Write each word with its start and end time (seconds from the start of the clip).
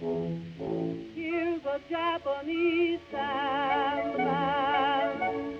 Here's 0.00 1.62
a 1.66 1.78
Japanese 1.90 3.00
sandman 3.10 4.28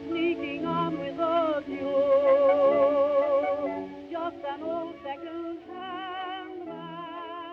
sneaking 0.08 0.64
on 0.64 0.98
without 0.98 1.68
you. 1.68 1.90
Just 4.10 4.36
an 4.48 4.62
old 4.62 4.94
second-hand. 5.04 6.70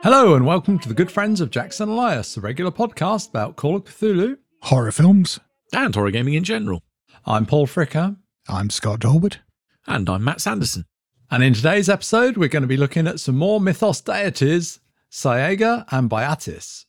Hello, 0.02 0.34
and 0.36 0.46
welcome 0.46 0.80
to 0.80 0.88
the 0.88 0.94
good 0.94 1.12
friends 1.12 1.42
of 1.42 1.52
Jackson 1.52 1.90
Elias, 1.90 2.38
a 2.38 2.42
regular 2.42 2.72
podcast 2.72 3.32
about 3.32 3.58
Call 3.58 3.76
of 3.76 3.84
Cthulhu. 3.84 4.38
horror 4.62 4.94
films. 4.94 5.42
and 5.74 5.94
horror 5.94 6.12
gaming 6.12 6.36
in 6.36 6.46
general. 6.46 6.84
I'm 7.26 7.46
Paul 7.46 7.68
Fricker, 7.68 8.16
I'm 8.48 8.70
Scott 8.70 9.02
Dorward. 9.02 9.40
And 9.88 10.10
I'm 10.10 10.24
Matt 10.24 10.40
Sanderson. 10.40 10.86
and 11.30 11.44
in 11.44 11.54
today's 11.54 11.90
episode, 11.90 12.38
we're 12.38 12.48
going 12.48 12.62
to 12.62 12.68
be 12.68 12.78
looking 12.78 13.08
at 13.08 13.20
some 13.20 13.36
more 13.36 13.60
mythos 13.60 14.00
deities, 14.00 14.80
Cyäegha 15.22 15.84
and 15.92 16.10
Byatis. 16.12 16.86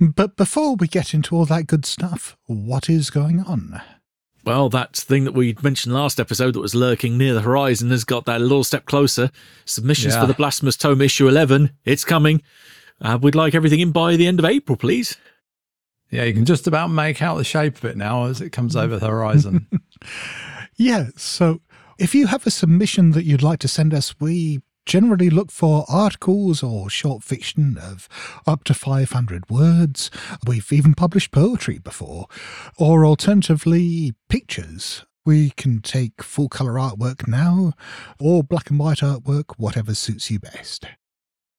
But 0.00 0.36
before 0.36 0.74
we 0.74 0.88
get 0.88 1.14
into 1.14 1.36
all 1.36 1.44
that 1.44 1.68
good 1.68 1.86
stuff, 1.86 2.36
what 2.46 2.90
is 2.90 3.08
going 3.08 3.38
on? 3.40 3.80
Well, 4.44 4.68
that 4.70 4.96
thing 4.96 5.22
that 5.24 5.32
we 5.34 5.54
mentioned 5.62 5.94
last 5.94 6.18
episode 6.18 6.54
that 6.54 6.60
was 6.60 6.74
lurking 6.74 7.16
near 7.16 7.34
the 7.34 7.42
horizon 7.42 7.90
has 7.90 8.02
got 8.02 8.24
that 8.24 8.40
little 8.40 8.64
step 8.64 8.84
closer. 8.86 9.30
Submissions 9.64 10.14
Yeah. 10.14 10.22
for 10.22 10.26
the 10.26 10.34
Blasphemous 10.34 10.76
Tome 10.76 11.02
issue 11.02 11.28
11. 11.28 11.70
It's 11.84 12.04
coming. 12.04 12.42
Uh, 13.00 13.16
we'd 13.22 13.36
like 13.36 13.54
everything 13.54 13.78
in 13.78 13.92
by 13.92 14.16
the 14.16 14.26
end 14.26 14.40
of 14.40 14.44
April, 14.44 14.76
please. 14.76 15.16
Yeah, 16.10 16.24
you 16.24 16.34
can 16.34 16.44
just 16.44 16.66
about 16.66 16.88
make 16.88 17.22
out 17.22 17.36
the 17.38 17.44
shape 17.44 17.76
of 17.76 17.84
it 17.84 17.96
now 17.96 18.24
as 18.24 18.40
it 18.40 18.50
comes 18.50 18.74
over 18.74 18.98
the 18.98 19.06
horizon. 19.08 19.68
Yeah, 20.76 21.08
so 21.16 21.60
if 21.98 22.14
you 22.14 22.26
have 22.28 22.46
a 22.46 22.50
submission 22.50 23.10
that 23.12 23.24
you'd 23.24 23.42
like 23.42 23.58
to 23.60 23.68
send 23.68 23.92
us, 23.94 24.18
we 24.18 24.62
generally 24.86 25.30
look 25.30 25.50
for 25.50 25.84
articles 25.88 26.62
or 26.62 26.90
short 26.90 27.22
fiction 27.22 27.78
of 27.80 28.08
up 28.46 28.64
to 28.64 28.74
500 28.74 29.48
words. 29.50 30.10
We've 30.46 30.72
even 30.72 30.94
published 30.94 31.30
poetry 31.30 31.78
before, 31.78 32.26
or 32.78 33.04
alternatively, 33.04 34.14
pictures. 34.28 35.04
We 35.24 35.50
can 35.50 35.80
take 35.80 36.22
full 36.22 36.48
colour 36.48 36.72
artwork 36.72 37.28
now, 37.28 37.74
or 38.18 38.42
black 38.42 38.70
and 38.70 38.78
white 38.78 38.98
artwork, 38.98 39.54
whatever 39.56 39.94
suits 39.94 40.30
you 40.30 40.40
best. 40.40 40.86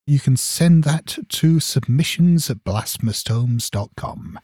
You 0.06 0.20
can 0.20 0.36
send 0.36 0.84
that 0.84 1.18
to 1.30 1.60
submissions 1.62 2.50
at 2.50 2.66
blasphemoustomes.com. 2.66 4.40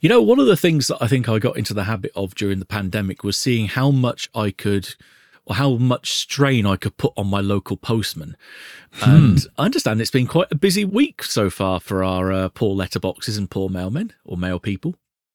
You 0.00 0.08
know, 0.08 0.22
one 0.22 0.38
of 0.40 0.46
the 0.46 0.56
things 0.56 0.88
that 0.88 0.98
I 1.00 1.08
think 1.08 1.28
I 1.28 1.38
got 1.38 1.56
into 1.56 1.74
the 1.74 1.84
habit 1.84 2.12
of 2.14 2.34
during 2.34 2.58
the 2.58 2.64
pandemic 2.64 3.24
was 3.24 3.36
seeing 3.36 3.66
how 3.66 3.90
much 3.90 4.28
I 4.34 4.50
could, 4.50 4.94
how 5.50 5.76
much 5.76 6.12
strain 6.12 6.66
I 6.66 6.76
could 6.76 6.96
put 6.96 7.12
on 7.16 7.26
my 7.28 7.40
local 7.40 7.76
postman. 7.76 8.36
And 9.02 9.38
I 9.58 9.64
understand 9.64 10.00
it's 10.00 10.10
been 10.10 10.26
quite 10.26 10.48
a 10.50 10.56
busy 10.56 10.84
week 10.84 11.22
so 11.22 11.50
far 11.50 11.80
for 11.80 12.02
our 12.02 12.32
uh, 12.32 12.48
poor 12.48 12.74
letterboxes 12.76 13.38
and 13.38 13.50
poor 13.50 13.68
mailmen 13.68 14.12
or 14.24 14.36
mail 14.36 14.58
people. 14.58 14.94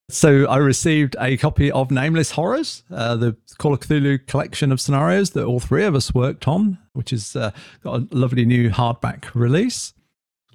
so 0.10 0.46
I 0.48 0.58
received 0.58 1.16
a 1.20 1.38
copy 1.38 1.72
of 1.72 1.92
Nameless 1.92 2.32
Horrors, 2.32 2.84
uh, 2.92 3.16
the 3.16 3.38
Call 3.58 3.74
of 3.74 3.80
Cthulhu 3.80 4.26
collection 4.28 4.72
of 4.72 4.82
scenarios 4.82 5.32
that 5.32 5.46
all 5.46 5.60
three 5.60 5.86
of 5.86 5.96
us 5.96 6.14
worked 6.14 6.48
on, 6.48 6.78
which 6.94 7.12
has 7.12 7.36
uh, 7.36 7.52
got 7.84 8.02
a 8.02 8.08
lovely 8.12 8.46
new 8.46 8.70
hardback 8.70 9.34
release. 9.34 9.94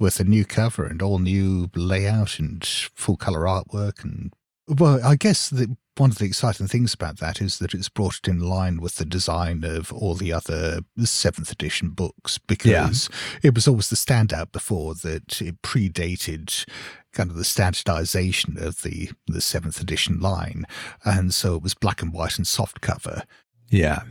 with 0.01 0.20
a 0.20 0.25
new 0.25 0.45
cover 0.45 0.84
and 0.86 1.03
all 1.03 1.19
new 1.19 1.70
layout 1.75 2.39
and 2.39 2.64
full 2.64 3.17
color 3.17 3.41
artwork 3.41 4.05
and 4.05 4.33
well 4.69 5.00
i 5.05 5.16
guess 5.16 5.50
that 5.50 5.69
one 5.97 6.11
of 6.11 6.19
the 6.19 6.27
exciting 6.27 6.69
things 6.69 6.94
about 6.94 7.19
that 7.19 7.41
is 7.41 7.58
that 7.58 7.74
it's 7.74 7.88
brought 7.88 8.19
it 8.19 8.28
in 8.28 8.38
line 8.38 8.80
with 8.80 8.97
the 8.97 9.05
design 9.05 9.64
of 9.64 9.92
all 9.92 10.14
the 10.14 10.33
other 10.33 10.80
seventh 11.05 11.50
edition 11.50 11.91
books 11.91 12.38
because 12.38 13.08
it 13.42 13.52
was 13.52 13.66
always 13.66 13.91
the 13.91 13.96
standout 13.96 14.52
before 14.52 14.94
that 14.94 15.42
it 15.42 15.61
predated 15.62 16.64
kind 17.12 17.30
of 17.30 17.36
the 17.36 17.44
standardization 17.44 18.56
of 18.58 18.83
the 18.83 19.11
the 19.27 19.41
seventh 19.41 19.80
edition 19.80 20.20
line 20.20 20.64
and 21.05 21.34
so 21.34 21.56
it 21.56 21.62
was 21.62 21.74
black 21.74 22.00
and 22.00 22.12
white 22.12 22.36
and 22.36 22.46
soft 22.46 22.80
cover 22.80 23.24
Yeah. 23.70 24.02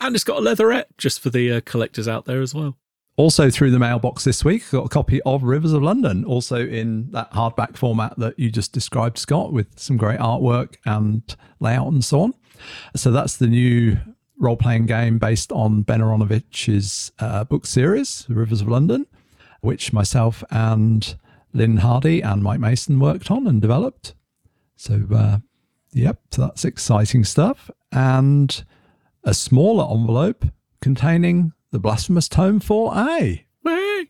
And 0.00 0.14
it's 0.14 0.24
got 0.24 0.38
a 0.38 0.40
leatherette 0.40 0.88
just 0.96 1.20
for 1.20 1.30
the 1.30 1.52
uh, 1.52 1.60
collectors 1.64 2.08
out 2.08 2.24
there 2.24 2.40
as 2.40 2.54
well. 2.54 2.76
Also 3.20 3.50
through 3.50 3.70
the 3.70 3.78
mailbox 3.78 4.24
this 4.24 4.46
week, 4.46 4.70
got 4.70 4.86
a 4.86 4.88
copy 4.88 5.20
of 5.26 5.42
Rivers 5.42 5.74
of 5.74 5.82
London, 5.82 6.24
also 6.24 6.56
in 6.66 7.10
that 7.10 7.30
hardback 7.32 7.76
format 7.76 8.18
that 8.18 8.38
you 8.38 8.50
just 8.50 8.72
described, 8.72 9.18
Scott, 9.18 9.52
with 9.52 9.78
some 9.78 9.98
great 9.98 10.18
artwork 10.18 10.76
and 10.86 11.36
layout 11.58 11.88
and 11.88 12.02
so 12.02 12.22
on. 12.22 12.34
So 12.96 13.10
that's 13.10 13.36
the 13.36 13.46
new 13.46 13.98
role 14.38 14.56
playing 14.56 14.86
game 14.86 15.18
based 15.18 15.52
on 15.52 15.82
Ben 15.82 16.00
Aaronovitch's 16.00 17.12
uh, 17.18 17.44
book 17.44 17.66
series, 17.66 18.24
Rivers 18.30 18.62
of 18.62 18.68
London, 18.68 19.04
which 19.60 19.92
myself 19.92 20.42
and 20.50 21.14
Lynne 21.52 21.76
Hardy 21.76 22.22
and 22.22 22.42
Mike 22.42 22.60
Mason 22.60 22.98
worked 22.98 23.30
on 23.30 23.46
and 23.46 23.60
developed. 23.60 24.14
So, 24.76 25.02
uh, 25.14 25.38
yep, 25.92 26.20
so 26.30 26.40
that's 26.40 26.64
exciting 26.64 27.24
stuff. 27.24 27.70
And 27.92 28.64
a 29.24 29.34
smaller 29.34 29.94
envelope 29.94 30.46
containing 30.80 31.52
the 31.70 31.78
Blasphemous 31.78 32.28
Tome 32.28 32.60
4A. 32.60 33.44
Hey, 33.64 34.06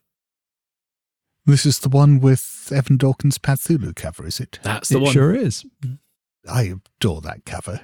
this 1.47 1.66
is 1.66 1.81
the 1.81 1.88
one 1.88 2.21
with 2.21 2.71
Evan 2.75 2.97
Dorkin's 2.97 3.38
pathulu 3.38 3.93
cover 3.93 4.26
is 4.26 4.41
it 4.41 4.60
That's 4.62 4.88
the 4.88 4.98
it 4.98 5.03
one. 5.03 5.12
sure 5.12 5.34
is. 5.34 5.65
i 6.48 6.62
adore 6.98 7.21
that 7.22 7.44
cover 7.44 7.81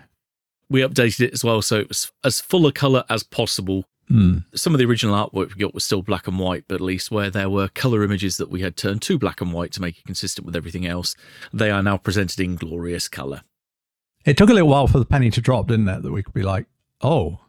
We 0.70 0.80
updated 0.82 1.20
it 1.22 1.32
as 1.32 1.42
well, 1.42 1.62
so 1.62 1.78
it 1.80 1.88
was 1.88 2.12
as 2.22 2.40
full 2.40 2.66
a 2.66 2.72
colour 2.72 3.04
as 3.08 3.22
possible. 3.22 3.84
Hmm. 4.08 4.38
Some 4.54 4.72
of 4.72 4.78
the 4.78 4.84
original 4.84 5.16
artwork 5.16 5.54
we 5.54 5.60
got 5.60 5.74
was 5.74 5.84
still 5.84 6.02
black 6.02 6.28
and 6.28 6.38
white, 6.38 6.64
but 6.68 6.76
at 6.76 6.80
least 6.80 7.10
where 7.10 7.28
there 7.28 7.50
were 7.50 7.68
colour 7.68 8.04
images 8.04 8.36
that 8.36 8.50
we 8.50 8.60
had 8.60 8.76
turned 8.76 9.02
to 9.02 9.18
black 9.18 9.40
and 9.40 9.52
white 9.52 9.72
to 9.72 9.82
make 9.82 9.98
it 9.98 10.04
consistent 10.04 10.46
with 10.46 10.54
everything 10.54 10.86
else, 10.86 11.16
they 11.52 11.70
are 11.70 11.82
now 11.82 11.96
presented 11.96 12.38
in 12.38 12.54
glorious 12.56 13.08
colour. 13.08 13.42
It 14.24 14.36
took 14.36 14.50
a 14.50 14.54
little 14.54 14.68
while 14.68 14.86
for 14.86 14.98
the 15.00 15.04
penny 15.04 15.30
to 15.30 15.40
drop, 15.40 15.66
didn't 15.68 15.88
it? 15.88 16.02
That 16.02 16.12
we 16.12 16.22
could 16.22 16.34
be 16.34 16.42
like, 16.42 16.66
oh, 17.00 17.40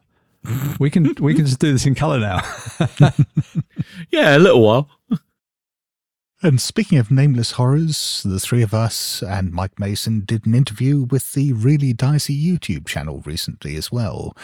we 0.80 0.90
can 0.90 1.14
we 1.20 1.34
can 1.34 1.46
just 1.46 1.60
do 1.60 1.72
this 1.72 1.86
in 1.86 1.96
color 1.96 2.20
now. 2.20 2.42
Yeah, 4.10 4.38
a 4.38 4.40
little 4.40 4.62
while. 4.62 4.90
And 6.44 6.62
speaking 6.62 7.00
of 7.00 7.10
nameless 7.10 7.54
horrors, 7.54 8.22
the 8.24 8.40
three 8.40 8.62
of 8.62 8.74
us 8.74 9.24
and 9.24 9.52
Mike 9.52 9.80
Mason 9.80 10.22
did 10.24 10.46
an 10.46 10.54
interview 10.54 11.04
with 11.04 11.34
the 11.34 11.54
Really 11.54 11.94
Dicey 11.94 12.38
YouTube 12.40 12.86
channel 12.86 13.24
recently 13.26 13.76
as 13.76 13.92
well. 13.92 14.38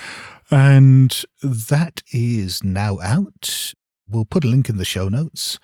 And 0.49 1.23
that 1.43 2.01
is 2.11 2.63
now 2.63 2.99
out. 2.99 3.73
We'll 4.09 4.25
put 4.25 4.43
a 4.43 4.47
link 4.47 4.69
in 4.69 4.77
the 4.77 4.85
show 4.85 5.07
notes. 5.07 5.59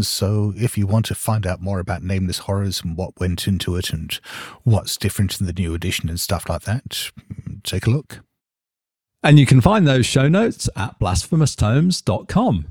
So 0.00 0.52
if 0.56 0.76
you 0.76 0.86
want 0.86 1.06
to 1.06 1.14
find 1.14 1.46
out 1.46 1.62
more 1.62 1.78
about 1.78 2.02
nameless 2.02 2.38
horrors 2.38 2.82
and 2.82 2.96
what 2.96 3.18
went 3.20 3.46
into 3.46 3.76
it 3.76 3.90
and 3.90 4.18
what's 4.64 4.96
different 4.96 5.40
in 5.40 5.46
the 5.46 5.52
new 5.52 5.74
edition 5.74 6.08
and 6.08 6.18
stuff 6.18 6.48
like 6.48 6.62
that, 6.62 7.12
take 7.62 7.86
a 7.86 7.90
look. 7.90 8.20
And 9.22 9.38
you 9.38 9.46
can 9.46 9.60
find 9.60 9.86
those 9.86 10.06
show 10.06 10.28
notes 10.28 10.68
at 10.76 10.98
blasphemoustomes.com. 11.00 12.66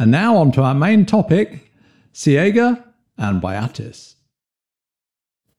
And 0.00 0.10
now 0.12 0.36
on 0.36 0.52
to 0.52 0.62
our 0.62 0.74
main 0.74 1.06
topic, 1.06 1.72
Cyäegha 2.12 2.84
and 3.16 3.42
Byatis. 3.42 4.14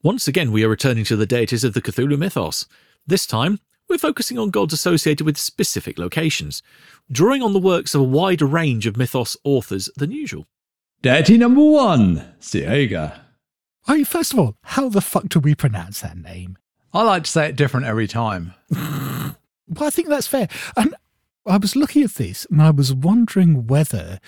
Once 0.01 0.29
again, 0.29 0.53
we 0.53 0.63
are 0.63 0.69
returning 0.69 1.03
to 1.03 1.17
the 1.17 1.25
deities 1.25 1.65
of 1.65 1.73
the 1.73 1.81
Cthulhu 1.81 2.17
mythos. 2.17 2.65
This 3.05 3.25
time, 3.25 3.59
we're 3.89 3.97
focusing 3.97 4.37
on 4.37 4.49
gods 4.49 4.73
associated 4.73 5.25
with 5.25 5.37
specific 5.37 5.97
locations, 5.97 6.63
drawing 7.11 7.41
on 7.41 7.51
the 7.51 7.59
works 7.59 7.93
of 7.93 8.01
a 8.01 8.05
wider 8.05 8.45
range 8.45 8.85
of 8.85 8.95
mythos 8.95 9.35
authors 9.43 9.89
than 9.97 10.11
usual. 10.11 10.45
Deity 11.01 11.37
number 11.37 11.63
one, 11.63 12.33
Cyäegha. 12.39 13.19
Oh, 13.91 14.03
first 14.03 14.33
of 14.33 14.39
all, 14.39 14.55
how 14.61 14.87
the 14.87 15.01
fuck 15.01 15.29
do 15.29 15.39
we 15.39 15.55
pronounce 15.55 16.01
that 16.01 16.15
name? 16.15 16.59
I 16.93 17.01
like 17.01 17.23
to 17.23 17.29
say 17.29 17.47
it 17.47 17.55
different 17.55 17.87
every 17.87 18.07
time. 18.07 18.53
Well, 18.71 19.35
I 19.81 19.89
think 19.89 20.09
that's 20.09 20.27
fair. 20.27 20.47
And 20.77 20.93
I 21.47 21.57
was 21.57 21.75
looking 21.75 22.03
at 22.03 22.11
this 22.11 22.45
and 22.51 22.61
I 22.61 22.69
was 22.69 22.93
wondering 22.93 23.65
whether 23.65 24.19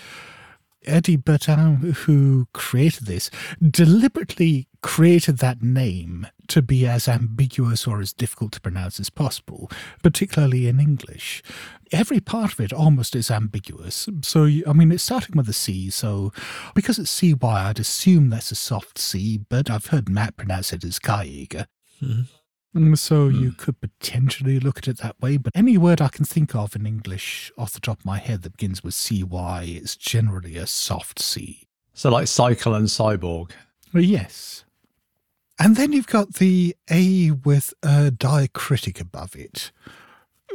Eddie 0.85 1.17
Bertin, 1.17 1.93
who 1.93 2.47
created 2.53 3.05
this, 3.05 3.29
deliberately 3.61 4.67
created 4.81 5.37
that 5.37 5.61
name 5.61 6.27
to 6.47 6.61
be 6.61 6.87
as 6.87 7.07
ambiguous 7.07 7.85
or 7.85 8.01
as 8.01 8.13
difficult 8.13 8.51
to 8.53 8.61
pronounce 8.61 8.99
as 8.99 9.09
possible, 9.09 9.69
particularly 10.01 10.67
in 10.67 10.79
English. 10.79 11.43
Every 11.91 12.19
part 12.19 12.53
of 12.53 12.59
it 12.59 12.73
almost 12.73 13.15
is 13.15 13.29
ambiguous. 13.29 14.09
So, 14.23 14.45
I 14.45 14.73
mean, 14.73 14.91
it's 14.91 15.03
starting 15.03 15.37
with 15.37 15.49
a 15.49 15.53
C, 15.53 15.89
so 15.89 16.33
because 16.73 16.97
it's 16.97 17.11
CY, 17.11 17.37
I'd 17.41 17.79
assume 17.79 18.29
that's 18.29 18.51
a 18.51 18.55
soft 18.55 18.97
C, 18.97 19.37
but 19.37 19.69
I've 19.69 19.87
heard 19.87 20.09
Matt 20.09 20.37
pronounce 20.37 20.73
it 20.73 20.83
as 20.83 20.99
Kaiga. 20.99 21.67
Hmm. 21.99 22.21
Mhm. 22.75 22.91
Mm, 22.91 22.97
So 22.97 23.27
you 23.27 23.51
could 23.51 23.79
potentially 23.81 24.59
look 24.59 24.77
at 24.77 24.87
it 24.87 24.97
that 24.99 25.19
way, 25.21 25.37
but 25.37 25.51
any 25.55 25.77
word 25.77 26.01
I 26.01 26.07
can 26.07 26.25
think 26.25 26.55
of 26.55 26.75
in 26.75 26.85
English 26.85 27.51
off 27.57 27.73
the 27.73 27.79
top 27.81 27.99
of 27.99 28.05
my 28.05 28.17
head 28.17 28.43
that 28.43 28.53
begins 28.57 28.83
with 28.83 28.93
CY 28.93 29.63
is 29.63 29.95
generally 29.97 30.55
a 30.57 30.65
soft 30.67 31.19
C. 31.19 31.67
So 31.93 32.09
like 32.09 32.27
cycle 32.27 32.73
and 32.73 32.87
cyborg. 32.87 33.51
Well, 33.93 34.03
yes. 34.03 34.63
And 35.59 35.75
then 35.75 35.91
you've 35.91 36.07
got 36.07 36.35
the 36.35 36.75
A 36.89 37.31
with 37.31 37.73
a 37.83 38.09
diacritic 38.09 38.99
above 39.01 39.35
it. 39.35 39.71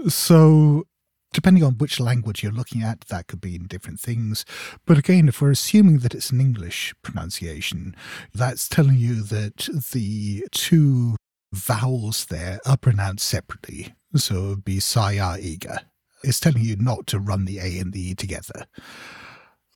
So 0.09 0.87
depending 1.33 1.62
on 1.62 1.75
which 1.75 2.01
language 2.01 2.43
you're 2.43 2.51
looking 2.51 2.83
at, 2.83 3.03
that 3.09 3.27
could 3.27 3.45
mean 3.45 3.67
different 3.67 4.01
things. 4.01 4.45
But 4.87 4.97
again, 4.97 5.29
if 5.29 5.43
we're 5.43 5.51
assuming 5.51 5.99
that 5.99 6.15
it's 6.15 6.31
an 6.31 6.41
English 6.41 6.95
pronunciation, 7.03 7.95
that's 8.35 8.69
telling 8.69 8.97
you 8.97 9.23
that 9.23 9.69
the 9.93 10.47
two 10.51 11.17
vowels 11.56 12.26
there 12.26 12.61
are 12.67 12.76
pronounced 12.76 13.26
separately. 13.26 13.94
So 14.14 14.37
it 14.37 14.49
would 14.49 14.64
be 14.64 14.81
Saya 14.81 15.37
Iga. 15.38 15.81
It's 16.23 16.41
telling 16.41 16.62
you 16.64 16.76
not 16.76 17.06
to 17.08 17.19
run 17.20 17.44
the 17.44 17.58
A 17.58 17.79
and 17.79 17.93
the 17.93 18.00
E 18.11 18.14
together. 18.14 18.67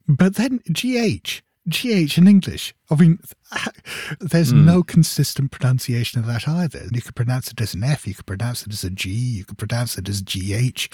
But 0.07 0.35
then 0.35 0.59
GH, 0.71 1.41
GH 1.69 2.17
in 2.17 2.27
English. 2.27 2.73
I 2.89 2.95
mean, 2.95 3.19
there's 4.19 4.51
Hmm. 4.51 4.65
no 4.65 4.83
consistent 4.83 5.51
pronunciation 5.51 6.19
of 6.19 6.25
that 6.27 6.47
either. 6.47 6.87
You 6.91 7.01
could 7.01 7.15
pronounce 7.15 7.51
it 7.51 7.61
as 7.61 7.73
an 7.73 7.83
F, 7.83 8.07
you 8.07 8.15
could 8.15 8.25
pronounce 8.25 8.65
it 8.65 8.73
as 8.73 8.83
a 8.83 8.89
G, 8.89 9.09
you 9.11 9.45
could 9.45 9.57
pronounce 9.57 9.97
it 9.97 10.09
as 10.09 10.21
GH, 10.21 10.87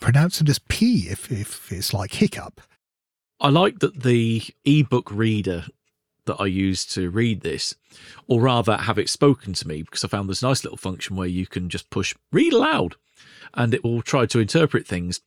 pronounce 0.00 0.40
it 0.40 0.48
as 0.48 0.60
P 0.68 1.08
if, 1.10 1.30
if 1.32 1.72
it's 1.72 1.92
like 1.92 2.14
hiccup. 2.14 2.60
I 3.40 3.48
like 3.48 3.80
that 3.80 4.02
the 4.04 4.42
ebook 4.64 5.10
reader 5.10 5.64
that 6.26 6.36
I 6.40 6.46
use 6.46 6.84
to 6.86 7.10
read 7.10 7.42
this, 7.42 7.74
or 8.26 8.40
rather 8.40 8.76
have 8.76 8.98
it 8.98 9.08
spoken 9.08 9.52
to 9.54 9.68
me, 9.68 9.82
because 9.82 10.04
I 10.04 10.08
found 10.08 10.28
this 10.28 10.42
nice 10.42 10.64
little 10.64 10.78
function 10.78 11.16
where 11.16 11.28
you 11.28 11.46
can 11.46 11.68
just 11.68 11.90
push 11.90 12.14
read 12.32 12.52
aloud 12.52 12.96
and 13.54 13.72
it 13.72 13.84
will 13.84 14.02
try 14.02 14.26
to 14.26 14.40
interpret 14.40 14.86
things. 14.86 15.20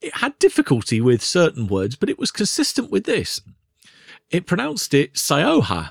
It 0.00 0.16
had 0.16 0.38
difficulty 0.38 1.00
with 1.00 1.22
certain 1.22 1.66
words, 1.66 1.96
but 1.96 2.08
it 2.08 2.18
was 2.18 2.30
consistent 2.30 2.90
with 2.90 3.04
this. 3.04 3.40
It 4.30 4.46
pronounced 4.46 4.94
it 4.94 5.14
Sayoha. 5.14 5.90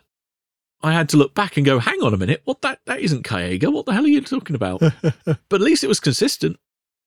I 0.81 0.91
had 0.91 1.07
to 1.09 1.17
look 1.17 1.33
back 1.33 1.55
and 1.55 1.65
go, 1.65 1.79
hang 1.79 2.01
on 2.01 2.13
a 2.13 2.17
minute, 2.17 2.41
what 2.43 2.61
that 2.61 2.79
that 2.85 2.99
isn't 2.99 3.25
Kayega. 3.25 3.71
What 3.71 3.85
the 3.85 3.93
hell 3.93 4.03
are 4.03 4.09
you 4.09 4.21
talking 4.21 4.55
about? 4.55 4.79
but 5.25 5.53
at 5.53 5.61
least 5.61 5.83
it 5.83 5.87
was 5.87 5.99
consistent. 5.99 6.57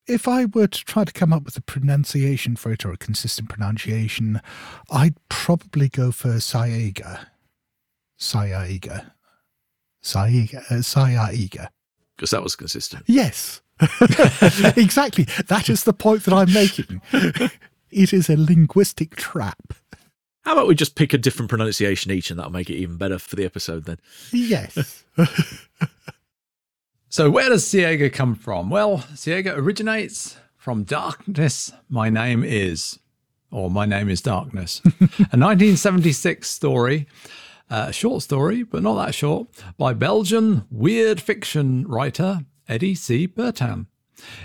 If 0.06 0.28
I 0.28 0.46
were 0.46 0.68
to 0.68 0.84
try 0.84 1.04
to 1.04 1.12
come 1.12 1.32
up 1.32 1.44
with 1.44 1.56
a 1.56 1.62
pronunciation 1.62 2.56
for 2.56 2.72
it 2.72 2.84
or 2.84 2.92
a 2.92 2.96
consistent 2.96 3.48
pronunciation, 3.48 4.40
I'd 4.90 5.16
probably 5.28 5.88
go 5.88 6.12
for 6.12 6.28
Saiga. 6.36 7.26
Saiga. 8.18 9.12
Saiga. 10.02 10.58
Uh, 10.70 10.82
Saiga. 10.82 11.68
Because 12.16 12.30
that 12.30 12.42
was 12.42 12.56
consistent. 12.56 13.04
Yes. 13.06 13.60
exactly. 14.76 15.24
That 15.48 15.68
is 15.68 15.84
the 15.84 15.92
point 15.92 16.24
that 16.24 16.34
I'm 16.34 16.52
making. 16.52 17.02
It 17.88 18.12
is 18.12 18.28
a 18.28 18.36
linguistic 18.36 19.14
trap. 19.14 19.72
How 20.42 20.52
about 20.52 20.66
we 20.66 20.74
just 20.74 20.96
pick 20.96 21.14
a 21.14 21.18
different 21.18 21.48
pronunciation 21.48 22.10
each 22.10 22.30
and 22.30 22.38
that'll 22.38 22.52
make 22.52 22.68
it 22.68 22.74
even 22.74 22.98
better 22.98 23.18
for 23.18 23.36
the 23.36 23.44
episode 23.44 23.84
then? 23.84 23.98
Yes. 24.32 25.04
So, 27.08 27.30
where 27.30 27.48
does 27.48 27.64
Cyäegha 27.64 28.12
come 28.12 28.34
from? 28.34 28.68
Well, 28.68 28.98
Cyäegha 29.14 29.56
originates 29.56 30.36
from 30.56 30.82
Darkness, 30.82 31.72
My 31.88 32.10
Name 32.10 32.44
Is, 32.44 32.98
or 33.50 33.70
My 33.70 33.86
Name 33.86 34.10
is 34.10 34.20
Darkness, 34.20 34.82
a 34.84 35.38
1976 35.38 36.46
story, 36.50 37.06
a 37.68 37.92
short 37.92 38.22
story, 38.22 38.62
but 38.62 38.82
not 38.82 38.94
that 39.04 39.14
short, 39.14 39.48
by 39.76 39.92
Belgian 39.92 40.64
weird 40.70 41.20
fiction 41.20 41.86
writer 41.86 42.40
Eddie 42.68 42.94
C. 42.94 43.26
Bertin. 43.26 43.86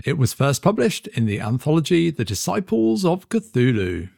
It 0.03 0.17
was 0.17 0.33
first 0.33 0.61
published 0.61 1.07
in 1.07 1.25
the 1.25 1.39
anthology 1.39 2.09
The 2.09 2.25
Disciples 2.25 3.05
of 3.05 3.29
Cthulhu. 3.29 4.09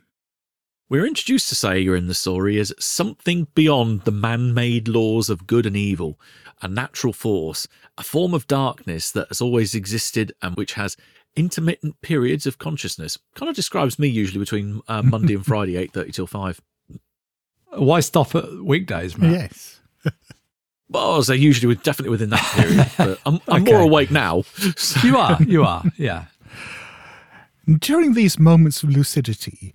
We're 0.89 1.07
introduced 1.07 1.49
to 1.49 1.55
Saga 1.55 1.93
in 1.93 2.07
the 2.07 2.13
story 2.13 2.59
as 2.59 2.73
something 2.79 3.47
beyond 3.55 4.01
the 4.01 4.11
man 4.11 4.53
made 4.53 4.87
laws 4.87 5.29
of 5.29 5.47
good 5.47 5.65
and 5.65 5.77
evil, 5.77 6.19
a 6.61 6.67
natural 6.67 7.13
force, 7.13 7.67
a 7.97 8.03
form 8.03 8.33
of 8.33 8.47
darkness 8.47 9.11
that 9.11 9.27
has 9.29 9.41
always 9.41 9.73
existed 9.73 10.33
and 10.41 10.55
which 10.55 10.73
has 10.73 10.97
intermittent 11.35 11.99
periods 12.01 12.45
of 12.45 12.57
consciousness. 12.57 13.17
Kind 13.35 13.49
of 13.49 13.55
describes 13.55 13.97
me 13.97 14.07
usually 14.07 14.39
between 14.39 14.81
uh, 14.87 15.01
Monday 15.01 15.35
and 15.35 15.45
Friday, 15.47 15.73
8.30 15.87 16.13
till 16.13 16.27
5. 16.27 16.61
Why 17.75 17.99
stop 18.01 18.35
at 18.35 18.45
weekdays, 18.63 19.17
Matt? 19.17 19.31
yes. 19.31 19.79
Well, 20.89 21.23
so 21.23 21.33
usually 21.33 21.67
with, 21.67 21.81
definitely 21.81 22.11
within 22.11 22.29
that 22.29 22.43
period, 22.53 22.87
but 22.97 23.19
I'm, 23.25 23.39
I'm 23.47 23.63
Okay. 23.63 23.71
more 23.73 23.81
awake 23.81 24.11
now. 24.11 24.43
So 24.77 25.07
You 25.07 25.17
are, 25.17 25.41
you 25.41 25.63
are, 25.63 25.83
yeah. 25.97 26.25
During 27.79 28.13
these 28.13 28.37
moments 28.37 28.83
of 28.83 28.89
lucidity, 28.89 29.73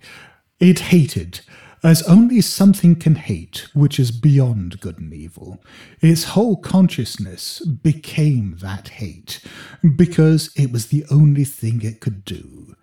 it 0.61 0.79
hated 0.79 1.41
as 1.83 2.03
only 2.03 2.39
something 2.41 2.95
can 2.95 3.15
hate 3.15 3.67
which 3.73 3.99
is 3.99 4.11
beyond 4.11 4.79
good 4.79 4.99
and 4.99 5.13
evil. 5.13 5.61
Its 6.01 6.23
whole 6.25 6.55
consciousness 6.57 7.59
became 7.65 8.57
that 8.61 8.87
hate 8.89 9.41
because 9.95 10.51
it 10.55 10.71
was 10.71 10.87
the 10.87 11.03
only 11.11 11.43
thing 11.43 11.81
it 11.81 11.99
could 11.99 12.23
do. 12.23 12.75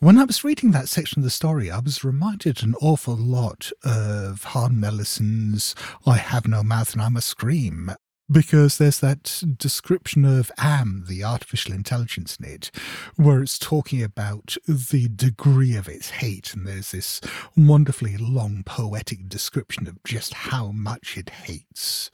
When 0.00 0.18
I 0.18 0.24
was 0.24 0.44
reading 0.44 0.72
that 0.72 0.88
section 0.88 1.20
of 1.20 1.24
the 1.24 1.30
story, 1.30 1.70
I 1.70 1.78
was 1.78 2.04
reminded 2.04 2.62
an 2.62 2.74
awful 2.80 3.16
lot 3.16 3.70
of 3.84 4.42
Harlan 4.42 4.82
Ellison's 4.82 5.74
I 6.04 6.16
Have 6.16 6.48
No 6.48 6.62
Mouth 6.62 6.92
and 6.92 7.00
I 7.00 7.08
Must 7.08 7.28
Scream, 7.28 7.92
because 8.30 8.76
there's 8.76 8.98
that 9.00 9.42
description 9.56 10.24
of 10.24 10.50
Am, 10.58 11.04
the 11.08 11.22
artificial 11.22 11.72
intelligence 11.72 12.36
in 12.36 12.44
it, 12.44 12.70
where 13.16 13.40
it's 13.40 13.58
talking 13.58 14.02
about 14.02 14.56
the 14.66 15.08
degree 15.14 15.76
of 15.76 15.88
its 15.88 16.10
hate, 16.10 16.52
and 16.54 16.66
there's 16.66 16.90
this 16.90 17.20
wonderfully 17.56 18.16
long 18.16 18.62
poetic 18.64 19.28
description 19.28 19.86
of 19.86 20.02
just 20.02 20.34
how 20.34 20.72
much 20.72 21.16
it 21.16 21.30
hates. 21.30 22.10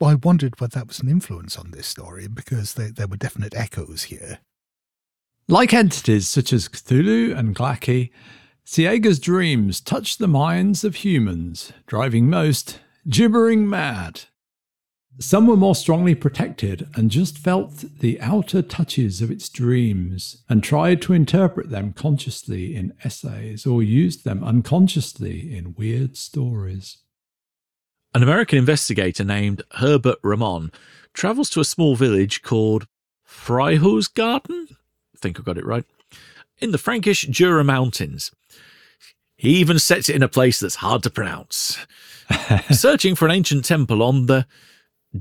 I 0.00 0.14
wondered 0.14 0.58
whether 0.60 0.78
that 0.78 0.88
was 0.88 1.00
an 1.00 1.10
influence 1.10 1.58
on 1.58 1.72
this 1.72 1.88
story, 1.88 2.28
because 2.28 2.74
there, 2.74 2.92
there 2.92 3.08
were 3.08 3.16
definite 3.16 3.54
echoes 3.54 4.04
here. 4.04 4.38
Like 5.50 5.74
entities 5.74 6.28
such 6.28 6.52
as 6.52 6.68
Cthulhu 6.68 7.36
and 7.36 7.56
Gla'aki, 7.56 8.10
Cyäegha's 8.64 9.18
dreams 9.18 9.80
touch 9.80 10.18
the 10.18 10.28
minds 10.28 10.84
of 10.84 10.94
humans, 10.94 11.72
driving 11.88 12.30
most 12.30 12.78
gibbering 13.08 13.68
mad. 13.68 14.20
Some 15.18 15.48
were 15.48 15.56
more 15.56 15.74
strongly 15.74 16.14
protected 16.14 16.88
and 16.94 17.10
just 17.10 17.36
felt 17.36 17.84
the 17.98 18.20
outer 18.20 18.62
touches 18.62 19.20
of 19.20 19.32
its 19.32 19.48
dreams 19.48 20.44
and 20.48 20.62
tried 20.62 21.02
to 21.02 21.14
interpret 21.14 21.68
them 21.68 21.94
consciously 21.94 22.76
in 22.76 22.94
essays 23.02 23.66
or 23.66 23.82
used 23.82 24.22
them 24.22 24.44
unconsciously 24.44 25.56
in 25.56 25.74
weird 25.74 26.16
stories. 26.16 26.98
An 28.14 28.22
American 28.22 28.56
investigator 28.56 29.24
named 29.24 29.62
Herbert 29.72 30.18
Ramon 30.22 30.70
travels 31.12 31.50
to 31.50 31.60
a 31.60 31.64
small 31.64 31.96
village 31.96 32.42
called 32.42 32.86
Freihusgarten. 33.28 34.76
I 35.20 35.22
think 35.22 35.38
I 35.38 35.42
got 35.42 35.58
it 35.58 35.66
right. 35.66 35.84
In 36.58 36.70
the 36.70 36.78
Frankish 36.78 37.22
Jura 37.22 37.62
Mountains. 37.62 38.30
He 39.36 39.56
even 39.56 39.78
sets 39.78 40.08
it 40.08 40.16
in 40.16 40.22
a 40.22 40.28
place 40.28 40.60
that's 40.60 40.76
hard 40.76 41.02
to 41.02 41.10
pronounce. 41.10 41.78
Searching 42.70 43.14
for 43.14 43.26
an 43.26 43.30
ancient 43.30 43.64
temple 43.64 44.02
on 44.02 44.26
the 44.26 44.46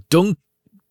Dunk 0.10 0.38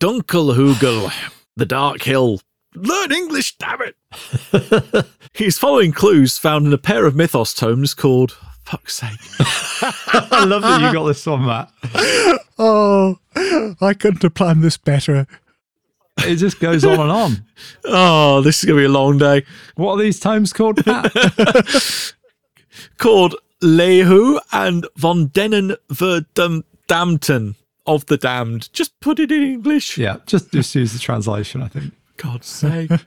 Dunkelhugel, 0.00 1.12
the 1.56 1.66
Dark 1.66 2.02
Hill. 2.02 2.40
Learn 2.74 3.12
English, 3.12 3.56
damn 3.56 3.80
it! 3.82 5.06
He's 5.34 5.58
following 5.58 5.92
clues 5.92 6.38
found 6.38 6.66
in 6.66 6.72
a 6.72 6.78
pair 6.78 7.06
of 7.06 7.16
mythos 7.16 7.54
tomes 7.54 7.94
called 7.94 8.32
Fuck's 8.64 8.96
sake. 8.96 9.18
I 9.40 10.44
love 10.46 10.62
that 10.62 10.82
you 10.82 10.92
got 10.92 11.06
this 11.06 11.24
one, 11.26 11.46
Matt. 11.46 11.70
Oh, 12.58 13.18
I 13.80 13.94
couldn't 13.94 14.22
have 14.22 14.34
planned 14.34 14.62
this 14.62 14.76
better. 14.76 15.26
It 16.18 16.36
just 16.36 16.60
goes 16.60 16.84
on 16.84 17.00
and 17.00 17.10
on. 17.10 17.44
Oh, 17.84 18.40
this 18.40 18.58
is 18.58 18.64
going 18.64 18.76
to 18.76 18.82
be 18.82 18.86
a 18.86 18.88
long 18.88 19.18
day. 19.18 19.44
What 19.76 19.94
are 19.94 19.98
these 19.98 20.20
times 20.20 20.52
called, 20.52 20.78
Called 22.98 23.34
Lehu 23.62 24.38
and 24.52 24.86
von 24.96 25.28
denen 25.28 25.76
Verdammten 25.90 27.54
of 27.86 28.06
the 28.06 28.16
damned. 28.16 28.72
Just 28.72 28.98
put 29.00 29.18
it 29.18 29.32
in 29.32 29.42
English. 29.42 29.98
yeah, 29.98 30.18
just, 30.26 30.52
just 30.52 30.74
use 30.74 30.92
the 30.92 30.98
translation, 30.98 31.62
I 31.62 31.68
think. 31.68 31.92
God's 32.16 32.46
sake. 32.46 32.90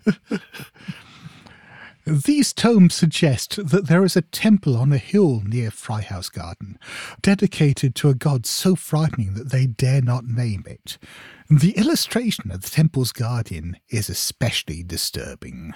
These 2.06 2.54
tomes 2.54 2.96
suggest 2.96 3.68
that 3.68 3.88
there 3.88 4.04
is 4.04 4.16
a 4.16 4.24
temple 4.24 4.76
on 4.76 4.92
a 4.92 4.98
hill 4.98 5.44
near 5.46 5.70
Freihausgarten, 5.70 6.78
dedicated 7.22 7.94
to 7.96 8.10
a 8.10 8.16
god 8.16 8.48
so 8.48 8.76
frightening 8.76 9.36
that 9.36 9.52
they 9.52 9.68
dare 9.68 10.02
not 10.02 10.26
name 10.26 10.64
it. 10.66 10.98
The 11.50 11.78
illustration 11.78 12.50
of 12.50 12.62
the 12.62 12.70
temple's 12.70 13.12
guardian 13.12 13.78
is 13.90 14.10
especially 14.10 14.82
disturbing. 14.82 15.74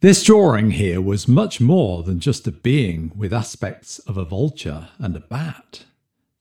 This 0.00 0.22
drawing 0.22 0.72
here 0.72 1.00
was 1.00 1.26
much 1.26 1.60
more 1.60 2.02
than 2.02 2.20
just 2.20 2.46
a 2.46 2.52
being 2.52 3.10
with 3.16 3.32
aspects 3.32 3.98
of 4.00 4.16
a 4.16 4.24
vulture 4.24 4.90
and 4.98 5.16
a 5.16 5.20
bat. 5.20 5.84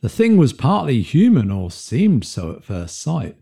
The 0.02 0.10
thing 0.10 0.38
was 0.38 0.54
partly 0.54 1.02
human, 1.02 1.50
or 1.50 1.72
seemed 1.72 2.26
so 2.26 2.52
at 2.52 2.64
first 2.64 3.02
sight, 3.02 3.38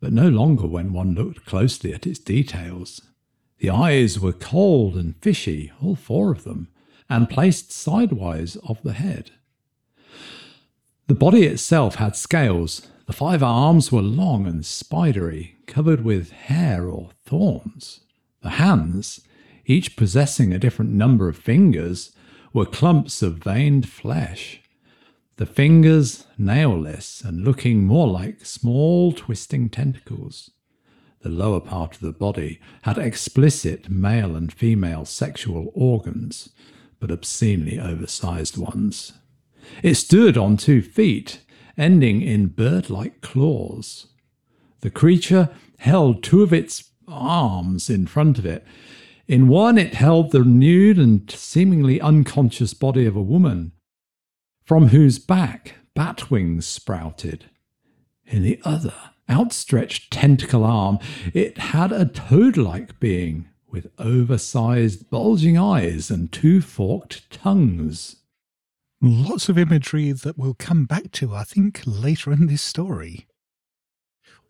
but 0.00 0.12
no 0.12 0.28
longer 0.28 0.66
when 0.66 0.92
one 0.92 1.14
looked 1.14 1.46
closely 1.46 1.94
at 1.94 2.06
its 2.06 2.18
details. 2.18 3.00
The 3.58 3.70
eyes 3.70 4.20
were 4.20 4.32
cold 4.32 4.96
and 4.96 5.16
fishy, 5.16 5.72
all 5.82 5.96
four 5.96 6.30
of 6.30 6.44
them, 6.44 6.68
and 7.08 7.30
placed 7.30 7.72
sidewise 7.72 8.56
of 8.56 8.82
the 8.82 8.92
head. 8.92 9.30
The 11.06 11.14
body 11.14 11.44
itself 11.44 11.96
had 11.96 12.16
scales. 12.16 12.88
The 13.06 13.12
five 13.12 13.42
arms 13.42 13.92
were 13.92 14.02
long 14.02 14.46
and 14.46 14.66
spidery, 14.66 15.56
covered 15.66 16.04
with 16.04 16.32
hair 16.32 16.88
or 16.88 17.10
thorns. 17.24 18.00
The 18.42 18.50
hands, 18.50 19.20
each 19.64 19.96
possessing 19.96 20.52
a 20.52 20.58
different 20.58 20.92
number 20.92 21.28
of 21.28 21.36
fingers, 21.36 22.12
were 22.52 22.66
clumps 22.66 23.22
of 23.22 23.38
veined 23.38 23.88
flesh. 23.88 24.60
The 25.36 25.46
fingers 25.46 26.26
nailless 26.38 27.24
and 27.24 27.44
looking 27.44 27.84
more 27.84 28.08
like 28.08 28.44
small 28.44 29.12
twisting 29.12 29.68
tentacles. 29.68 30.50
The 31.26 31.32
lower 31.32 31.58
part 31.58 31.96
of 31.96 32.02
the 32.02 32.12
body 32.12 32.60
had 32.82 32.98
explicit 32.98 33.90
male 33.90 34.36
and 34.36 34.52
female 34.52 35.04
sexual 35.04 35.72
organs, 35.74 36.50
but 37.00 37.10
obscenely 37.10 37.80
oversized 37.80 38.56
ones. 38.56 39.12
It 39.82 39.94
stood 39.94 40.38
on 40.38 40.56
two 40.56 40.82
feet, 40.82 41.40
ending 41.76 42.22
in 42.22 42.46
bird 42.46 42.90
like 42.90 43.22
claws. 43.22 44.06
The 44.82 44.90
creature 44.90 45.48
held 45.78 46.22
two 46.22 46.44
of 46.44 46.52
its 46.52 46.92
arms 47.08 47.90
in 47.90 48.06
front 48.06 48.38
of 48.38 48.46
it. 48.46 48.64
In 49.26 49.48
one, 49.48 49.78
it 49.78 49.94
held 49.94 50.30
the 50.30 50.44
nude 50.44 50.96
and 51.00 51.28
seemingly 51.28 52.00
unconscious 52.00 52.72
body 52.72 53.04
of 53.04 53.16
a 53.16 53.20
woman, 53.20 53.72
from 54.64 54.90
whose 54.90 55.18
back 55.18 55.74
bat 55.92 56.30
wings 56.30 56.66
sprouted. 56.66 57.46
In 58.26 58.44
the 58.44 58.60
other, 58.62 58.94
outstretched 59.30 60.10
tentacle 60.10 60.64
arm, 60.64 60.98
it 61.34 61.58
had 61.58 61.92
a 61.92 62.06
toad 62.06 62.56
like 62.56 62.98
being 63.00 63.48
with 63.68 63.90
oversized, 63.98 65.10
bulging 65.10 65.58
eyes 65.58 66.10
and 66.10 66.32
two 66.32 66.60
forked 66.60 67.30
tongues. 67.30 68.16
Lots 69.02 69.48
of 69.48 69.58
imagery 69.58 70.12
that 70.12 70.38
we'll 70.38 70.54
come 70.54 70.86
back 70.86 71.12
to, 71.12 71.34
I 71.34 71.44
think, 71.44 71.82
later 71.86 72.32
in 72.32 72.46
this 72.46 72.62
story. 72.62 73.26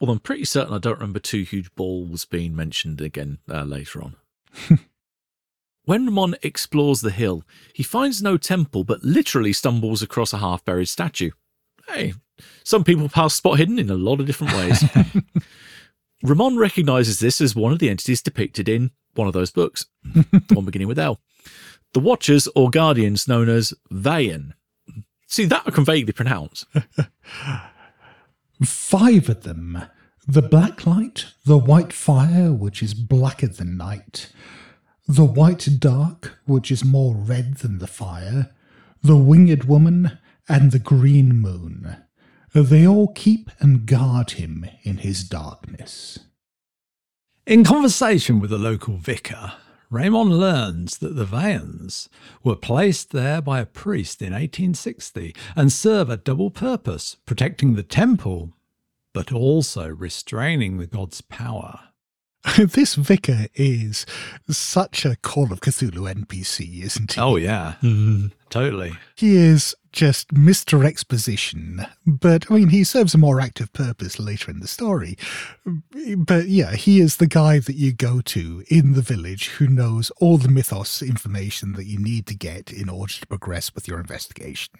Well, 0.01 0.11
I'm 0.11 0.21
pretty 0.21 0.45
certain 0.45 0.75
I 0.75 0.79
don't 0.79 0.99
remember 0.99 1.19
two 1.19 1.43
huge 1.43 1.75
balls 1.75 2.25
being 2.25 2.55
mentioned 2.55 3.01
again 3.01 3.39
uh, 3.51 3.65
later 3.65 4.03
on. 4.03 4.17
when 5.85 6.07
Ramon 6.07 6.37
explores 6.43 7.01
the 7.01 7.11
hill, 7.11 7.43
he 7.73 7.83
finds 7.83 8.23
no 8.23 8.37
temple 8.37 8.85
but 8.85 9.03
literally 9.03 9.53
stumbles 9.53 10.03
across 10.03 10.33
a 10.33 10.39
half 10.39 10.65
buried 10.65 10.89
statue. 10.89 11.31
Hey, 11.89 12.15
some 12.65 12.85
people 12.85 13.09
pass 13.09 13.35
spot 13.35 13.59
hidden 13.59 13.79
in 13.79 13.91
a 13.91 13.95
lot 13.95 14.21
of 14.21 14.27
different 14.27 14.55
ways. 14.55 14.85
Ramon 16.23 16.57
recognizes 16.57 17.21
this 17.21 17.41
as 17.41 17.55
one 17.55 17.73
of 17.73 17.79
the 17.79 17.89
entities 17.89 18.23
depicted 18.23 18.69
in 18.69 18.91
one 19.15 19.27
of 19.29 19.35
those 19.35 19.51
books, 19.51 19.87
the 20.05 20.43
one 20.55 20.65
beginning 20.65 20.89
with 20.89 20.99
L. 20.99 21.21
The 21.93 22.01
Watchers 22.01 22.49
or 22.55 22.71
Guardians 22.71 23.29
known 23.29 23.49
as 23.49 23.73
Vayan. 23.93 24.53
See, 25.27 25.45
that 25.47 25.63
I 25.67 25.71
can 25.71 25.85
vaguely 25.85 26.13
pronounce. 26.13 26.67
Five 28.65 29.29
of 29.29 29.43
them. 29.43 29.83
The 30.29 30.43
black 30.43 30.87
light, 30.87 31.27
the 31.45 31.59
white 31.59 31.93
fire, 31.93 32.53
which 32.53 32.83
is 32.83 32.95
blacker 32.95 33.47
than 33.47 33.77
night, 33.77 34.33
the 35.07 35.25
white 35.25 35.69
dark, 35.79 36.39
which 36.47 36.71
is 36.71 36.85
more 36.85 37.15
red 37.15 37.59
than 37.59 37.79
the 37.79 37.87
fire, 37.87 38.51
the 39.03 39.17
winged 39.17 39.65
woman, 39.65 40.19
and 40.49 40.73
the 40.73 40.79
green 40.79 41.37
moon. 41.37 41.97
They 42.53 42.87
all 42.87 43.09
keep 43.09 43.51
and 43.61 43.87
guard 43.87 44.33
him 44.33 44.67
in 44.83 44.99
his 44.99 45.25
darkness. 45.25 46.19
In 47.47 47.65
conversation 47.65 48.41
with 48.41 48.51
the 48.51 48.59
local 48.59 48.97
vicar, 48.97 49.53
Raymond 49.91 50.39
learns 50.39 50.99
that 50.99 51.15
the 51.15 51.27
Vayans 51.27 52.09
were 52.43 52.57
placed 52.57 53.13
there 53.13 53.41
by 53.41 53.61
a 53.61 53.67
priest 53.67 54.21
in 54.21 54.33
1860 54.33 55.35
and 55.55 55.73
serve 55.73 56.11
a 56.11 56.17
double 56.17 56.51
purpose, 56.51 57.17
protecting 57.25 57.75
the 57.75 57.85
temple, 57.85 58.53
but 59.15 59.33
also 59.33 59.89
restraining 59.89 60.79
the 60.79 60.87
god's 60.87 61.21
power. 61.21 61.81
this 62.59 62.95
vicar 62.95 63.47
is 63.55 64.07
such 64.49 65.05
a 65.05 65.17
Call 65.17 65.53
of 65.53 65.61
Cthulhu 65.61 66.13
NPC, 66.13 66.83
isn't 66.83 67.13
he? 67.13 67.21
Oh, 67.21 67.37
yeah, 67.37 67.75
mm-hmm. 67.83 68.29
totally. 68.51 68.93
He 69.15 69.37
is 69.37 69.75
just 69.97 70.29
Mr. 70.35 70.85
Exposition, 70.87 71.85
but 72.07 72.51
I 72.51 72.55
mean, 72.55 72.69
he 72.69 72.85
serves 72.85 73.15
a 73.15 73.19
more 73.19 73.41
active 73.41 73.73
purpose 73.73 74.19
later 74.19 74.51
in 74.51 74.61
the 74.61 74.69
story. 74.69 75.17
But 76.19 76.49
yeah, 76.49 76.77
he 76.77 77.01
is 77.01 77.17
the 77.17 77.27
guy 77.27 77.61
that 77.61 77.77
you 77.77 77.95
go 77.95 78.21
to 78.21 78.63
in 78.69 78.93
the 78.93 79.01
village 79.01 79.49
who 79.49 79.67
knows 79.67 80.11
all 80.19 80.37
the 80.37 80.51
mythos 80.51 81.01
information 81.01 81.73
that 81.73 81.87
you 81.87 81.99
need 81.99 82.27
to 82.27 82.35
get 82.35 82.71
in 82.71 82.91
order 82.91 83.15
to 83.15 83.27
progress 83.27 83.75
with 83.75 83.89
your 83.89 83.99
investigation. 83.99 84.75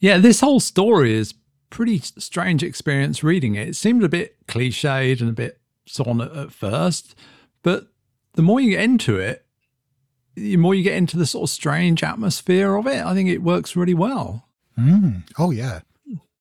Yeah, 0.00 0.18
this 0.18 0.40
whole 0.40 0.60
story 0.60 1.14
is 1.14 1.34
pretty 1.70 1.98
strange 1.98 2.62
experience 2.62 3.24
reading 3.24 3.54
it. 3.54 3.68
It 3.68 3.76
seemed 3.76 4.04
a 4.04 4.08
bit 4.08 4.36
cliched 4.46 5.20
and 5.20 5.30
a 5.30 5.32
bit 5.32 5.60
so 5.86 6.04
on 6.04 6.20
at, 6.20 6.36
at 6.36 6.52
first, 6.52 7.14
but 7.62 7.88
the 8.34 8.42
more 8.42 8.60
you 8.60 8.72
get 8.72 8.84
into 8.84 9.16
it, 9.16 9.45
the 10.36 10.56
more 10.56 10.74
you 10.74 10.82
get 10.82 10.96
into 10.96 11.16
the 11.16 11.26
sort 11.26 11.48
of 11.48 11.52
strange 11.52 12.02
atmosphere 12.02 12.76
of 12.76 12.86
it. 12.86 13.04
I 13.04 13.14
think 13.14 13.28
it 13.28 13.42
works 13.42 13.74
really 13.74 13.94
well. 13.94 14.46
Mm. 14.78 15.22
Oh, 15.38 15.50
yeah. 15.50 15.80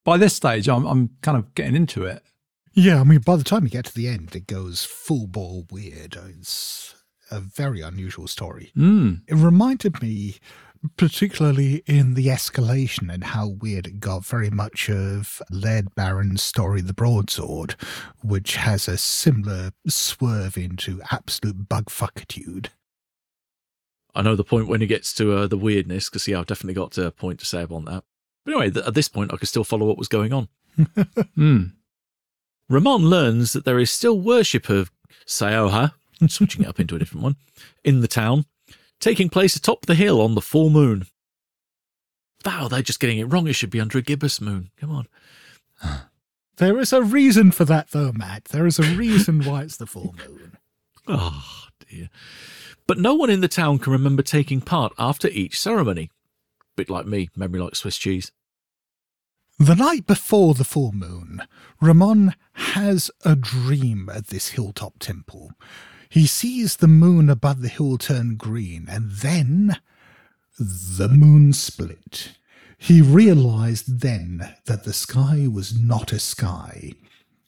By 0.04 0.18
this 0.18 0.36
stage, 0.36 0.70
I'm 0.70 0.86
I'm 0.86 1.10
kind 1.22 1.38
of 1.38 1.56
getting 1.56 1.76
into 1.76 2.06
it. 2.06 2.22
Yeah, 2.74 3.00
I 3.00 3.04
mean, 3.06 3.20
by 3.20 3.38
the 3.38 3.44
time 3.44 3.64
you 3.64 3.70
get 3.70 3.86
to 3.86 3.96
the 3.96 4.10
end, 4.10 4.36
it 4.36 4.48
goes 4.48 4.84
full 4.84 5.28
ball 5.28 5.66
weird. 5.72 6.18
It's 6.38 6.94
a 7.32 7.40
very 7.40 7.82
unusual 7.82 8.28
story. 8.28 8.72
Mm. 8.78 9.22
It 9.28 9.36
reminded 9.36 10.02
me, 10.02 10.36
particularly 10.98 11.84
in 11.88 12.16
the 12.16 12.28
escalation 12.28 13.12
and 13.12 13.24
how 13.24 13.48
weird 13.48 13.88
it 13.88 14.02
got, 14.02 14.26
very 14.26 14.50
much 14.50 14.90
of 14.90 15.42
Laird 15.50 15.96
Barron's 15.96 16.44
story, 16.44 16.82
The 16.82 16.94
Broadsword, 16.94 17.76
which 18.22 18.58
has 18.58 18.88
a 18.90 18.98
similar 18.98 19.72
swerve 19.88 20.58
into 20.58 21.02
absolute 21.12 21.70
bugfuckitude. 21.70 22.68
I 24.16 24.22
know 24.22 24.36
the 24.36 24.44
point 24.44 24.68
when 24.68 24.82
he 24.82 24.88
gets 24.88 25.14
to 25.16 25.34
uh, 25.34 25.48
the 25.48 25.58
weirdness, 25.58 26.10
because 26.10 26.28
yeah, 26.28 26.40
I've 26.40 26.46
definitely 26.48 26.74
got 26.74 26.98
a 26.98 27.12
point 27.12 27.40
to 27.42 27.46
say 27.46 27.64
about 27.64 27.86
that. 27.86 28.04
But 28.46 28.52
anyway, 28.54 28.72
th- 28.72 28.86
at 28.86 28.94
this 28.94 29.10
point, 29.10 29.34
I 29.34 29.38
can 29.38 29.48
still 29.48 29.64
follow 29.64 29.86
what 29.86 29.98
was 29.98 30.08
going 30.08 30.34
on. 30.34 30.48
Mm. 31.38 31.74
Ramon 32.70 33.10
learns 33.10 33.54
that 33.54 33.66
there 33.66 33.80
is 33.80 33.92
still 33.92 34.20
worship 34.20 34.70
of 34.70 34.92
Saoha, 35.28 35.92
switching 36.28 36.64
it 36.64 36.68
up 36.68 36.80
into 36.80 36.96
a 36.96 37.00
different 37.00 37.24
one, 37.24 37.36
in 37.84 38.02
the 38.02 38.08
town, 38.08 38.46
taking 39.00 39.30
place 39.30 39.56
atop 39.56 39.86
the 39.86 39.96
hill 39.96 40.22
on 40.22 40.34
the 40.36 40.42
full 40.42 40.70
moon. 40.70 41.06
Wow, 42.46 42.68
they're 42.68 42.82
just 42.82 43.00
getting 43.00 43.20
it 43.20 43.26
wrong. 43.26 43.48
It 43.48 43.54
should 43.54 43.70
be 43.70 43.80
under 43.80 43.98
a 43.98 44.02
gibbous 44.02 44.40
moon. 44.42 44.72
Come 44.78 44.92
on. 44.92 45.08
There 46.58 46.80
is 46.80 46.94
a 46.94 47.02
reason 47.04 47.52
for 47.52 47.66
that, 47.66 47.90
though, 47.92 48.14
Matt. 48.14 48.46
There 48.46 48.66
is 48.66 48.80
a 48.80 48.96
reason 48.96 49.44
why 49.44 49.64
it's 49.64 49.76
the 49.76 49.86
full 49.86 50.16
moon. 50.26 50.56
Oh, 51.06 51.44
dear. 51.90 52.10
But 52.88 53.00
no 53.00 53.16
one 53.16 53.30
in 53.30 53.42
the 53.42 53.48
town 53.48 53.80
can 53.80 53.94
remember 53.94 54.22
taking 54.22 54.62
part 54.62 54.94
after 55.00 55.28
each 55.30 55.60
ceremony. 55.60 56.12
Bit 56.76 56.90
like 56.90 57.06
me, 57.06 57.30
memory 57.36 57.60
like 57.60 57.76
Swiss 57.76 57.98
cheese. 57.98 58.32
The 59.58 59.76
night 59.76 60.06
before 60.06 60.54
the 60.54 60.66
full 60.66 60.92
moon, 60.92 61.42
Ramon 61.82 62.36
has 62.54 63.10
a 63.24 63.36
dream 63.36 64.10
at 64.14 64.28
this 64.28 64.50
hilltop 64.50 65.00
temple. 65.00 65.54
He 66.10 66.28
sees 66.28 66.78
the 66.78 66.88
moon 66.88 67.30
above 67.30 67.62
the 67.62 67.70
hill 67.70 67.98
turn 67.98 68.36
green, 68.36 68.88
and 68.90 69.12
then 69.12 69.78
the 70.60 71.08
moon 71.10 71.54
split. 71.54 72.38
He 72.78 73.02
realized 73.02 74.02
then 74.02 74.56
that 74.66 74.84
the 74.84 74.94
sky 74.94 75.48
was 75.50 75.80
not 75.80 76.12
a 76.12 76.20
sky, 76.20 76.92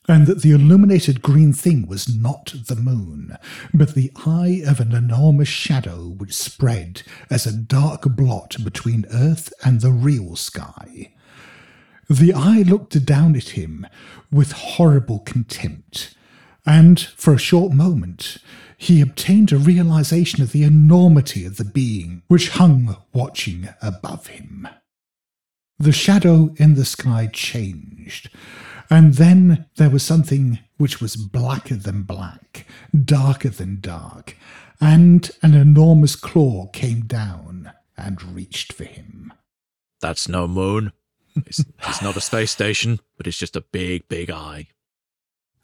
and 0.08 0.26
that 0.26 0.40
the 0.40 0.52
illuminated 0.52 1.20
green 1.20 1.52
thing 1.52 1.86
was 1.86 2.12
not 2.12 2.54
the 2.66 2.74
moon, 2.74 3.36
but 3.74 3.94
the 3.94 4.10
eye 4.24 4.62
of 4.66 4.80
an 4.80 4.92
enormous 4.92 5.48
shadow 5.48 6.08
which 6.08 6.34
spread 6.34 7.02
as 7.30 7.46
a 7.46 7.52
dark 7.52 8.02
blot 8.16 8.56
between 8.64 9.04
earth 9.12 9.52
and 9.62 9.82
the 9.82 9.92
real 9.92 10.34
sky. 10.34 11.12
The 12.08 12.32
eye 12.32 12.62
looked 12.62 13.04
down 13.04 13.36
at 13.36 13.50
him 13.50 13.86
with 14.32 14.52
horrible 14.52 15.18
contempt, 15.18 16.14
and 16.64 16.98
for 16.98 17.34
a 17.34 17.38
short 17.38 17.74
moment 17.74 18.38
he 18.78 19.02
obtained 19.02 19.52
a 19.52 19.58
realization 19.58 20.42
of 20.42 20.52
the 20.52 20.62
enormity 20.62 21.44
of 21.44 21.58
the 21.58 21.64
being 21.64 22.22
which 22.28 22.50
hung 22.50 22.96
watching 23.12 23.68
above 23.82 24.28
him. 24.28 24.66
The 25.78 25.92
shadow 25.92 26.54
in 26.56 26.74
the 26.74 26.84
sky 26.84 27.28
changed, 27.32 28.30
and 28.90 29.14
then 29.14 29.66
there 29.76 29.90
was 29.90 30.02
something 30.02 30.58
which 30.76 31.00
was 31.00 31.16
blacker 31.16 31.76
than 31.76 32.02
black, 32.02 32.66
darker 33.04 33.48
than 33.48 33.80
dark, 33.80 34.36
and 34.80 35.30
an 35.42 35.54
enormous 35.54 36.16
claw 36.16 36.66
came 36.68 37.02
down 37.02 37.72
and 37.96 38.22
reached 38.22 38.72
for 38.72 38.84
him. 38.84 39.32
That's 40.00 40.28
no 40.28 40.46
moon. 40.46 40.92
It's, 41.46 41.64
it's 41.86 42.02
not 42.02 42.16
a 42.16 42.20
space 42.20 42.50
station, 42.50 43.00
but 43.16 43.26
it's 43.26 43.38
just 43.38 43.56
a 43.56 43.60
big, 43.60 44.08
big 44.08 44.30
eye. 44.30 44.68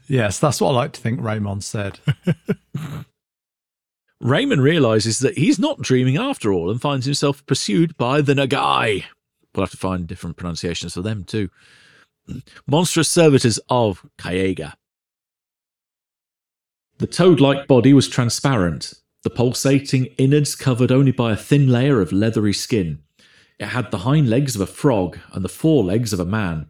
Yes, 0.06 0.38
that's 0.38 0.60
what 0.60 0.70
I 0.70 0.74
like 0.74 0.92
to 0.92 1.00
think 1.00 1.20
Raymond 1.20 1.64
said. 1.64 1.98
Raymond 4.20 4.62
realizes 4.62 5.18
that 5.20 5.38
he's 5.38 5.58
not 5.58 5.80
dreaming 5.80 6.16
after 6.16 6.52
all 6.52 6.70
and 6.70 6.80
finds 6.80 7.06
himself 7.06 7.44
pursued 7.46 7.96
by 7.96 8.20
the 8.20 8.34
Nagai. 8.34 9.04
We'll 9.54 9.64
have 9.64 9.70
to 9.70 9.76
find 9.76 10.06
different 10.06 10.36
pronunciations 10.36 10.94
for 10.94 11.02
them 11.02 11.24
too. 11.24 11.50
Monstrous 12.66 13.10
servitors 13.10 13.58
of 13.68 14.06
Kayega. 14.18 14.74
The 16.98 17.06
toad 17.06 17.40
like 17.40 17.66
body 17.66 17.92
was 17.92 18.08
transparent, 18.08 18.94
the 19.24 19.30
pulsating 19.30 20.06
innards 20.18 20.54
covered 20.54 20.92
only 20.92 21.12
by 21.12 21.32
a 21.32 21.36
thin 21.36 21.68
layer 21.68 22.00
of 22.00 22.12
leathery 22.12 22.52
skin. 22.52 23.02
It 23.58 23.66
had 23.66 23.90
the 23.90 23.98
hind 23.98 24.28
legs 24.28 24.54
of 24.54 24.60
a 24.60 24.66
frog 24.66 25.18
and 25.32 25.44
the 25.44 25.48
forelegs 25.48 26.12
of 26.12 26.20
a 26.20 26.24
man. 26.24 26.68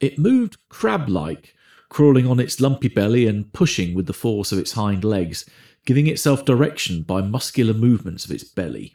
It 0.00 0.18
moved 0.18 0.58
crab 0.68 1.08
like, 1.08 1.54
crawling 1.88 2.26
on 2.26 2.40
its 2.40 2.60
lumpy 2.60 2.88
belly 2.88 3.26
and 3.26 3.52
pushing 3.52 3.94
with 3.94 4.06
the 4.06 4.12
force 4.12 4.52
of 4.52 4.58
its 4.58 4.72
hind 4.72 5.04
legs, 5.04 5.48
giving 5.84 6.06
itself 6.06 6.44
direction 6.44 7.02
by 7.02 7.22
muscular 7.22 7.72
movements 7.74 8.24
of 8.24 8.30
its 8.30 8.44
belly. 8.44 8.94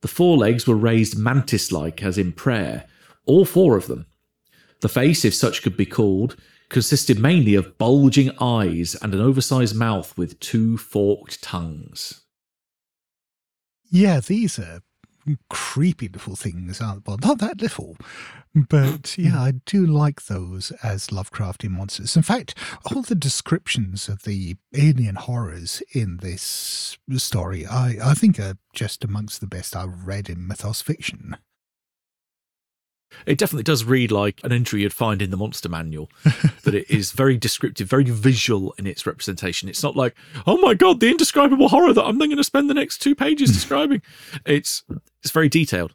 The 0.00 0.08
forelegs 0.08 0.66
were 0.66 0.76
raised 0.76 1.18
mantis 1.18 1.72
like, 1.72 2.02
as 2.02 2.16
in 2.16 2.32
prayer, 2.32 2.86
all 3.24 3.44
four 3.44 3.76
of 3.76 3.86
them. 3.86 4.06
The 4.80 4.88
face, 4.88 5.24
if 5.24 5.34
such 5.34 5.62
could 5.62 5.76
be 5.76 5.86
called, 5.86 6.36
consisted 6.68 7.18
mainly 7.18 7.54
of 7.54 7.78
bulging 7.78 8.30
eyes 8.40 8.96
and 9.00 9.14
an 9.14 9.20
oversized 9.20 9.74
mouth 9.74 10.16
with 10.16 10.40
two 10.40 10.76
forked 10.76 11.42
tongues. 11.42 12.22
Yeah, 13.90 14.20
these 14.20 14.58
are 14.58 14.80
creepy 15.50 16.08
little 16.08 16.36
things, 16.36 16.80
aren't 16.80 17.06
well, 17.06 17.18
not 17.22 17.38
that 17.38 17.60
little. 17.60 17.96
But 18.54 19.14
hmm. 19.16 19.24
yeah, 19.24 19.42
I 19.42 19.52
do 19.66 19.86
like 19.86 20.26
those 20.26 20.70
as 20.82 21.08
Lovecraftian 21.08 21.70
monsters. 21.70 22.16
In 22.16 22.22
fact, 22.22 22.54
all 22.86 23.02
the 23.02 23.14
descriptions 23.14 24.08
of 24.08 24.22
the 24.22 24.56
alien 24.74 25.16
horrors 25.16 25.82
in 25.92 26.18
this 26.18 26.96
story, 27.16 27.66
I, 27.66 27.96
I 28.02 28.14
think 28.14 28.38
are 28.38 28.56
just 28.72 29.04
amongst 29.04 29.40
the 29.40 29.46
best 29.46 29.76
I've 29.76 30.06
read 30.06 30.30
in 30.30 30.46
mythos 30.46 30.80
fiction. 30.80 31.36
It 33.24 33.38
definitely 33.38 33.64
does 33.64 33.84
read 33.84 34.10
like 34.10 34.40
an 34.44 34.52
entry 34.52 34.82
you'd 34.82 34.92
find 34.92 35.22
in 35.22 35.30
the 35.30 35.36
monster 35.36 35.68
manual. 35.68 36.10
that 36.64 36.74
it 36.74 36.90
is 36.90 37.12
very 37.12 37.36
descriptive, 37.36 37.88
very 37.88 38.04
visual 38.04 38.74
in 38.78 38.86
its 38.86 39.06
representation. 39.06 39.68
It's 39.68 39.82
not 39.82 39.96
like, 39.96 40.14
oh 40.46 40.58
my 40.58 40.74
god, 40.74 41.00
the 41.00 41.10
indescribable 41.10 41.68
horror 41.68 41.92
that 41.92 42.04
I'm 42.04 42.18
then 42.18 42.28
going 42.28 42.36
to 42.38 42.44
spend 42.44 42.68
the 42.68 42.74
next 42.74 42.98
two 42.98 43.14
pages 43.14 43.52
describing. 43.52 44.02
It's 44.44 44.84
it's 45.22 45.30
very 45.30 45.48
detailed. 45.48 45.94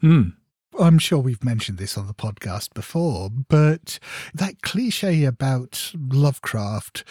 Hmm. 0.00 0.30
I'm 0.78 0.98
sure 0.98 1.18
we've 1.18 1.44
mentioned 1.44 1.76
this 1.78 1.98
on 1.98 2.06
the 2.06 2.14
podcast 2.14 2.72
before, 2.72 3.28
but 3.30 3.98
that 4.32 4.62
cliche 4.62 5.24
about 5.24 5.92
Lovecraft 5.94 7.04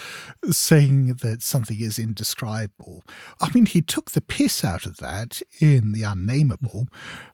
saying 0.49 1.15
that 1.21 1.43
something 1.43 1.79
is 1.79 1.99
indescribable, 1.99 3.03
I 3.39 3.51
mean, 3.53 3.67
he 3.67 3.81
took 3.81 4.11
the 4.11 4.21
piss 4.21 4.65
out 4.65 4.85
of 4.85 4.97
that 4.97 5.41
in 5.59 5.91
The 5.91 6.03
Unnameable. 6.03 6.87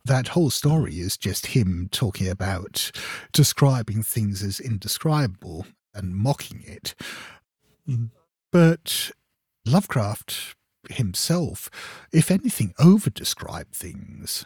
That 0.03 0.29
whole 0.29 0.49
story 0.49 0.95
is 0.95 1.17
just 1.17 1.47
him 1.47 1.87
talking 1.91 2.27
about 2.27 2.91
describing 3.31 4.03
things 4.03 4.43
as 4.43 4.59
indescribable 4.59 5.65
and 5.93 6.13
mocking 6.13 6.61
it. 6.65 6.93
But 8.51 9.11
Lovecraft 9.65 10.55
himself, 10.89 11.69
if 12.11 12.29
anything, 12.31 12.73
over 12.79 13.09
described 13.09 13.73
things. 13.73 14.45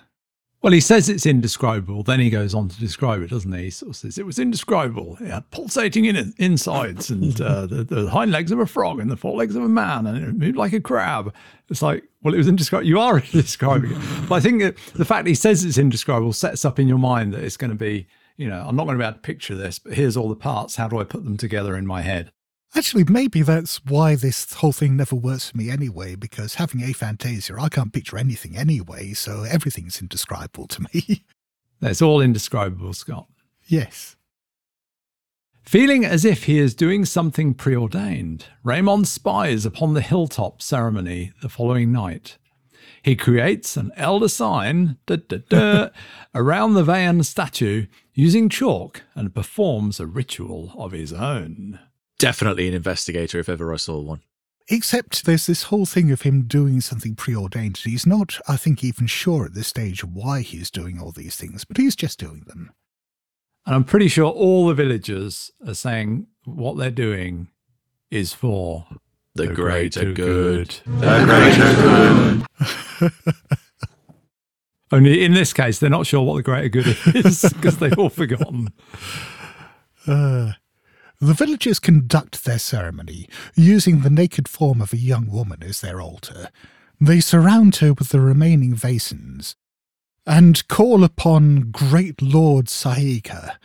Well, 0.61 0.73
he 0.73 0.79
says 0.79 1.09
it's 1.09 1.25
indescribable. 1.25 2.03
Then 2.03 2.19
he 2.19 2.29
goes 2.29 2.53
on 2.53 2.69
to 2.69 2.79
describe 2.79 3.23
it, 3.23 3.31
doesn't 3.31 3.51
he? 3.51 3.63
He 3.63 3.69
sort 3.71 3.89
of 3.89 3.95
says 3.95 4.19
it 4.19 4.27
was 4.27 4.37
indescribable. 4.37 5.17
It 5.19 5.31
had 5.31 5.49
pulsating 5.49 6.05
in 6.05 6.35
insides 6.37 7.09
and 7.09 7.39
uh, 7.41 7.65
the, 7.65 7.83
the 7.83 8.09
hind 8.11 8.31
legs 8.31 8.51
of 8.51 8.59
a 8.59 8.67
frog 8.67 8.99
and 8.99 9.09
the 9.09 9.17
forelegs 9.17 9.55
of 9.55 9.63
a 9.63 9.69
man, 9.69 10.05
and 10.05 10.23
it 10.23 10.35
moved 10.35 10.57
like 10.57 10.73
a 10.73 10.79
crab. 10.79 11.33
It's 11.69 11.81
like, 11.81 12.03
well, 12.21 12.35
it 12.35 12.37
was 12.37 12.47
indescribable. 12.47 12.87
You 12.87 12.99
are 12.99 13.19
describing 13.31 13.93
it. 13.93 13.97
But 14.29 14.35
I 14.35 14.39
think 14.39 14.61
that 14.61 14.77
the 14.93 15.05
fact 15.05 15.25
that 15.25 15.29
he 15.29 15.35
says 15.35 15.65
it's 15.65 15.79
indescribable 15.79 16.33
sets 16.33 16.63
up 16.63 16.77
in 16.77 16.87
your 16.87 16.99
mind 16.99 17.33
that 17.33 17.43
it's 17.43 17.57
going 17.57 17.71
to 17.71 17.77
be, 17.77 18.07
you 18.37 18.47
know, 18.47 18.63
I'm 18.67 18.75
not 18.75 18.85
going 18.85 18.97
to 18.99 19.03
be 19.03 19.07
able 19.07 19.15
to 19.15 19.21
picture 19.21 19.55
this, 19.55 19.79
but 19.79 19.93
here's 19.93 20.15
all 20.15 20.29
the 20.29 20.35
parts. 20.35 20.75
How 20.75 20.87
do 20.87 20.99
I 20.99 21.05
put 21.05 21.23
them 21.23 21.37
together 21.37 21.75
in 21.75 21.87
my 21.87 22.01
head? 22.01 22.31
Actually, 22.73 23.03
maybe 23.03 23.41
that's 23.41 23.83
why 23.83 24.15
this 24.15 24.53
whole 24.53 24.71
thing 24.71 24.95
never 24.95 25.15
works 25.15 25.49
for 25.49 25.57
me 25.57 25.69
anyway, 25.69 26.15
because 26.15 26.55
having 26.55 26.79
aphantasia, 26.81 27.61
I 27.61 27.67
can't 27.67 27.91
picture 27.91 28.17
anything 28.17 28.55
anyway, 28.55 29.11
so 29.13 29.43
everything's 29.43 29.99
indescribable 29.99 30.67
to 30.67 30.85
me. 30.93 31.25
That's 31.81 32.01
all 32.01 32.21
indescribable, 32.21 32.93
Scott. 32.93 33.27
yes. 33.65 34.15
Feeling 35.63 36.05
as 36.05 36.25
if 36.25 36.45
he 36.45 36.59
is 36.59 36.73
doing 36.73 37.05
something 37.05 37.53
preordained, 37.53 38.45
Raymond 38.63 39.07
spies 39.07 39.65
upon 39.65 39.93
the 39.93 40.01
hilltop 40.01 40.61
ceremony 40.61 41.33
the 41.41 41.49
following 41.49 41.91
night. 41.91 42.37
He 43.03 43.15
creates 43.15 43.77
an 43.77 43.91
elder 43.95 44.27
sign 44.27 44.97
da, 45.05 45.17
da, 45.27 45.37
da, 45.49 45.89
around 46.35 46.73
the 46.73 46.83
Vayan 46.83 47.23
statue 47.25 47.87
using 48.13 48.49
chalk 48.49 49.03
and 49.15 49.33
performs 49.35 49.99
a 49.99 50.05
ritual 50.05 50.73
of 50.77 50.91
his 50.91 51.13
own. 51.13 51.79
Definitely 52.19 52.67
an 52.67 52.73
investigator 52.73 53.39
if 53.39 53.49
ever 53.49 53.73
I 53.73 53.77
saw 53.77 53.99
one. 53.99 54.21
Except 54.69 55.25
there's 55.25 55.47
this 55.47 55.63
whole 55.63 55.85
thing 55.85 56.11
of 56.11 56.21
him 56.21 56.43
doing 56.43 56.81
something 56.81 57.15
preordained. 57.15 57.77
He's 57.77 58.05
not, 58.05 58.39
I 58.47 58.57
think, 58.57 58.83
even 58.83 59.07
sure 59.07 59.45
at 59.45 59.53
this 59.53 59.67
stage 59.67 60.03
why 60.03 60.41
he's 60.41 60.71
doing 60.71 60.99
all 60.99 61.11
these 61.11 61.35
things, 61.35 61.65
but 61.65 61.77
he's 61.77 61.95
just 61.95 62.19
doing 62.19 62.43
them. 62.47 62.71
And 63.65 63.75
I'm 63.75 63.83
pretty 63.83 64.07
sure 64.07 64.31
all 64.31 64.67
the 64.67 64.73
villagers 64.73 65.51
are 65.67 65.73
saying 65.73 66.27
what 66.45 66.77
they're 66.77 66.89
doing 66.91 67.49
is 68.09 68.33
for 68.33 68.85
The, 69.35 69.47
greater, 69.47 70.13
good. 70.13 70.79
Only 74.91 75.23
in 75.23 75.33
this 75.33 75.53
case, 75.53 75.79
they're 75.79 75.89
not 75.89 76.05
sure 76.05 76.21
what 76.21 76.35
the 76.35 76.43
greater 76.43 76.69
good 76.69 76.97
is 77.15 77.41
because 77.53 77.77
they've 77.77 77.97
all 77.97 78.09
forgotten. 78.09 78.69
Uh, 80.07 80.53
the 81.21 81.35
villagers 81.35 81.79
conduct 81.79 82.43
their 82.43 82.57
ceremony 82.57 83.29
using 83.55 84.01
the 84.01 84.09
naked 84.09 84.47
form 84.47 84.81
of 84.81 84.91
a 84.91 84.97
young 84.97 85.27
woman 85.27 85.61
as 85.61 85.79
their 85.79 86.01
altar. 86.01 86.49
They 86.99 87.19
surround 87.19 87.75
her 87.77 87.93
with 87.93 88.09
the 88.09 88.19
remaining 88.19 88.73
Vasons 88.73 89.55
and 90.25 90.67
call 90.67 91.03
upon 91.03 91.69
great 91.69 92.23
Lord 92.23 92.65
Saika, 92.65 93.55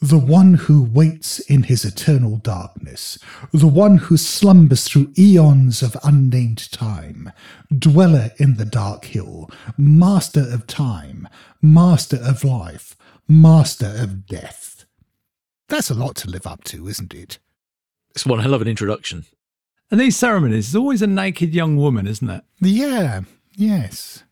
the 0.00 0.18
one 0.18 0.54
who 0.54 0.84
waits 0.84 1.40
in 1.40 1.64
his 1.64 1.84
eternal 1.84 2.36
darkness, 2.36 3.18
the 3.52 3.66
one 3.66 3.98
who 3.98 4.16
slumbers 4.16 4.86
through 4.86 5.12
eons 5.18 5.82
of 5.82 5.96
unnamed 6.04 6.70
time, 6.70 7.32
dweller 7.76 8.30
in 8.38 8.56
the 8.56 8.64
dark 8.64 9.06
hill, 9.06 9.50
master 9.76 10.46
of 10.48 10.66
time, 10.68 11.28
master 11.60 12.18
of 12.22 12.44
life, 12.44 12.96
master 13.28 13.92
of 13.98 14.26
death. 14.26 14.79
That's 15.70 15.88
a 15.88 15.94
lot 15.94 16.16
to 16.16 16.28
live 16.28 16.48
up 16.48 16.64
to, 16.64 16.88
isn't 16.88 17.14
it? 17.14 17.38
It's 18.10 18.26
one 18.26 18.40
hell 18.40 18.54
of 18.54 18.60
an 18.60 18.66
introduction. 18.66 19.24
And 19.88 20.00
these 20.00 20.16
ceremonies, 20.16 20.72
there's 20.72 20.80
always 20.80 21.00
a 21.00 21.06
naked 21.06 21.54
young 21.54 21.76
woman, 21.76 22.08
isn't 22.08 22.28
it? 22.28 22.42
Yeah, 22.60 23.20
yes. 23.56 24.24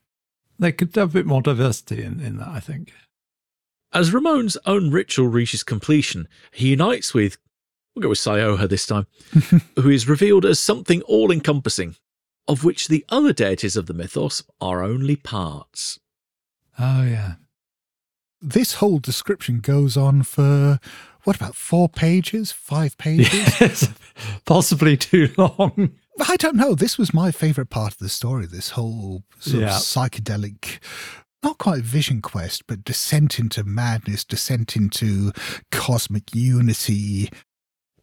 They 0.59 0.73
could 0.73 0.95
have 0.97 1.11
a 1.11 1.13
bit 1.13 1.27
more 1.27 1.41
diversity 1.41 2.03
in, 2.03 2.19
in 2.19 2.39
that, 2.39 2.49
I 2.49 2.59
think. 2.59 2.93
As 3.93 4.13
Ramon's 4.13 4.57
own 4.67 4.91
ritual 4.91 5.29
reaches 5.29 5.63
completion, 5.63 6.27
he 6.51 6.71
unites 6.71 7.15
with, 7.15 7.39
we'll 7.95 8.03
go 8.03 8.09
with 8.09 8.19
Sioha 8.19 8.69
this 8.69 8.85
time, 8.87 9.07
who 9.77 9.91
is 9.91 10.09
revealed 10.09 10.45
as 10.45 10.59
something 10.59 11.03
all 11.03 11.31
encompassing, 11.31 11.95
of 12.49 12.65
which 12.65 12.89
the 12.89 13.05
other 13.11 13.33
deities 13.33 13.77
of 13.77 13.87
the 13.87 13.95
mythos 13.95 14.43
are 14.61 14.83
only 14.83 15.15
parts. 15.15 16.01
Oh, 16.81 17.05
yeah. 17.05 17.35
This 18.41 18.75
whole 18.75 18.99
description 18.99 19.61
goes 19.61 19.97
on 19.97 20.25
for, 20.25 20.81
what 21.29 21.37
about 21.37 21.55
four 21.55 21.91
pages? 21.91 22.51
Five 22.53 22.97
pages? 22.97 23.29
Yes, 23.61 23.89
possibly 24.47 24.97
too 24.97 25.29
long. 25.37 25.91
I 26.27 26.37
don't 26.37 26.57
know. 26.57 26.75
This 26.75 26.97
was 26.97 27.13
my 27.13 27.31
favourite 27.31 27.69
part 27.69 27.93
of 27.93 27.99
the 27.99 28.09
story. 28.09 28.47
This 28.47 28.71
whole 28.71 29.25
sort 29.39 29.61
Yeah. 29.61 29.77
of 29.77 29.83
psychedelic, 29.83 30.79
not 31.43 31.59
quite 31.59 31.83
vision 31.83 32.23
quest, 32.23 32.67
but 32.67 32.83
descent 32.83 33.39
into 33.39 33.63
madness, 33.63 34.25
descent 34.25 34.75
into 34.75 35.33
cosmic 35.71 36.35
unity. 36.35 37.29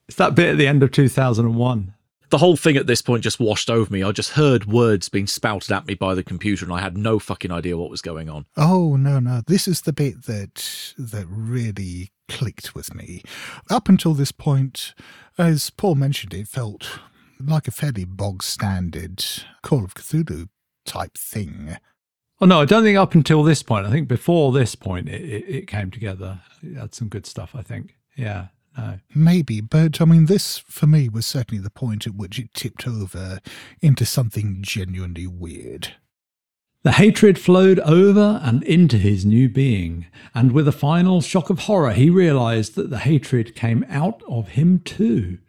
It's 0.07 0.17
that 0.17 0.35
bit 0.35 0.49
at 0.51 0.57
the 0.59 0.67
end 0.67 0.83
of 0.83 0.91
2001. 0.91 1.95
The 2.29 2.37
whole 2.37 2.55
thing 2.57 2.77
at 2.77 2.85
this 2.85 3.01
point 3.01 3.23
just 3.23 3.39
washed 3.39 3.71
over 3.71 3.91
me. 3.91 4.03
I 4.03 4.11
just 4.11 4.31
heard 4.33 4.65
words 4.65 5.09
being 5.09 5.25
spouted 5.25 5.71
at 5.71 5.87
me 5.87 5.95
by 5.95 6.13
the 6.13 6.23
computer 6.23 6.63
and 6.63 6.73
I 6.73 6.79
had 6.81 6.95
no 6.95 7.17
fucking 7.17 7.51
idea 7.51 7.75
what 7.75 7.89
was 7.89 8.01
going 8.03 8.29
on. 8.29 8.45
Oh 8.55 8.95
no, 8.97 9.19
no! 9.19 9.41
This 9.47 9.67
is 9.67 9.81
the 9.81 9.93
bit 9.93 10.25
that 10.25 10.93
that 10.99 11.25
really 11.27 12.11
clicked 12.27 12.75
with 12.75 12.93
me. 12.93 13.21
Up 13.69 13.89
until 13.89 14.13
this 14.13 14.31
point, 14.31 14.93
as 15.37 15.69
Paul 15.69 15.95
mentioned, 15.95 16.33
it 16.33 16.47
felt 16.47 16.99
like 17.39 17.67
a 17.67 17.71
fairly 17.71 18.05
bog 18.05 18.43
standard 18.43 19.23
Call 19.61 19.83
of 19.83 19.93
Cthulhu 19.93 20.49
type 20.85 21.17
thing. 21.17 21.77
Oh, 22.41 22.45
no, 22.45 22.61
I 22.61 22.65
don't 22.65 22.83
think 22.83 22.97
up 22.97 23.15
until 23.15 23.43
this 23.43 23.63
point. 23.63 23.85
I 23.85 23.91
think 23.91 24.07
before 24.07 24.51
this 24.51 24.75
point, 24.75 25.07
it, 25.07 25.21
it, 25.21 25.45
it 25.47 25.67
came 25.67 25.89
together. 25.89 26.41
It 26.61 26.75
had 26.75 26.93
some 26.93 27.07
good 27.07 27.25
stuff, 27.25 27.55
I 27.55 27.61
think. 27.61 27.95
Yeah, 28.17 28.47
no. 28.77 28.99
Maybe, 29.13 29.61
but 29.61 30.01
I 30.01 30.05
mean, 30.05 30.25
this 30.25 30.57
for 30.57 30.85
me 30.85 31.07
was 31.07 31.25
certainly 31.25 31.61
the 31.61 31.69
point 31.69 32.05
at 32.05 32.15
which 32.15 32.37
it 32.39 32.53
tipped 32.53 32.87
over 32.87 33.39
into 33.81 34.05
something 34.05 34.59
genuinely 34.61 35.27
weird. 35.27 35.95
The 36.85 36.91
hatred 36.91 37.39
flowed 37.39 37.79
over 37.79 38.39
and 38.43 38.61
into 38.61 38.99
his 38.99 39.25
new 39.25 39.49
being, 39.49 40.05
and 40.35 40.51
with 40.51 40.67
a 40.67 40.71
final 40.71 41.19
shock 41.19 41.49
of 41.49 41.61
horror, 41.61 41.93
he 41.93 42.11
realized 42.11 42.75
that 42.75 42.91
the 42.91 42.99
hatred 42.99 43.55
came 43.55 43.83
out 43.89 44.21
of 44.27 44.49
him 44.49 44.81
too, 44.81 45.39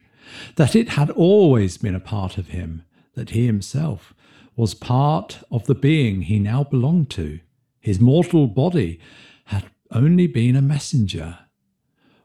that 0.55 0.75
it 0.75 0.89
had 0.89 1.11
always 1.11 1.77
been 1.77 1.95
a 1.95 2.01
part 2.01 2.39
of 2.39 2.49
him, 2.49 2.85
that 3.17 3.31
he 3.31 3.45
himself 3.45 4.15
was 4.57 4.73
part 4.73 5.41
of 5.51 5.67
the 5.67 5.75
being 5.75 6.23
he 6.23 6.39
now 6.39 6.65
belonged 6.65 7.11
to. 7.11 7.41
His 7.81 8.01
mortal 8.01 8.47
body 8.47 8.99
had 9.45 9.65
only 9.91 10.27
been 10.27 10.57
a 10.57 10.63
messenger. 10.63 11.41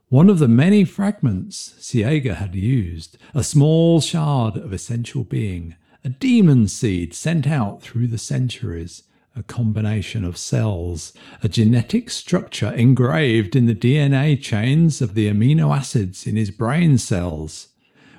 One 0.07 0.29
of 0.29 0.39
the 0.39 0.47
many 0.47 0.85
fragments 0.85 1.75
Cyäegha 1.81 2.35
had 2.35 2.55
used, 2.55 3.17
a 3.33 3.43
small 3.43 3.99
shard 3.99 4.55
of 4.55 4.71
essential 4.71 5.25
being, 5.25 5.75
a 6.03 6.09
demon 6.09 6.67
seed 6.67 7.13
sent 7.13 7.47
out 7.47 7.81
through 7.81 8.07
the 8.07 8.17
centuries, 8.17 9.03
a 9.35 9.43
combination 9.43 10.25
of 10.25 10.37
cells, 10.37 11.13
a 11.43 11.49
genetic 11.49 12.09
structure 12.09 12.73
engraved 12.73 13.55
in 13.55 13.65
the 13.65 13.75
DNA 13.75 14.41
chains 14.41 15.01
of 15.01 15.13
the 15.13 15.27
amino 15.27 15.75
acids 15.75 16.25
in 16.25 16.35
his 16.35 16.51
brain 16.51 16.97
cells, 16.97 17.69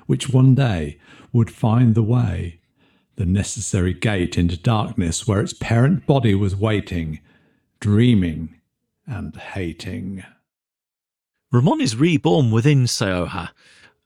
which 0.07 0.29
one 0.29 0.55
day 0.55 0.97
would 1.31 1.51
find 1.51 1.93
the 1.93 2.03
way, 2.03 2.59
the 3.15 3.25
necessary 3.25 3.93
gate 3.93 4.37
into 4.37 4.57
darkness 4.57 5.27
where 5.27 5.41
its 5.41 5.53
parent 5.53 6.05
body 6.07 6.33
was 6.33 6.55
waiting, 6.55 7.19
dreaming 7.79 8.55
and 9.05 9.35
hating. 9.35 10.23
Ramon 11.51 11.81
is 11.81 11.95
reborn 11.95 12.49
within 12.49 12.85
Seoha 12.85 13.49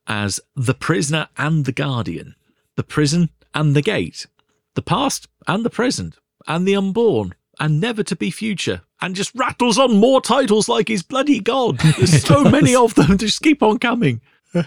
as 0.08 0.40
the 0.56 0.74
prisoner 0.74 1.30
and 1.38 1.64
the 1.66 1.72
guardian, 1.72 2.36
the 2.76 2.84
prison 2.84 3.30
and 3.54 3.76
the 3.76 3.82
gate, 3.82 4.28
the 4.76 4.82
past 4.82 5.28
and 5.48 5.66
the 5.66 5.70
present, 5.70 6.18
and 6.48 6.68
the 6.68 6.76
unborn, 6.76 7.34
and 7.60 7.80
never 7.82 8.04
to 8.04 8.16
be 8.16 8.32
future, 8.32 8.82
and 9.02 9.16
just 9.16 9.34
rattles 9.36 9.78
on 9.78 9.98
more 9.98 10.22
titles 10.22 10.70
like 10.70 10.88
he's 10.88 11.04
bloody 11.04 11.40
God. 11.40 11.80
There's 11.98 12.24
so 12.24 12.44
many 12.44 12.76
of 12.76 12.96
them, 12.96 13.18
just 13.18 13.42
keep 13.42 13.64
on 13.64 13.80
coming. 13.80 14.22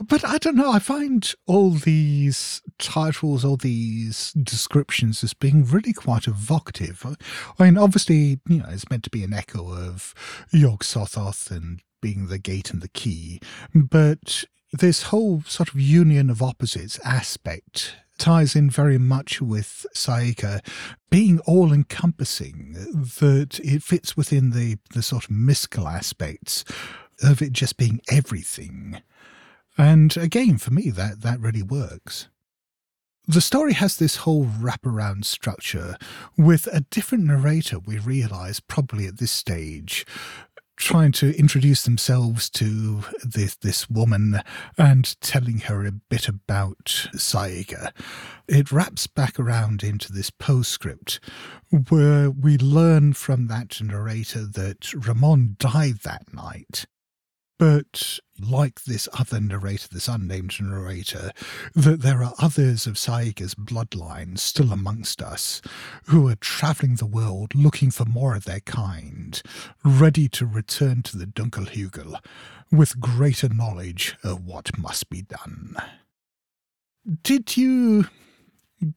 But 0.00 0.24
I 0.24 0.38
don't 0.38 0.56
know. 0.56 0.70
I 0.70 0.78
find 0.78 1.30
all 1.46 1.70
these 1.70 2.62
titles, 2.78 3.44
all 3.44 3.56
these 3.56 4.32
descriptions 4.32 5.22
as 5.22 5.34
being 5.34 5.64
really 5.64 5.92
quite 5.92 6.26
evocative. 6.26 7.04
I 7.58 7.64
mean, 7.64 7.76
obviously, 7.76 8.40
you 8.48 8.58
know, 8.58 8.68
it's 8.70 8.88
meant 8.88 9.04
to 9.04 9.10
be 9.10 9.24
an 9.24 9.34
echo 9.34 9.72
of 9.72 10.14
Yog 10.52 10.84
Sothoth 10.84 11.50
and 11.50 11.82
being 12.00 12.28
the 12.28 12.38
gate 12.38 12.70
and 12.70 12.80
the 12.80 12.88
key, 12.88 13.40
but 13.74 14.44
this 14.72 15.04
whole 15.04 15.42
sort 15.46 15.70
of 15.70 15.80
union 15.80 16.30
of 16.30 16.42
opposites 16.42 16.98
aspect 17.04 17.94
ties 18.18 18.56
in 18.56 18.68
very 18.68 18.98
much 18.98 19.40
with 19.40 19.86
Saika 19.94 20.60
being 21.08 21.38
all 21.40 21.72
encompassing, 21.72 22.72
that 23.20 23.60
it 23.62 23.82
fits 23.82 24.16
within 24.16 24.50
the, 24.50 24.78
the 24.92 25.02
sort 25.02 25.24
of 25.24 25.30
mystical 25.30 25.88
aspects 25.88 26.64
of 27.22 27.40
it 27.40 27.52
just 27.52 27.76
being 27.76 28.00
everything. 28.10 29.00
And 29.76 30.16
again, 30.16 30.58
for 30.58 30.72
me, 30.72 30.90
that, 30.90 31.22
that 31.22 31.40
really 31.40 31.62
works. 31.62 32.28
The 33.30 33.42
story 33.42 33.74
has 33.74 33.96
this 33.96 34.16
whole 34.16 34.46
wraparound 34.46 35.26
structure 35.26 35.96
with 36.38 36.66
a 36.72 36.80
different 36.80 37.24
narrator, 37.24 37.78
we 37.78 37.98
realise, 37.98 38.58
probably 38.58 39.06
at 39.06 39.18
this 39.18 39.30
stage, 39.30 40.06
trying 40.78 41.12
to 41.12 41.36
introduce 41.38 41.82
themselves 41.82 42.48
to 42.48 43.02
this 43.22 43.56
this 43.56 43.90
woman 43.90 44.40
and 44.76 45.20
telling 45.20 45.58
her 45.60 45.84
a 45.84 45.92
bit 45.92 46.28
about 46.28 47.08
Saiga. 47.14 47.90
It 48.46 48.72
wraps 48.72 49.06
back 49.06 49.38
around 49.38 49.82
into 49.82 50.12
this 50.12 50.30
postscript 50.30 51.20
where 51.90 52.30
we 52.30 52.56
learn 52.56 53.12
from 53.12 53.48
that 53.48 53.80
narrator 53.82 54.46
that 54.46 54.94
Ramon 54.94 55.56
died 55.58 55.98
that 56.04 56.32
night. 56.32 56.86
But 57.58 58.20
like 58.40 58.84
this 58.84 59.08
other 59.18 59.40
narrator, 59.40 59.88
this 59.90 60.06
unnamed 60.06 60.60
narrator, 60.60 61.32
that 61.74 62.02
there 62.02 62.22
are 62.22 62.34
others 62.38 62.86
of 62.86 62.96
Saiga's 62.96 63.56
bloodline 63.56 64.38
still 64.38 64.72
amongst 64.72 65.20
us 65.20 65.60
who 66.06 66.28
are 66.28 66.36
travelling 66.36 66.94
the 66.96 67.06
world 67.06 67.54
looking 67.56 67.90
for 67.90 68.04
more 68.04 68.36
of 68.36 68.44
their 68.44 68.60
kind, 68.60 69.42
ready 69.84 70.28
to 70.28 70.46
return 70.46 71.02
to 71.02 71.18
the 71.18 71.26
Dunkelhugel 71.26 72.20
with 72.70 73.00
greater 73.00 73.48
knowledge 73.48 74.16
of 74.22 74.44
what 74.44 74.78
must 74.78 75.10
be 75.10 75.22
done. 75.22 75.76
Did 77.22 77.56
you 77.56 78.06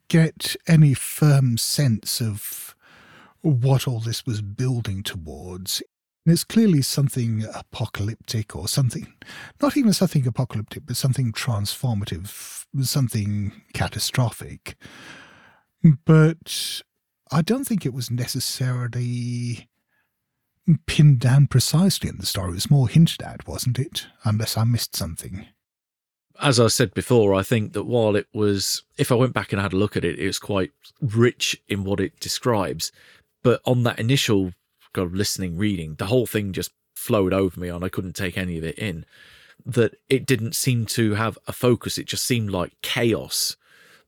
get 0.08 0.56
any 0.67 0.93
firm 0.93 1.58
sense 1.58 2.21
of 2.21 2.76
what 3.41 3.88
all 3.88 4.00
this 4.00 4.26
was 4.26 4.41
building 4.41 5.02
towards 5.02 5.82
and 6.26 6.34
it's 6.34 6.44
clearly 6.44 6.82
something 6.82 7.46
apocalyptic 7.54 8.56
or 8.56 8.68
something, 8.68 9.12
not 9.62 9.76
even 9.76 9.94
something 9.94 10.28
apocalyptic, 10.28 10.86
but 10.86 10.96
something 10.96 11.32
transformative, 11.32 12.66
something 12.82 13.52
catastrophic. 13.74 14.76
But 16.06 16.82
I 17.32 17.42
don't 17.42 17.66
think 17.66 17.86
it 17.86 17.94
was 17.94 18.12
necessarily 18.12 19.68
pinned 20.86 21.20
down 21.20 21.48
precisely 21.48 22.10
in 22.10 22.18
the 22.18 22.26
story. 22.26 22.52
It 22.52 22.56
was 22.56 22.72
more 22.72 22.88
hinted 22.88 23.24
at, 23.24 23.48
wasn't 23.48 23.80
it? 23.80 24.06
Unless 24.24 24.58
I 24.58 24.64
missed 24.64 24.96
something. 24.96 25.48
As 26.40 26.60
I 26.60 26.68
said 26.68 26.94
before, 26.94 27.34
I 27.34 27.42
think 27.42 27.74
that 27.74 27.84
while 27.84 28.16
it 28.16 28.28
was, 28.34 28.84
if 28.98 29.12
I 29.12 29.16
went 29.16 29.34
back 29.34 29.52
and 29.52 29.62
had 29.62 29.74
a 29.74 29.78
look 29.78 29.98
at 29.98 30.06
it, 30.06 30.20
it 30.20 30.28
was 30.28 30.40
quite 30.40 30.72
rich 31.02 31.60
in 31.68 31.84
what 31.84 32.00
it 32.00 32.20
describes. 32.20 32.92
But 33.44 33.62
on 33.66 33.84
that 33.84 34.00
initial 34.00 34.54
of 34.97 35.13
listening, 35.13 35.58
reading, 35.58 35.95
the 35.95 36.08
whole 36.08 36.25
thing 36.25 36.54
just 36.54 36.71
flowed 36.95 37.34
over 37.34 37.60
me 37.60 37.69
and 37.69 37.84
I 37.84 37.89
couldn't 37.89 38.15
take 38.15 38.38
any 38.38 38.58
of 38.58 38.63
it 38.63 38.77
in. 38.77 39.06
That 39.65 39.95
it 40.10 40.25
didn't 40.25 40.56
seem 40.56 40.86
to 40.88 41.13
have 41.13 41.38
a 41.47 41.54
focus, 41.54 41.97
it 41.97 42.08
just 42.08 42.25
seemed 42.25 42.49
like 42.49 42.73
chaos. 42.82 43.58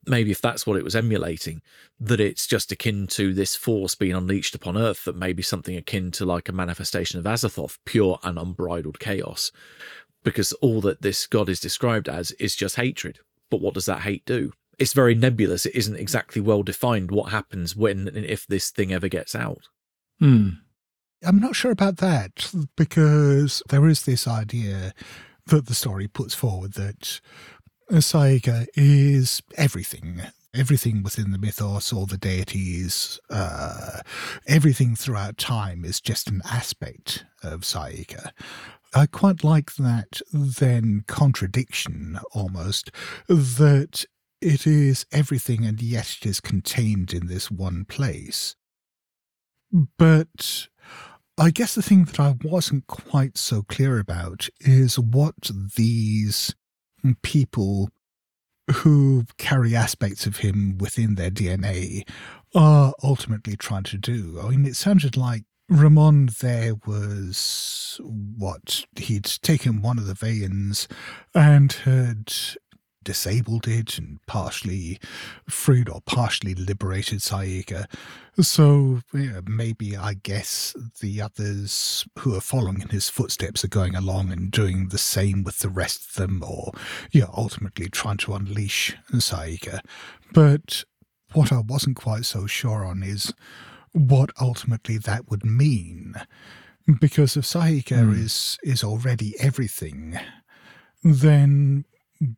Maybe 0.06 0.32
if 0.32 0.42
that's 0.42 0.68
what 0.68 0.78
it 0.78 0.84
was 0.84 0.96
emulating, 0.96 1.62
that 2.00 2.20
it's 2.20 2.48
just 2.48 2.72
akin 2.72 3.08
to 3.08 3.34
this 3.34 3.56
force 3.56 3.96
being 3.96 4.14
unleashed 4.14 4.56
upon 4.56 4.78
Earth, 4.78 5.06
that 5.06 5.16
maybe 5.16 5.42
something 5.42 5.78
akin 5.78 6.12
to 6.12 6.26
like 6.26 6.50
a 6.50 6.54
manifestation 6.54 7.20
of 7.20 7.26
Azathoth, 7.26 7.78
pure 7.86 8.20
and 8.24 8.38
unbridled 8.38 9.00
chaos. 9.00 9.52
Because 10.24 10.52
all 10.54 10.82
that 10.82 11.02
this 11.02 11.28
god 11.28 11.50
is 11.50 11.60
described 11.60 12.10
as 12.10 12.32
is 12.32 12.56
just 12.56 12.76
hatred. 12.76 13.20
But 13.50 13.62
what 13.62 13.76
does 13.76 13.86
that 13.86 14.02
hate 14.02 14.26
do? 14.26 14.54
It's 14.80 14.94
very 14.94 15.16
nebulous. 15.16 15.66
It 15.66 15.76
isn't 15.76 15.96
exactly 15.96 16.42
well 16.42 16.64
defined 16.64 17.12
what 17.12 17.32
happens 17.32 17.76
when 17.76 18.08
and 18.08 18.26
if 18.26 18.48
this 18.48 18.72
thing 18.72 18.92
ever 18.92 19.08
gets 19.08 19.36
out. 19.36 19.68
Hmm. 20.20 20.50
I'm 21.26 21.40
not 21.40 21.56
sure 21.56 21.72
about 21.72 21.98
that 21.98 22.52
because 22.76 23.64
there 23.70 23.88
is 23.88 24.04
this 24.04 24.28
idea 24.28 24.94
that 25.48 25.68
the 25.68 25.74
story 25.74 26.08
puts 26.08 26.34
forward 26.34 26.74
that 26.74 27.22
Saiga 27.92 28.68
is 28.76 29.42
everything. 29.56 30.22
Everything 30.56 31.02
within 31.02 31.32
the 31.32 31.40
mythos, 31.40 31.92
all 31.92 32.06
the 32.06 32.18
deities, 32.18 33.20
uh, 33.30 34.02
everything 34.48 34.96
throughout 34.96 35.38
time 35.38 35.84
is 35.84 36.00
just 36.00 36.30
an 36.30 36.42
aspect 36.46 37.26
of 37.42 37.62
Saiga. 37.62 38.32
I 38.94 39.08
quite 39.08 39.44
like 39.44 39.74
that 39.76 40.22
then 40.32 41.04
contradiction 41.08 42.20
almost 42.34 42.92
that 43.28 44.06
it 44.42 44.68
is 44.68 45.08
everything 45.12 45.66
and 45.66 45.82
yet 45.82 46.18
it 46.22 46.28
is 46.28 46.40
contained 46.40 47.14
in 47.14 47.26
this 47.28 47.50
one 47.50 47.86
place. 47.86 48.56
But 49.98 50.68
I 51.38 51.50
guess 51.50 51.74
the 51.74 51.82
thing 51.82 52.06
that 52.06 52.20
I 52.20 52.36
wasn't 52.44 52.86
quite 52.88 53.38
so 53.38 53.64
clear 53.64 53.98
about 53.98 54.50
is 54.60 55.00
what 55.00 55.50
these 55.76 56.54
people 57.24 57.90
who 58.72 59.26
carry 59.38 59.76
aspects 59.76 60.26
of 60.26 60.38
him 60.38 60.78
within 60.78 61.16
their 61.16 61.32
DNA 61.32 62.08
are 62.56 62.94
ultimately 63.04 63.58
trying 63.58 63.84
to 63.84 63.98
do. 63.98 64.40
I 64.42 64.50
mean, 64.50 64.66
it 64.66 64.76
sounded 64.76 65.18
like 65.18 65.44
Ramon 65.70 66.30
there 66.40 66.76
was 66.86 68.00
what 68.04 68.86
he'd 68.96 69.26
taken 69.26 69.82
one 69.82 69.98
of 69.98 70.06
the 70.06 70.14
veins 70.14 70.88
and 71.34 71.72
had 71.72 72.32
disabled 73.04 73.68
it 73.68 73.98
and 73.98 74.20
partially 74.26 75.00
freed 75.50 75.90
or 75.90 76.02
partially 76.02 76.56
liberated 76.56 77.20
Saika. 77.20 77.86
So 78.42 79.02
yeah, 79.14 79.42
maybe 79.46 79.96
I 79.96 80.16
guess 80.16 80.76
the 81.02 81.22
others 81.22 82.06
who 82.20 82.36
are 82.36 82.42
following 82.42 82.82
in 82.82 82.90
his 82.90 83.10
footsteps 83.10 83.64
are 83.64 83.70
going 83.70 83.96
along 83.96 84.32
and 84.32 84.50
doing 84.50 84.88
the 84.88 84.98
same 84.98 85.44
with 85.44 85.60
the 85.60 85.70
rest 85.70 86.10
of 86.10 86.16
them, 86.16 86.44
or 86.44 86.72
yeah, 87.12 87.28
ultimately 87.36 87.90
trying 87.90 88.18
to 88.18 88.34
unleash 88.34 88.96
Saika. 89.14 89.80
But 90.34 90.84
what 91.34 91.52
I 91.52 91.60
wasn't 91.60 91.98
quite 91.98 92.26
so 92.26 92.48
sure 92.48 92.86
on 92.86 93.04
is 93.04 93.34
what 93.92 94.32
ultimately 94.42 94.98
that 94.98 95.30
would 95.30 95.46
mean. 95.46 96.16
Because 97.00 97.38
if 97.38 97.46
Saika 97.46 98.04
mm. 98.04 98.18
is 98.18 98.58
is 98.64 98.84
already 98.84 99.36
everything, 99.40 100.20
then 101.04 101.86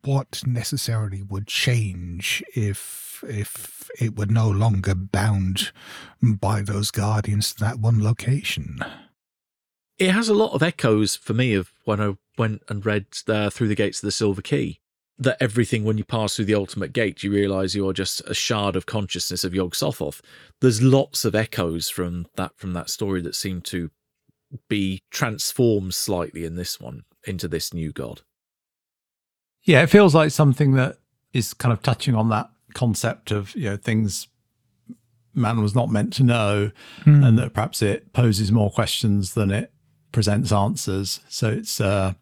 what 0.04 0.42
necessarily 0.46 1.22
would 1.22 1.46
change 1.46 2.42
if 2.54 3.24
if 3.26 3.90
it 3.98 4.16
were 4.16 4.26
no 4.26 4.48
longer 4.48 4.94
bound 4.94 5.72
by 6.22 6.60
those 6.60 6.90
guardians 6.90 7.54
to 7.54 7.60
that 7.60 7.78
one 7.78 8.02
location. 8.02 8.78
It 9.98 10.10
has 10.10 10.28
a 10.28 10.34
lot 10.34 10.52
of 10.52 10.62
echoes 10.62 11.16
for 11.16 11.32
me 11.32 11.54
of 11.54 11.72
when 11.84 12.00
I 12.00 12.16
went 12.36 12.62
and 12.68 12.84
read 12.84 13.06
uh, 13.28 13.48
Through 13.48 13.68
the 13.68 13.74
Gates 13.74 14.02
of 14.02 14.06
the 14.06 14.12
Silver 14.12 14.42
Key, 14.42 14.80
that 15.18 15.38
everything 15.40 15.84
when 15.84 15.96
you 15.96 16.04
pass 16.04 16.36
through 16.36 16.44
the 16.44 16.54
ultimate 16.54 16.92
gate, 16.92 17.22
you 17.22 17.30
realize 17.30 17.74
you're 17.74 17.94
just 17.94 18.20
a 18.26 18.34
shard 18.34 18.76
of 18.76 18.84
consciousness 18.84 19.44
of 19.44 19.54
Yog 19.54 19.72
Sothoth. 19.74 20.20
There's 20.60 20.82
lots 20.82 21.24
of 21.24 21.34
echoes 21.34 21.88
from 21.88 22.26
that 22.36 22.52
from 22.56 22.74
that 22.74 22.90
story 22.90 23.22
that 23.22 23.34
seem 23.34 23.62
to 23.62 23.90
be 24.68 25.02
transformed 25.10 25.94
slightly 25.94 26.44
in 26.44 26.56
this 26.56 26.78
one 26.78 27.04
into 27.24 27.48
this 27.48 27.72
new 27.72 27.92
god. 27.92 28.22
Yeah, 29.66 29.82
it 29.82 29.88
feels 29.88 30.14
like 30.14 30.30
something 30.30 30.72
that 30.72 30.98
is 31.32 31.52
kind 31.52 31.72
of 31.72 31.82
touching 31.82 32.14
on 32.14 32.30
that 32.30 32.48
concept 32.74 33.30
of 33.30 33.54
you 33.54 33.70
know 33.70 33.76
things 33.76 34.28
man 35.34 35.60
was 35.60 35.74
not 35.74 35.90
meant 35.90 36.14
to 36.14 36.22
know, 36.22 36.70
and 37.04 37.38
that 37.38 37.52
perhaps 37.52 37.82
it 37.82 38.12
poses 38.14 38.50
more 38.50 38.70
questions 38.70 39.34
than 39.34 39.50
it 39.50 39.70
presents 40.12 40.50
answers. 40.50 41.20
So 41.28 41.50
it's 41.50 41.80
uh, 41.80 42.14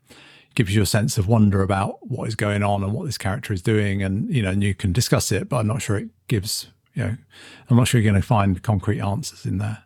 gives 0.57 0.75
you 0.75 0.83
a 0.83 0.87
sense 0.87 1.17
of 1.19 1.29
wonder 1.29 1.63
about 1.63 1.99
what 2.09 2.27
is 2.27 2.35
going 2.35 2.65
on 2.65 2.83
and 2.83 2.93
what 2.93 3.07
this 3.07 3.19
character 3.19 3.53
is 3.53 3.63
doing, 3.63 4.03
and 4.03 4.29
you 4.35 4.43
know, 4.43 4.51
and 4.51 4.63
you 4.63 4.75
can 4.75 4.93
discuss 4.93 5.31
it, 5.31 5.49
but 5.49 5.59
I'm 5.59 5.69
not 5.69 5.83
sure 5.83 5.97
it 5.97 6.09
gives 6.27 6.69
you 6.95 7.03
know, 7.03 7.17
I'm 7.69 7.77
not 7.77 7.89
sure 7.89 8.01
you're 8.01 8.11
going 8.11 8.21
to 8.21 8.27
find 8.27 8.63
concrete 8.63 9.01
answers 9.01 9.45
in 9.45 9.59
there. 9.59 9.85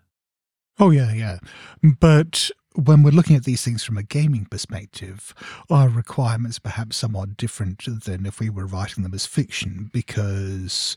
Oh, 0.78 0.90
yeah, 0.90 1.12
yeah. 1.12 1.38
But 1.82 2.50
when 2.84 3.02
we're 3.02 3.10
looking 3.10 3.34
at 3.34 3.42
these 3.44 3.64
things 3.64 3.82
from 3.82 3.98
a 3.98 4.04
gaming 4.04 4.44
perspective, 4.44 5.34
our 5.68 5.88
requirements 5.88 6.60
perhaps 6.60 6.96
somewhat 6.96 7.36
different 7.36 7.84
than 8.04 8.24
if 8.24 8.38
we 8.38 8.48
were 8.48 8.66
writing 8.66 9.02
them 9.02 9.14
as 9.14 9.26
fiction 9.26 9.90
because 9.92 10.96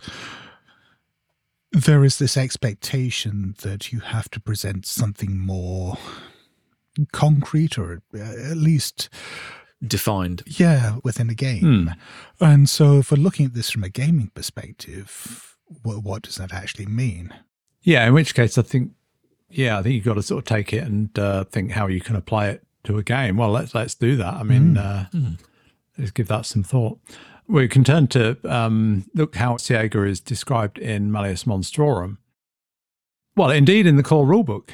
there 1.72 2.04
is 2.04 2.20
this 2.20 2.38
expectation 2.38 3.56
that 3.63 3.91
you 3.91 4.00
have 4.02 4.30
to 4.30 4.39
present 4.39 4.86
something 4.86 5.39
more 5.39 5.98
concrete 7.12 7.78
or 7.80 8.02
uh, 8.13 8.20
at 8.20 8.58
least 8.58 9.10
Defined. 9.86 10.44
yeah 10.46 10.98
within 11.04 11.30
a 11.32 11.34
game. 11.34 11.96
And 12.39 12.70
so 12.70 13.00
if 13.00 13.10
we're 13.12 13.17
looking 13.17 13.48
at 13.48 13.54
this 13.56 13.72
from 13.72 13.84
a 13.84 13.89
gaming 13.89 14.30
perspective 14.36 15.56
what, 15.84 16.04
what 16.04 16.22
does 16.22 16.36
that 16.36 16.54
actually 16.54 16.86
mean? 16.86 17.34
Yeah, 17.82 18.06
in 18.06 18.13
which 18.13 18.36
case 18.36 18.58
I 18.58 18.62
think, 18.62 18.91
yeah, 19.52 19.78
I 19.78 19.84
think 19.84 19.96
you've 19.96 20.06
got 20.06 20.16
to 20.16 20.24
sort 20.24 20.40
of 20.40 20.46
take 20.46 20.74
it 20.74 20.84
and 20.84 21.18
uh, 21.18 21.44
think 21.46 21.72
how 21.72 21.88
you 21.88 22.02
can 22.02 22.16
apply 22.16 22.48
it 22.50 22.64
to 22.84 22.98
a 22.98 23.04
game. 23.04 23.38
Well, 23.38 23.52
let's 23.52 23.76
let's 23.76 23.96
do 23.96 24.16
that. 24.18 24.34
I 24.34 24.44
mean, 24.44 24.78
uh, 24.78 25.08
let's 25.98 26.12
give 26.12 26.28
that 26.28 26.46
some 26.46 26.64
thought. 26.64 27.00
We 27.48 27.68
can 27.68 27.84
turn 27.84 28.08
to 28.10 28.38
um, 28.46 29.06
look 29.14 29.36
how 29.36 29.56
Cyäegha 29.56 30.08
is 30.08 30.20
described 30.20 30.78
in 30.78 31.12
Malleus 31.12 31.44
Monstrorum. 31.44 32.18
Well, 33.36 33.50
indeed, 33.52 33.86
in 33.86 33.98
the 33.98 34.04
core 34.04 34.26
rulebook, 34.26 34.70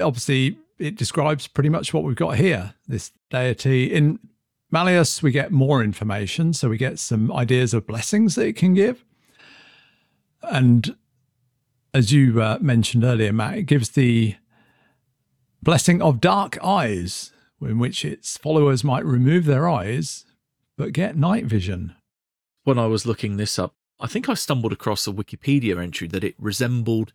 obviously 0.00 0.58
it 0.78 0.96
describes 0.96 1.46
pretty 1.46 1.68
much 1.68 1.92
what 1.92 2.04
we've 2.04 2.16
got 2.16 2.36
here. 2.36 2.74
This 2.86 3.12
deity 3.30 3.92
in 3.92 4.18
Malleus, 4.70 5.22
we 5.22 5.32
get 5.32 5.50
more 5.50 5.82
information, 5.82 6.52
so 6.52 6.68
we 6.68 6.76
get 6.76 6.98
some 6.98 7.32
ideas 7.32 7.74
of 7.74 7.86
blessings 7.86 8.34
that 8.34 8.46
it 8.46 8.56
can 8.56 8.74
give, 8.74 9.04
and 10.42 10.96
as 11.98 12.12
you 12.12 12.40
uh, 12.40 12.58
mentioned 12.60 13.02
earlier, 13.02 13.32
Matt, 13.32 13.58
it 13.58 13.62
gives 13.64 13.90
the 13.90 14.36
blessing 15.60 16.00
of 16.00 16.20
dark 16.20 16.56
eyes, 16.62 17.32
in 17.60 17.80
which 17.80 18.04
its 18.04 18.36
followers 18.38 18.84
might 18.84 19.04
remove 19.04 19.44
their 19.44 19.68
eyes 19.68 20.24
but 20.76 20.92
get 20.92 21.16
night 21.16 21.44
vision. 21.44 21.96
When 22.62 22.78
I 22.78 22.86
was 22.86 23.04
looking 23.04 23.36
this 23.36 23.58
up, 23.58 23.74
I 23.98 24.06
think 24.06 24.28
I 24.28 24.34
stumbled 24.34 24.72
across 24.72 25.08
a 25.08 25.12
Wikipedia 25.12 25.82
entry 25.82 26.06
that 26.06 26.22
it 26.22 26.36
resembled 26.38 27.12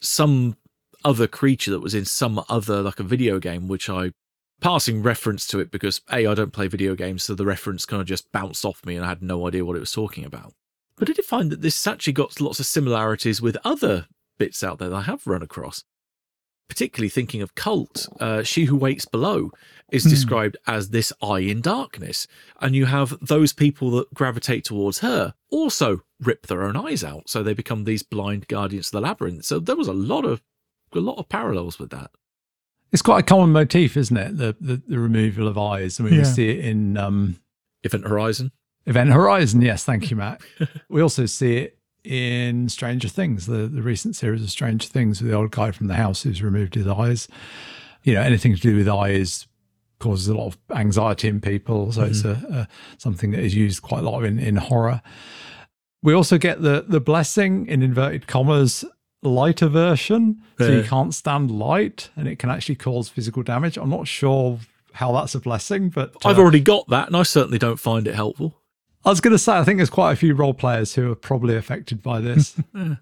some 0.00 0.56
other 1.04 1.26
creature 1.26 1.72
that 1.72 1.80
was 1.80 1.96
in 1.96 2.04
some 2.04 2.44
other, 2.48 2.80
like 2.80 3.00
a 3.00 3.04
video 3.04 3.40
game, 3.40 3.66
which 3.66 3.90
I 3.90 4.12
passing 4.60 5.02
reference 5.02 5.48
to 5.48 5.58
it 5.58 5.72
because 5.72 6.00
A, 6.12 6.28
I 6.28 6.34
don't 6.34 6.52
play 6.52 6.68
video 6.68 6.94
games, 6.94 7.24
so 7.24 7.34
the 7.34 7.44
reference 7.44 7.84
kind 7.84 8.00
of 8.00 8.06
just 8.06 8.30
bounced 8.30 8.64
off 8.64 8.86
me 8.86 8.94
and 8.94 9.04
I 9.04 9.08
had 9.08 9.20
no 9.20 9.48
idea 9.48 9.64
what 9.64 9.76
it 9.76 9.80
was 9.80 9.90
talking 9.90 10.24
about. 10.24 10.54
But 10.96 11.10
I 11.10 11.14
did 11.14 11.24
find 11.24 11.50
that 11.50 11.62
this 11.62 11.86
actually 11.86 12.12
got 12.12 12.40
lots 12.40 12.60
of 12.60 12.66
similarities 12.66 13.40
with 13.40 13.56
other 13.64 14.06
bits 14.38 14.62
out 14.62 14.78
there 14.78 14.88
that 14.90 14.96
I 14.96 15.02
have 15.02 15.26
run 15.26 15.42
across. 15.42 15.84
Particularly 16.68 17.10
thinking 17.10 17.42
of 17.42 17.54
Cult, 17.54 18.08
uh, 18.18 18.42
She 18.42 18.64
Who 18.64 18.76
Waits 18.76 19.04
Below 19.04 19.50
is 19.90 20.04
described 20.04 20.56
as 20.66 20.88
this 20.88 21.12
eye 21.20 21.40
in 21.40 21.60
darkness. 21.60 22.26
And 22.60 22.74
you 22.74 22.86
have 22.86 23.18
those 23.20 23.52
people 23.52 23.90
that 23.90 24.14
gravitate 24.14 24.64
towards 24.64 25.00
her 25.00 25.34
also 25.50 26.00
rip 26.20 26.46
their 26.46 26.62
own 26.62 26.76
eyes 26.76 27.04
out. 27.04 27.28
So 27.28 27.42
they 27.42 27.52
become 27.52 27.84
these 27.84 28.02
blind 28.02 28.48
guardians 28.48 28.86
of 28.86 28.92
the 28.92 29.00
labyrinth. 29.02 29.44
So 29.44 29.58
there 29.58 29.76
was 29.76 29.88
a 29.88 29.92
lot 29.92 30.24
of 30.24 30.40
a 30.94 31.00
lot 31.00 31.18
of 31.18 31.28
parallels 31.28 31.78
with 31.78 31.90
that. 31.90 32.10
It's 32.90 33.02
quite 33.02 33.20
a 33.20 33.22
common 33.26 33.50
motif, 33.50 33.96
isn't 33.96 34.16
it? 34.16 34.38
The 34.38 34.56
the, 34.58 34.82
the 34.86 34.98
removal 34.98 35.48
of 35.48 35.58
eyes. 35.58 36.00
I 36.00 36.04
mean, 36.04 36.16
we 36.16 36.24
see 36.24 36.48
it 36.50 36.64
in 36.64 36.96
um, 36.96 37.40
Event 37.82 38.06
Horizon. 38.06 38.50
Event 38.86 39.12
Horizon. 39.12 39.62
Yes, 39.62 39.84
thank 39.84 40.10
you, 40.10 40.16
Matt. 40.16 40.40
we 40.88 41.00
also 41.00 41.26
see 41.26 41.56
it 41.58 41.78
in 42.04 42.68
Stranger 42.68 43.08
Things, 43.08 43.46
the, 43.46 43.68
the 43.68 43.82
recent 43.82 44.16
series 44.16 44.42
of 44.42 44.50
Stranger 44.50 44.88
Things 44.88 45.20
with 45.20 45.30
the 45.30 45.36
old 45.36 45.50
guy 45.50 45.70
from 45.70 45.86
the 45.86 45.94
house 45.94 46.22
who's 46.22 46.42
removed 46.42 46.74
his 46.74 46.86
eyes. 46.86 47.28
You 48.02 48.14
know, 48.14 48.22
anything 48.22 48.54
to 48.54 48.60
do 48.60 48.76
with 48.76 48.88
eyes 48.88 49.46
causes 50.00 50.26
a 50.26 50.34
lot 50.34 50.48
of 50.48 50.58
anxiety 50.76 51.28
in 51.28 51.40
people. 51.40 51.92
So 51.92 52.02
it's 52.02 52.24
a, 52.24 52.32
a 52.50 52.68
something 52.98 53.30
that 53.30 53.40
is 53.40 53.54
used 53.54 53.82
quite 53.82 54.02
a 54.02 54.10
lot 54.10 54.24
in, 54.24 54.38
in 54.38 54.56
horror. 54.56 55.00
We 56.02 56.12
also 56.12 56.38
get 56.38 56.62
the 56.62 56.84
the 56.86 57.00
blessing 57.00 57.66
in 57.66 57.82
inverted 57.82 58.26
commas 58.26 58.84
lighter 59.22 59.68
version. 59.68 60.42
So 60.58 60.70
you 60.70 60.82
can't 60.82 61.14
stand 61.14 61.50
light 61.50 62.10
and 62.16 62.26
it 62.26 62.38
can 62.40 62.50
actually 62.50 62.74
cause 62.74 63.08
physical 63.08 63.42
damage. 63.44 63.76
I'm 63.76 63.90
not 63.90 64.08
sure 64.08 64.58
how 64.92 65.12
that's 65.12 65.34
a 65.34 65.40
blessing, 65.40 65.88
but 65.88 66.14
I've 66.24 66.38
uh, 66.38 66.42
already 66.42 66.60
got 66.60 66.88
that, 66.88 67.06
and 67.06 67.16
I 67.16 67.22
certainly 67.22 67.58
don't 67.58 67.78
find 67.78 68.06
it 68.06 68.14
helpful. 68.14 68.58
I 69.04 69.10
was 69.10 69.20
going 69.20 69.32
to 69.32 69.38
say, 69.38 69.52
I 69.52 69.64
think 69.64 69.78
there's 69.78 69.90
quite 69.90 70.12
a 70.12 70.16
few 70.16 70.34
role 70.34 70.54
players 70.54 70.94
who 70.94 71.10
are 71.10 71.16
probably 71.16 71.56
affected 71.56 72.02
by 72.02 72.20
this. 72.20 72.56
and 72.74 72.98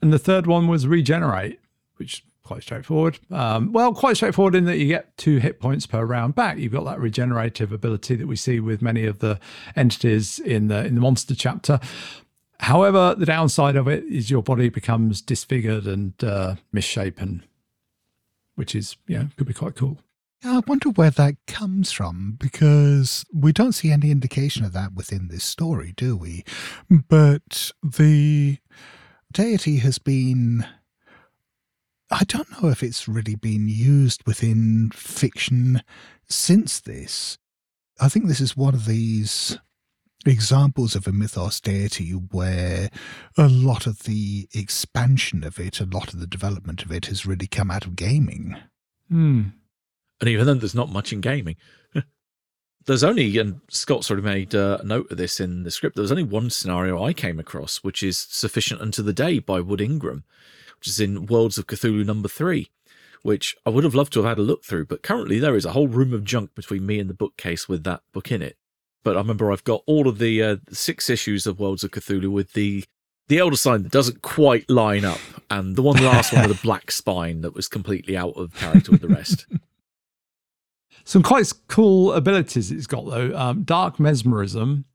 the 0.00 0.18
third 0.18 0.46
one 0.46 0.66
was 0.66 0.86
regenerate, 0.86 1.60
which 1.96 2.14
is 2.14 2.22
quite 2.44 2.62
straightforward. 2.62 3.18
Um, 3.30 3.72
well, 3.72 3.94
quite 3.94 4.16
straightforward 4.16 4.54
in 4.54 4.64
that 4.64 4.78
you 4.78 4.86
get 4.86 5.16
two 5.16 5.38
hit 5.38 5.60
points 5.60 5.86
per 5.86 6.04
round 6.04 6.34
back. 6.34 6.58
You've 6.58 6.72
got 6.72 6.84
that 6.84 7.00
regenerative 7.00 7.72
ability 7.72 8.16
that 8.16 8.26
we 8.26 8.36
see 8.36 8.60
with 8.60 8.82
many 8.82 9.06
of 9.06 9.20
the 9.20 9.40
entities 9.74 10.38
in 10.38 10.68
the 10.68 10.84
in 10.84 10.94
the 10.94 11.00
monster 11.00 11.34
chapter. 11.34 11.80
However, 12.60 13.14
the 13.16 13.26
downside 13.26 13.76
of 13.76 13.88
it 13.88 14.04
is 14.04 14.30
your 14.30 14.42
body 14.42 14.68
becomes 14.68 15.20
disfigured 15.20 15.86
and 15.86 16.12
uh, 16.22 16.56
misshapen, 16.72 17.44
which 18.54 18.74
is 18.74 18.96
you 19.06 19.18
know 19.18 19.28
could 19.36 19.46
be 19.46 19.54
quite 19.54 19.74
cool. 19.74 19.98
I 20.46 20.60
wonder 20.66 20.90
where 20.90 21.10
that 21.10 21.36
comes 21.46 21.90
from 21.90 22.36
because 22.38 23.24
we 23.32 23.50
don't 23.50 23.72
see 23.72 23.90
any 23.90 24.10
indication 24.10 24.62
of 24.64 24.74
that 24.74 24.92
within 24.92 25.28
this 25.28 25.42
story, 25.42 25.94
do 25.96 26.16
we? 26.16 26.44
But 26.90 27.72
the 27.82 28.58
deity 29.32 29.78
has 29.78 29.98
been. 29.98 30.66
I 32.10 32.24
don't 32.24 32.50
know 32.62 32.68
if 32.68 32.82
it's 32.82 33.08
really 33.08 33.34
been 33.36 33.68
used 33.68 34.26
within 34.26 34.90
fiction 34.94 35.82
since 36.28 36.78
this. 36.78 37.38
I 37.98 38.10
think 38.10 38.26
this 38.26 38.40
is 38.40 38.56
one 38.56 38.74
of 38.74 38.84
these 38.84 39.58
examples 40.26 40.94
of 40.94 41.06
a 41.06 41.12
mythos 41.12 41.60
deity 41.60 42.10
where 42.10 42.90
a 43.38 43.48
lot 43.48 43.86
of 43.86 44.00
the 44.00 44.46
expansion 44.52 45.42
of 45.42 45.58
it, 45.58 45.80
a 45.80 45.86
lot 45.86 46.12
of 46.12 46.20
the 46.20 46.26
development 46.26 46.84
of 46.84 46.92
it 46.92 47.06
has 47.06 47.24
really 47.24 47.46
come 47.46 47.70
out 47.70 47.86
of 47.86 47.96
gaming. 47.96 48.56
Hmm. 49.08 49.42
And 50.20 50.28
even 50.28 50.46
then, 50.46 50.58
there's 50.58 50.74
not 50.74 50.90
much 50.90 51.12
in 51.12 51.20
gaming. 51.20 51.56
there's 52.86 53.04
only, 53.04 53.36
and 53.38 53.60
Scott's 53.68 54.10
already 54.10 54.26
made 54.26 54.54
uh, 54.54 54.78
a 54.80 54.84
note 54.84 55.10
of 55.10 55.16
this 55.16 55.40
in 55.40 55.62
the 55.62 55.70
script, 55.70 55.96
there's 55.96 56.12
only 56.12 56.22
one 56.22 56.50
scenario 56.50 57.02
I 57.02 57.12
came 57.12 57.38
across, 57.38 57.78
which 57.78 58.02
is 58.02 58.18
Sufficient 58.18 58.80
Unto 58.80 59.02
the 59.02 59.12
Day 59.12 59.38
by 59.38 59.60
Wood 59.60 59.80
Ingham, 59.80 60.24
which 60.78 60.88
is 60.88 61.00
in 61.00 61.26
Worlds 61.26 61.58
of 61.58 61.66
Cthulhu 61.66 62.04
number 62.04 62.28
three, 62.28 62.70
which 63.22 63.56
I 63.66 63.70
would 63.70 63.84
have 63.84 63.94
loved 63.94 64.12
to 64.14 64.20
have 64.20 64.28
had 64.28 64.38
a 64.38 64.42
look 64.42 64.64
through, 64.64 64.86
but 64.86 65.02
currently 65.02 65.38
there 65.38 65.56
is 65.56 65.64
a 65.64 65.72
whole 65.72 65.88
room 65.88 66.12
of 66.12 66.24
junk 66.24 66.54
between 66.54 66.86
me 66.86 67.00
and 67.00 67.08
the 67.08 67.14
bookcase 67.14 67.68
with 67.68 67.84
that 67.84 68.02
book 68.12 68.30
in 68.30 68.42
it. 68.42 68.56
But 69.02 69.16
I 69.16 69.20
remember 69.20 69.50
I've 69.50 69.64
got 69.64 69.82
all 69.86 70.08
of 70.08 70.18
the 70.18 70.42
uh, 70.42 70.56
six 70.70 71.10
issues 71.10 71.46
of 71.46 71.58
Worlds 71.58 71.84
of 71.84 71.90
Cthulhu 71.90 72.30
with 72.30 72.52
the 72.52 72.84
the 73.28 73.38
elder 73.38 73.56
sign 73.56 73.82
that 73.82 73.92
doesn't 73.92 74.20
quite 74.20 74.68
line 74.68 75.04
up, 75.04 75.20
and 75.50 75.76
the 75.76 75.82
one 75.82 76.02
last 76.02 76.32
one 76.32 76.46
with 76.46 76.58
a 76.58 76.62
black 76.62 76.90
spine 76.90 77.40
that 77.40 77.54
was 77.54 77.68
completely 77.68 78.16
out 78.16 78.36
of 78.36 78.54
character 78.54 78.90
with 78.92 79.00
the 79.00 79.08
rest. 79.08 79.46
Some 81.04 81.22
quite 81.22 81.52
cool 81.68 82.12
abilities 82.12 82.70
it's 82.70 82.86
got 82.86 83.06
though. 83.06 83.36
Um, 83.36 83.62
dark 83.62 84.00
mesmerism, 84.00 84.86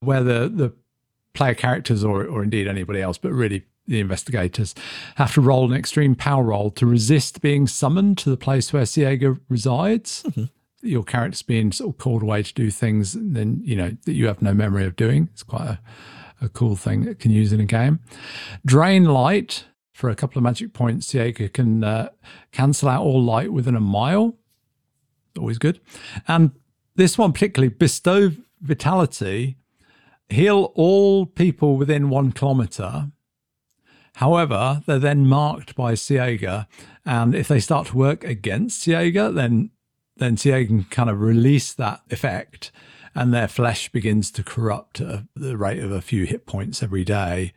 where 0.00 0.22
the 0.22 0.50
the 0.52 0.72
player 1.32 1.54
characters 1.54 2.04
or 2.04 2.24
or 2.26 2.42
indeed 2.42 2.66
anybody 2.66 3.00
else, 3.00 3.18
but 3.18 3.32
really 3.32 3.64
the 3.86 4.00
investigators 4.00 4.74
have 5.16 5.34
to 5.34 5.40
roll 5.40 5.70
an 5.70 5.76
extreme 5.76 6.14
power 6.14 6.42
roll 6.42 6.70
to 6.70 6.86
resist 6.86 7.40
being 7.40 7.66
summoned 7.66 8.16
to 8.18 8.30
the 8.30 8.36
place 8.36 8.72
where 8.72 8.84
Cyäegha 8.84 9.38
resides. 9.48 10.24
Your 10.80 11.04
character's 11.04 11.42
being 11.42 11.72
sort 11.72 11.94
of 11.94 11.98
called 11.98 12.22
away 12.22 12.42
to 12.42 12.54
do 12.54 12.70
things, 12.70 13.14
and 13.14 13.36
then 13.36 13.60
you 13.64 13.76
know 13.76 13.96
that 14.04 14.12
you 14.12 14.26
have 14.26 14.42
no 14.42 14.54
memory 14.54 14.84
of 14.84 14.96
doing. 14.96 15.28
It's 15.32 15.42
quite 15.42 15.66
a, 15.68 15.80
a 16.42 16.48
cool 16.48 16.76
thing 16.76 17.04
that 17.04 17.20
can 17.20 17.30
use 17.30 17.52
in 17.52 17.60
a 17.60 17.64
game. 17.64 18.00
Drain 18.66 19.04
light 19.04 19.64
for 19.92 20.10
a 20.10 20.16
couple 20.16 20.38
of 20.38 20.42
magic 20.42 20.72
points. 20.72 21.12
Cyäegha 21.12 21.52
can 21.52 21.84
uh, 21.84 22.08
cancel 22.50 22.88
out 22.88 23.02
all 23.02 23.22
light 23.22 23.52
within 23.52 23.76
a 23.76 23.80
mile 23.80 24.36
always 25.38 25.58
good. 25.58 25.80
And 26.28 26.52
this 26.96 27.18
one 27.18 27.32
particularly, 27.32 27.74
bestow 27.74 28.32
vitality, 28.60 29.56
heal 30.28 30.72
all 30.74 31.26
people 31.26 31.76
within 31.76 32.08
one 32.10 32.32
kilometer. 32.32 33.10
However, 34.16 34.82
they're 34.86 34.98
then 34.98 35.26
marked 35.26 35.74
by 35.74 35.94
Cyäegha, 35.94 36.66
and 37.04 37.34
if 37.34 37.48
they 37.48 37.60
start 37.60 37.88
to 37.88 37.96
work 37.96 38.22
against 38.24 38.86
Cyäegha, 38.86 39.34
then 39.34 39.70
then 40.16 40.36
Cyäegha 40.36 40.68
can 40.68 40.84
kind 40.84 41.10
of 41.10 41.20
release 41.20 41.72
that 41.74 42.02
effect, 42.10 42.70
and 43.16 43.34
their 43.34 43.48
flesh 43.48 43.90
begins 43.90 44.30
to 44.32 44.44
corrupt 44.44 45.00
at 45.00 45.24
the 45.34 45.56
rate 45.56 45.82
of 45.82 45.90
a 45.90 46.00
few 46.00 46.24
hit 46.24 46.46
points 46.46 46.82
every 46.82 47.04
day. 47.04 47.52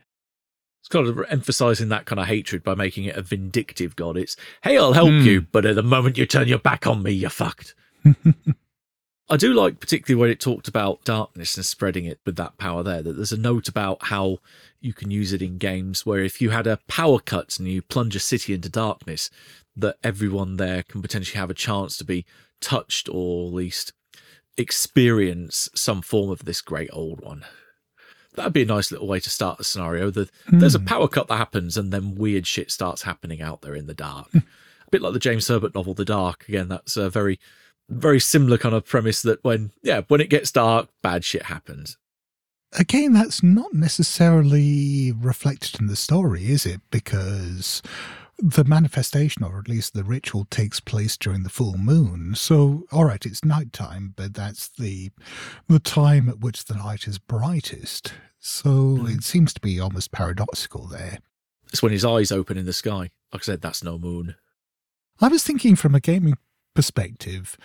It's 0.88 0.94
kind 0.94 1.06
of 1.06 1.22
emphasizing 1.28 1.90
that 1.90 2.06
kind 2.06 2.18
of 2.18 2.28
hatred 2.28 2.62
by 2.62 2.74
making 2.74 3.04
it 3.04 3.14
a 3.14 3.20
vindictive 3.20 3.94
god. 3.94 4.16
It's, 4.16 4.36
hey, 4.62 4.78
I'll 4.78 4.94
help 4.94 5.10
hmm. 5.10 5.20
you, 5.20 5.42
but 5.42 5.66
at 5.66 5.74
the 5.74 5.82
moment 5.82 6.16
you 6.16 6.24
turn 6.24 6.48
your 6.48 6.58
back 6.58 6.86
on 6.86 7.02
me, 7.02 7.10
you're 7.10 7.28
fucked. 7.28 7.74
I 9.28 9.36
do 9.36 9.52
like 9.52 9.80
particularly 9.80 10.18
when 10.18 10.30
it 10.30 10.40
talked 10.40 10.66
about 10.66 11.04
darkness 11.04 11.58
and 11.58 11.66
spreading 11.66 12.06
it 12.06 12.20
with 12.24 12.36
that 12.36 12.56
power 12.56 12.82
there, 12.82 13.02
that 13.02 13.12
there's 13.12 13.32
a 13.32 13.36
note 13.36 13.68
about 13.68 14.04
how 14.04 14.38
you 14.80 14.94
can 14.94 15.10
use 15.10 15.34
it 15.34 15.42
in 15.42 15.58
games 15.58 16.06
where 16.06 16.20
if 16.20 16.40
you 16.40 16.48
had 16.48 16.66
a 16.66 16.78
power 16.88 17.18
cut 17.18 17.58
and 17.58 17.68
you 17.68 17.82
plunge 17.82 18.16
a 18.16 18.20
city 18.20 18.54
into 18.54 18.70
darkness, 18.70 19.28
that 19.76 19.98
everyone 20.02 20.56
there 20.56 20.84
can 20.84 21.02
potentially 21.02 21.38
have 21.38 21.50
a 21.50 21.54
chance 21.54 21.98
to 21.98 22.04
be 22.04 22.24
touched 22.62 23.10
or 23.10 23.48
at 23.48 23.52
least 23.52 23.92
experience 24.56 25.68
some 25.74 26.00
form 26.00 26.30
of 26.30 26.46
this 26.46 26.62
great 26.62 26.88
old 26.94 27.20
one. 27.20 27.44
That'd 28.38 28.52
be 28.52 28.62
a 28.62 28.66
nice 28.66 28.90
little 28.90 29.06
way 29.06 29.20
to 29.20 29.30
start 29.30 29.60
a 29.60 29.64
scenario. 29.64 30.10
That 30.10 30.30
hmm. 30.46 30.58
there's 30.58 30.74
a 30.74 30.80
power 30.80 31.08
cut 31.08 31.28
that 31.28 31.36
happens 31.36 31.76
and 31.76 31.92
then 31.92 32.14
weird 32.14 32.46
shit 32.46 32.70
starts 32.70 33.02
happening 33.02 33.42
out 33.42 33.62
there 33.62 33.74
in 33.74 33.86
the 33.86 33.94
dark. 33.94 34.30
Hmm. 34.30 34.38
a 34.38 34.90
bit 34.90 35.02
like 35.02 35.12
the 35.12 35.18
James 35.18 35.46
Herbert 35.48 35.74
novel 35.74 35.94
The 35.94 36.04
Dark. 36.04 36.48
Again, 36.48 36.68
that's 36.68 36.96
a 36.96 37.10
very 37.10 37.38
very 37.90 38.20
similar 38.20 38.58
kind 38.58 38.74
of 38.74 38.84
premise 38.84 39.22
that 39.22 39.42
when 39.42 39.72
yeah, 39.82 40.02
when 40.08 40.20
it 40.20 40.30
gets 40.30 40.52
dark, 40.52 40.88
bad 41.02 41.24
shit 41.24 41.44
happens. 41.44 41.96
Again, 42.78 43.14
that's 43.14 43.42
not 43.42 43.72
necessarily 43.72 45.10
reflected 45.12 45.80
in 45.80 45.86
the 45.86 45.96
story, 45.96 46.50
is 46.50 46.66
it? 46.66 46.82
Because 46.90 47.82
the 48.38 48.64
manifestation, 48.64 49.42
or 49.42 49.58
at 49.58 49.68
least 49.68 49.94
the 49.94 50.04
ritual, 50.04 50.46
takes 50.50 50.80
place 50.80 51.16
during 51.16 51.42
the 51.42 51.50
full 51.50 51.76
moon. 51.76 52.34
So, 52.34 52.84
all 52.92 53.04
right, 53.04 53.24
it's 53.26 53.44
nighttime, 53.44 54.14
but 54.16 54.34
that's 54.34 54.68
the 54.68 55.10
the 55.68 55.80
time 55.80 56.28
at 56.28 56.40
which 56.40 56.64
the 56.64 56.74
light 56.74 57.06
is 57.06 57.18
brightest. 57.18 58.12
So 58.38 58.70
hmm. 58.70 59.06
it 59.06 59.24
seems 59.24 59.52
to 59.54 59.60
be 59.60 59.80
almost 59.80 60.12
paradoxical 60.12 60.86
there. 60.86 61.18
It's 61.72 61.82
when 61.82 61.92
his 61.92 62.04
eyes 62.04 62.32
open 62.32 62.56
in 62.56 62.66
the 62.66 62.72
sky. 62.72 63.10
Like 63.32 63.42
I 63.42 63.44
said, 63.44 63.60
that's 63.60 63.84
no 63.84 63.98
moon. 63.98 64.36
I 65.20 65.28
was 65.28 65.44
thinking 65.44 65.76
from 65.76 65.94
a 65.94 66.00
gaming 66.00 66.38
perspective 66.74 67.56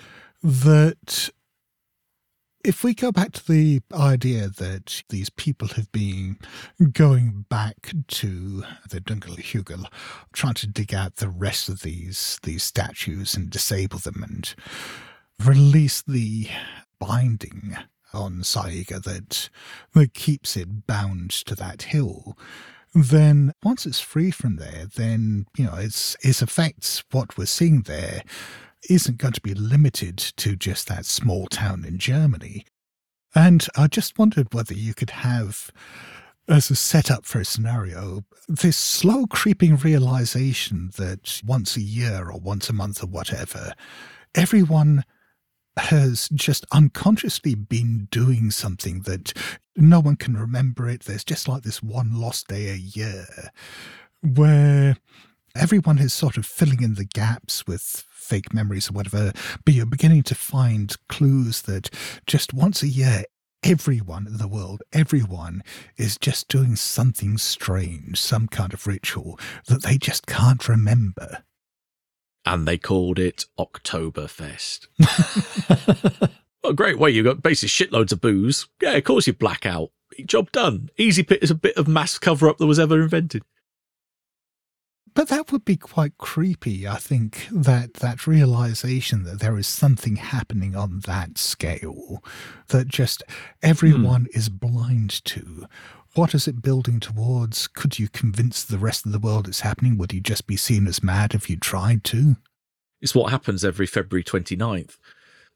that 0.42 1.30
if 2.64 2.84
we 2.84 2.94
go 2.94 3.12
back 3.12 3.34
to 3.34 3.46
the 3.52 3.82
idea 3.94 4.48
that 4.48 5.04
these 5.10 5.30
people 5.30 5.68
have 5.70 5.92
been 5.92 6.38
going 6.94 7.46
back 7.50 7.94
to 8.08 8.64
the 8.90 9.02
Dunkelhügel, 9.02 9.86
trying 10.32 10.54
to 10.56 10.68
dig 10.68 10.94
out 10.94 11.18
the 11.18 11.30
rest 11.30 11.68
of 11.68 11.82
these 11.82 12.40
these 12.44 12.64
statues 12.64 13.36
and 13.36 13.50
disable 13.50 14.00
them 14.00 14.24
and 14.24 14.56
release 15.44 16.02
the 16.04 16.48
binding 17.00 17.76
on 18.14 18.42
Cyäegha 18.42 19.04
that 19.04 19.50
that 19.94 20.14
keeps 20.14 20.56
it 20.56 20.88
bound 20.88 21.32
to 21.32 21.56
that 21.56 21.84
hill, 21.84 22.38
then 22.96 23.54
once 23.64 23.86
it's 23.86 24.00
free 24.00 24.32
from 24.32 24.56
there, 24.56 24.86
then 24.96 25.48
you 25.58 25.66
know 25.66 25.76
its 25.76 26.16
its 26.22 26.42
effects, 26.42 27.04
what 27.12 27.38
we're 27.38 27.46
seeing 27.46 27.82
there, 27.82 28.24
isn't 28.90 29.18
going 29.18 29.34
to 29.34 29.42
be 29.42 29.54
limited 29.54 30.18
to 30.18 30.56
just 30.56 30.88
that 30.88 31.06
small 31.06 31.48
town 31.48 31.86
in 31.86 31.98
Germany. 31.98 32.66
And 33.36 33.66
I 33.76 33.88
just 33.88 34.20
wondered 34.20 34.54
whether 34.54 34.74
you 34.74 34.94
could 34.94 35.10
have, 35.10 35.72
as 36.48 36.70
a 36.70 36.76
setup 36.76 37.26
for 37.26 37.40
a 37.40 37.46
scenario, 37.46 38.24
this 38.48 38.78
slow 38.78 39.26
creeping 39.26 39.78
realization 39.78 40.92
that 40.98 41.42
once 41.46 41.76
a 41.76 41.82
year 41.82 42.30
or 42.30 42.40
once 42.40 42.70
a 42.70 42.74
month 42.74 43.04
or 43.04 43.08
whatever, 43.08 43.74
everyone 44.36 45.04
has 45.78 46.30
just 46.30 46.66
unconsciously 46.72 47.56
been 47.56 48.08
doing 48.12 48.52
something 48.52 49.02
that 49.02 49.34
no 49.76 50.00
one 50.00 50.16
can 50.16 50.38
remember 50.38 50.88
it. 50.88 51.02
There's 51.04 51.24
just 51.24 51.48
like 51.48 51.64
this 51.64 51.82
one 51.82 52.20
lost 52.20 52.48
day 52.48 52.70
a 52.70 52.76
year 52.76 53.26
where 54.22 54.98
everyone 55.56 55.98
is 55.98 56.14
sort 56.14 56.38
of 56.38 56.46
filling 56.46 56.84
in 56.84 56.96
the 56.96 57.06
gaps 57.06 57.66
with 57.66 58.06
fake 58.24 58.54
memories 58.54 58.90
or 58.90 58.94
whatever, 58.94 59.32
but 59.66 59.74
you're 59.74 59.86
beginning 59.86 60.24
to 60.24 60.36
find 60.36 60.96
clues 61.10 61.64
that 61.64 61.90
just 62.26 62.54
once 62.54 62.82
a 62.82 62.88
year, 62.88 63.24
everyone 63.64 64.28
in 64.28 64.38
the 64.38 64.48
world, 64.48 64.82
everyone 64.92 65.64
is 65.98 66.18
just 66.18 66.48
doing 66.48 66.76
something 66.76 67.38
strange, 67.38 68.20
some 68.20 68.48
kind 68.48 68.74
of 68.74 68.88
ritual 68.88 69.40
that 69.68 69.84
they 69.84 69.98
just 69.98 70.26
can't 70.26 70.68
remember. 70.68 71.44
And 72.46 72.68
they 72.68 72.78
called 72.78 73.20
it 73.20 73.46
Oktoberfest. 73.58 74.88
well, 76.64 76.74
great 76.74 77.00
way. 77.00 77.10
You 77.10 77.24
got 77.24 77.42
basically 77.42 77.70
shitloads 77.70 78.12
of 78.12 78.20
booze. 78.20 78.68
Yeah, 78.82 78.92
of 78.92 79.04
course 79.06 79.28
you 79.28 79.34
black 79.34 79.66
out. 79.66 79.92
Job 80.26 80.52
done. 80.52 80.90
Easy 80.98 81.24
pit 81.24 81.42
is 81.42 81.52
a 81.52 81.56
bit 81.56 81.78
of 81.78 81.88
mass 81.88 82.20
cover 82.20 82.50
up 82.50 82.58
that 82.58 82.66
was 82.66 82.80
ever 82.80 83.02
invented. 83.02 83.44
But 85.16 85.28
that 85.28 85.52
would 85.52 85.64
be 85.64 85.78
quite 85.78 86.18
creepy, 86.18 86.88
I 86.88 86.98
think, 86.98 87.48
that 87.52 87.96
that 87.96 88.26
realization 88.26 89.24
that 89.24 89.40
there 89.40 89.58
is 89.58 89.68
something 89.68 90.16
happening 90.16 90.76
on 90.76 91.02
that 91.02 91.38
scale 91.38 92.24
that 92.70 92.88
just 92.88 93.22
everyone 93.62 94.28
is 94.34 94.50
blind 94.50 95.24
to. 95.26 95.68
What 96.16 96.34
is 96.34 96.48
it 96.48 96.62
building 96.62 97.00
towards? 97.00 97.68
Could 97.68 98.00
you 98.00 98.08
convince 98.08 98.64
the 98.64 98.78
rest 98.78 99.06
of 99.06 99.12
the 99.12 99.20
world 99.20 99.48
it's 99.48 99.62
happening? 99.62 99.98
Would 99.98 100.14
you 100.14 100.22
just 100.22 100.48
be 100.48 100.58
seen 100.58 100.88
as 100.88 101.04
mad 101.04 101.34
if 101.34 101.50
you 101.50 101.58
tried 101.58 102.04
to? 102.06 102.36
It's 103.02 103.16
what 103.16 103.32
happens 103.32 103.64
every 103.66 103.86
February 103.88 104.24
29th. 104.24 104.98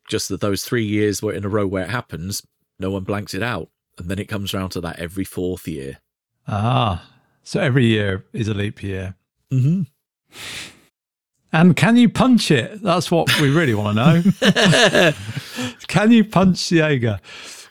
Just 0.07 0.29
that 0.29 0.41
those 0.41 0.63
three 0.63 0.85
years 0.85 1.21
were 1.21 1.33
in 1.33 1.45
a 1.45 1.49
row 1.49 1.65
where 1.67 1.83
it 1.83 1.89
happens, 1.89 2.45
no 2.79 2.91
one 2.91 3.03
blanks 3.03 3.33
it 3.33 3.43
out. 3.43 3.69
And 3.97 4.09
then 4.09 4.19
it 4.19 4.27
comes 4.27 4.53
round 4.53 4.71
to 4.73 4.81
that 4.81 4.99
every 4.99 5.23
fourth 5.23 5.67
year. 5.67 5.97
Ah, 6.47 7.09
so 7.43 7.59
every 7.59 7.85
year 7.85 8.25
is 8.33 8.47
a 8.47 8.53
leap 8.53 8.83
year. 8.83 9.15
Mm-hmm. 9.51 9.83
And 11.53 11.75
can 11.75 11.95
you 11.95 12.09
punch 12.09 12.51
it? 12.51 12.81
That's 12.81 13.09
what 13.09 13.39
we 13.39 13.49
really 13.49 13.73
want 13.73 13.97
to 13.97 14.03
know. 14.03 15.13
can 15.87 16.11
you 16.11 16.25
punch 16.25 16.57
Cyäegha? 16.57 17.19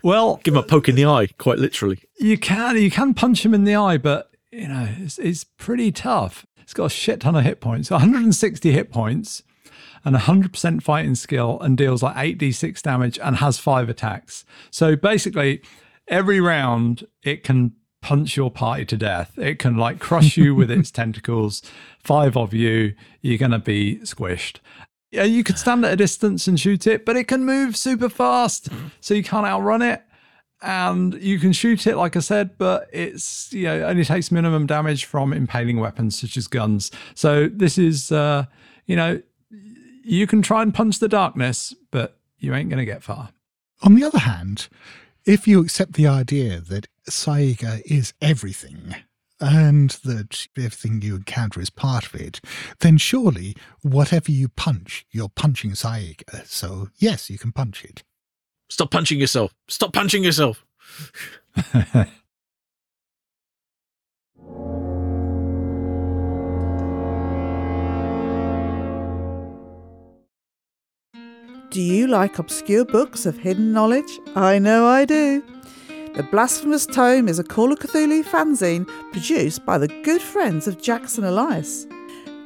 Well, 0.02 0.40
Give 0.42 0.54
him 0.54 0.58
a 0.58 0.62
poke 0.62 0.88
in 0.88 0.94
the 0.94 1.04
eye, 1.04 1.26
quite 1.38 1.58
literally. 1.58 1.98
you 2.18 2.38
can 2.38 2.76
you 2.76 2.90
can 2.90 3.12
punch 3.12 3.44
him 3.44 3.52
in 3.52 3.64
the 3.64 3.74
eye, 3.74 3.98
but 3.98 4.30
you 4.50 4.68
know 4.68 4.88
it's, 4.98 5.18
it's 5.18 5.44
pretty 5.44 5.92
tough. 5.92 6.46
It's 6.58 6.72
got 6.74 6.86
a 6.86 6.90
shit 6.90 7.20
ton 7.20 7.36
of 7.36 7.44
hit 7.44 7.60
points, 7.60 7.90
160 7.90 8.72
hit 8.72 8.90
points, 8.90 9.42
and 10.04 10.16
100% 10.16 10.82
fighting 10.82 11.14
skill, 11.14 11.60
and 11.60 11.76
deals 11.76 12.02
like 12.02 12.16
8d6 12.16 12.80
damage 12.82 13.18
and 13.18 13.36
has 13.36 13.58
five 13.58 13.88
attacks. 13.88 14.44
So 14.70 14.96
basically, 14.96 15.60
every 16.08 16.40
round 16.40 17.06
it 17.22 17.44
can 17.44 17.72
punch 18.06 18.36
your 18.36 18.52
party 18.52 18.84
to 18.84 18.96
death. 18.96 19.36
It 19.36 19.58
can 19.58 19.76
like 19.76 19.98
crush 19.98 20.36
you 20.36 20.54
with 20.54 20.70
its 20.70 20.90
tentacles. 21.00 21.60
Five 21.98 22.36
of 22.36 22.54
you, 22.54 22.94
you're 23.20 23.36
gonna 23.36 23.58
be 23.58 23.96
squished. 24.04 24.58
Yeah, 25.10 25.24
you 25.24 25.42
could 25.42 25.58
stand 25.58 25.84
at 25.84 25.92
a 25.92 25.96
distance 25.96 26.46
and 26.46 26.58
shoot 26.58 26.86
it, 26.86 27.04
but 27.04 27.16
it 27.16 27.26
can 27.26 27.44
move 27.44 27.76
super 27.76 28.08
fast, 28.08 28.68
so 29.00 29.12
you 29.12 29.24
can't 29.24 29.44
outrun 29.44 29.82
it 29.82 30.04
and 30.62 31.14
you 31.14 31.38
can 31.38 31.52
shoot 31.52 31.86
it 31.86 31.98
like 31.98 32.16
i 32.16 32.18
said 32.18 32.56
but 32.56 32.88
it's 32.90 33.52
you 33.52 33.64
know 33.64 33.82
only 33.82 34.02
takes 34.02 34.32
minimum 34.32 34.66
damage 34.66 35.04
from 35.04 35.34
impaling 35.34 35.78
weapons 35.78 36.18
such 36.18 36.34
as 36.34 36.48
guns 36.48 36.90
so 37.14 37.46
this 37.52 37.76
is 37.76 38.10
uh 38.10 38.42
you 38.86 38.96
know 38.96 39.20
you 40.02 40.26
can 40.26 40.40
try 40.40 40.62
and 40.62 40.72
punch 40.72 40.98
the 40.98 41.08
darkness 41.08 41.74
but 41.90 42.16
you 42.38 42.54
ain't 42.54 42.70
gonna 42.70 42.86
get 42.86 43.02
far 43.02 43.28
On 43.82 43.94
the 43.96 44.04
other 44.04 44.20
hand, 44.20 44.68
if 45.26 45.46
you 45.46 45.60
accept 45.60 45.94
the 45.94 46.06
idea 46.06 46.60
that 46.60 46.86
Cyäegha 47.10 47.82
is 47.84 48.14
everything, 48.22 48.94
and 49.40 49.90
that 50.04 50.46
everything 50.56 51.02
you 51.02 51.16
encounter 51.16 51.60
is 51.60 51.68
part 51.68 52.06
of 52.06 52.14
it, 52.14 52.40
then 52.80 52.96
surely 52.96 53.54
whatever 53.82 54.30
you 54.30 54.48
punch, 54.48 55.04
you're 55.10 55.28
punching 55.28 55.72
Cyäegha. 55.72 56.46
So 56.46 56.88
yes, 56.96 57.28
you 57.28 57.38
can 57.38 57.52
punch 57.52 57.84
it. 57.84 58.02
Stop 58.68 58.90
punching 58.90 59.20
yourself. 59.20 59.54
Stop 59.68 59.92
punching 59.92 60.24
yourself. 60.24 60.64
Do 71.76 71.82
you 71.82 72.06
like 72.06 72.38
obscure 72.38 72.86
books 72.86 73.26
of 73.26 73.36
hidden 73.36 73.70
knowledge? 73.74 74.18
I 74.34 74.58
know 74.58 74.86
I 74.86 75.04
do. 75.04 75.42
The 76.14 76.22
Blasphemous 76.22 76.86
Tome 76.86 77.28
is 77.28 77.38
a 77.38 77.44
Call 77.44 77.70
of 77.70 77.80
Cthulhu 77.80 78.24
fanzine 78.24 78.86
produced 79.12 79.66
by 79.66 79.76
the 79.76 79.88
good 80.02 80.22
friends 80.22 80.66
of 80.66 80.80
Jackson 80.80 81.24
Elias. 81.24 81.86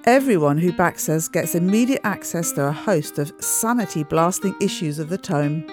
Everyone 0.02 0.58
who 0.58 0.72
backs 0.72 1.08
us 1.08 1.28
gets 1.28 1.54
immediate 1.54 2.00
access 2.02 2.50
to 2.54 2.66
a 2.66 2.72
host 2.72 3.20
of 3.20 3.32
sanity 3.38 4.02
blasting 4.02 4.56
issues 4.60 4.98
of 4.98 5.10
the 5.10 5.16
tome. 5.16 5.64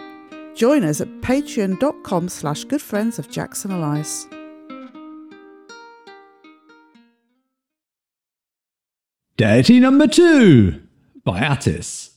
Join 0.53 0.83
us 0.83 1.01
at 1.01 1.07
patreon.com 1.21 2.29
slash 2.29 2.63
good 2.63 2.83
friends 2.83 3.17
of 3.17 3.27
Jackson 3.27 3.71
Elias. 3.71 4.27
Deity 9.35 9.79
number 9.79 10.05
two 10.05 10.79
Byatis. 11.25 12.16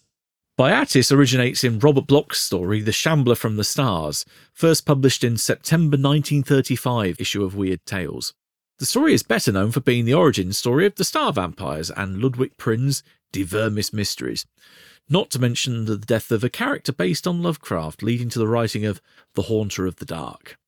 Byatis 0.60 1.10
originates 1.10 1.64
in 1.64 1.78
Robert 1.78 2.06
Bloch's 2.06 2.36
story 2.36 2.82
The 2.82 2.92
Shambler 2.92 3.34
from 3.34 3.56
the 3.56 3.64
Stars, 3.64 4.26
first 4.52 4.84
published 4.84 5.24
in 5.24 5.38
September 5.38 5.96
1935 5.96 7.18
issue 7.18 7.42
of 7.42 7.54
Weird 7.54 7.86
Tales. 7.86 8.34
The 8.78 8.84
story 8.84 9.14
is 9.14 9.22
better 9.22 9.52
known 9.52 9.70
for 9.70 9.80
being 9.80 10.04
the 10.04 10.12
origin 10.12 10.52
story 10.52 10.84
of 10.84 10.96
the 10.96 11.04
Star 11.04 11.32
Vampires 11.32 11.90
and 11.90 12.20
Ludwig 12.20 12.58
Prinn's 12.58 13.02
De 13.32 13.42
Vermis 13.42 13.88
Mysteriis, 13.88 14.44
not 15.08 15.30
to 15.30 15.38
mention 15.38 15.86
the 15.86 15.96
death 15.96 16.30
of 16.30 16.44
a 16.44 16.50
character 16.50 16.92
based 16.92 17.26
on 17.26 17.42
Lovecraft, 17.42 18.02
leading 18.02 18.28
to 18.28 18.38
the 18.38 18.46
writing 18.46 18.84
of 18.84 19.00
The 19.36 19.44
Haunter 19.44 19.86
of 19.86 19.96
the 19.96 20.04
Dark. 20.04 20.58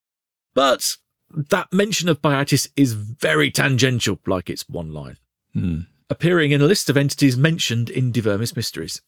But 0.55 0.97
that 1.29 1.71
mention 1.71 2.09
of 2.09 2.23
Byatis 2.23 2.71
is 2.79 2.95
very 2.95 3.51
tangential, 3.51 4.19
like 4.27 4.49
it's 4.49 4.67
one 4.71 4.95
line, 4.95 5.19
Hmm. 5.53 5.81
appearing 6.09 6.51
in 6.51 6.63
a 6.63 6.67
list 6.67 6.89
of 6.89 6.97
entities 6.97 7.37
mentioned 7.37 7.91
in 7.91 8.11
De 8.11 8.23
Vermis 8.23 8.53
Mysteriis. 8.55 9.03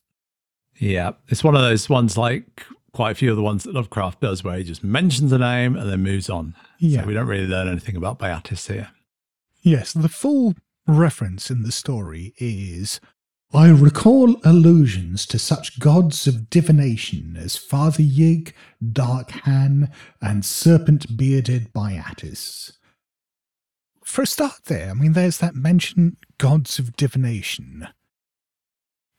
Yeah, 0.78 1.12
it's 1.28 1.44
one 1.44 1.54
of 1.54 1.62
those 1.62 1.88
ones 1.88 2.18
like 2.18 2.66
quite 2.92 3.12
a 3.12 3.14
few 3.14 3.30
of 3.30 3.36
the 3.36 3.42
ones 3.42 3.64
that 3.64 3.74
Lovecraft 3.74 4.20
does, 4.20 4.44
where 4.44 4.56
he 4.56 4.64
just 4.64 4.84
mentions 4.84 5.32
a 5.32 5.38
name 5.38 5.76
and 5.76 5.90
then 5.90 6.02
moves 6.02 6.30
on. 6.30 6.54
Yeah. 6.78 7.02
So 7.02 7.06
we 7.08 7.14
don't 7.14 7.26
really 7.26 7.46
learn 7.46 7.68
anything 7.68 7.96
about 7.96 8.18
Byatis 8.18 8.70
here. 8.72 8.90
Yes, 9.62 9.92
the 9.92 10.08
full 10.08 10.54
reference 10.86 11.50
in 11.50 11.62
the 11.62 11.72
story 11.72 12.34
is 12.38 13.00
I 13.52 13.70
recall 13.70 14.36
allusions 14.44 15.26
to 15.26 15.38
such 15.38 15.78
gods 15.78 16.26
of 16.26 16.50
divination 16.50 17.36
as 17.38 17.56
Father 17.56 18.02
Yig, 18.02 18.52
Dark 18.92 19.30
Han, 19.30 19.92
and 20.20 20.44
Serpent 20.44 21.16
Bearded 21.16 21.72
Byatis. 21.72 22.72
For 24.02 24.22
a 24.22 24.26
start, 24.26 24.64
there, 24.66 24.90
I 24.90 24.94
mean, 24.94 25.12
there's 25.12 25.38
that 25.38 25.54
mention 25.54 26.16
gods 26.38 26.80
of 26.80 26.96
divination, 26.96 27.88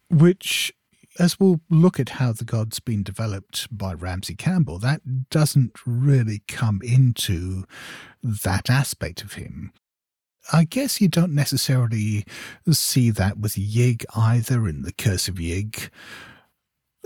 which, 0.10 0.74
as 1.20 1.40
we'll 1.40 1.62
look 1.70 2.00
at 2.00 2.10
how 2.10 2.34
the 2.34 2.44
god's 2.44 2.80
been 2.80 3.04
developed 3.04 3.68
by 3.76 3.94
Ramsey 3.94 4.36
Campbell, 4.36 4.80
that 4.80 5.30
doesn't 5.30 5.80
really 5.86 6.42
come 6.48 6.82
into 6.84 7.66
that 8.22 8.70
aspect 8.70 9.22
of 9.22 9.34
him. 9.34 9.72
I 10.54 10.64
guess 10.64 11.02
you 11.02 11.08
don't 11.08 11.34
necessarily 11.34 12.26
see 12.70 13.10
that 13.12 13.40
with 13.40 13.54
Yig 13.54 14.06
either 14.16 14.68
in 14.68 14.84
The 14.84 14.94
Curse 14.94 15.28
of 15.28 15.36
Yig. 15.36 15.90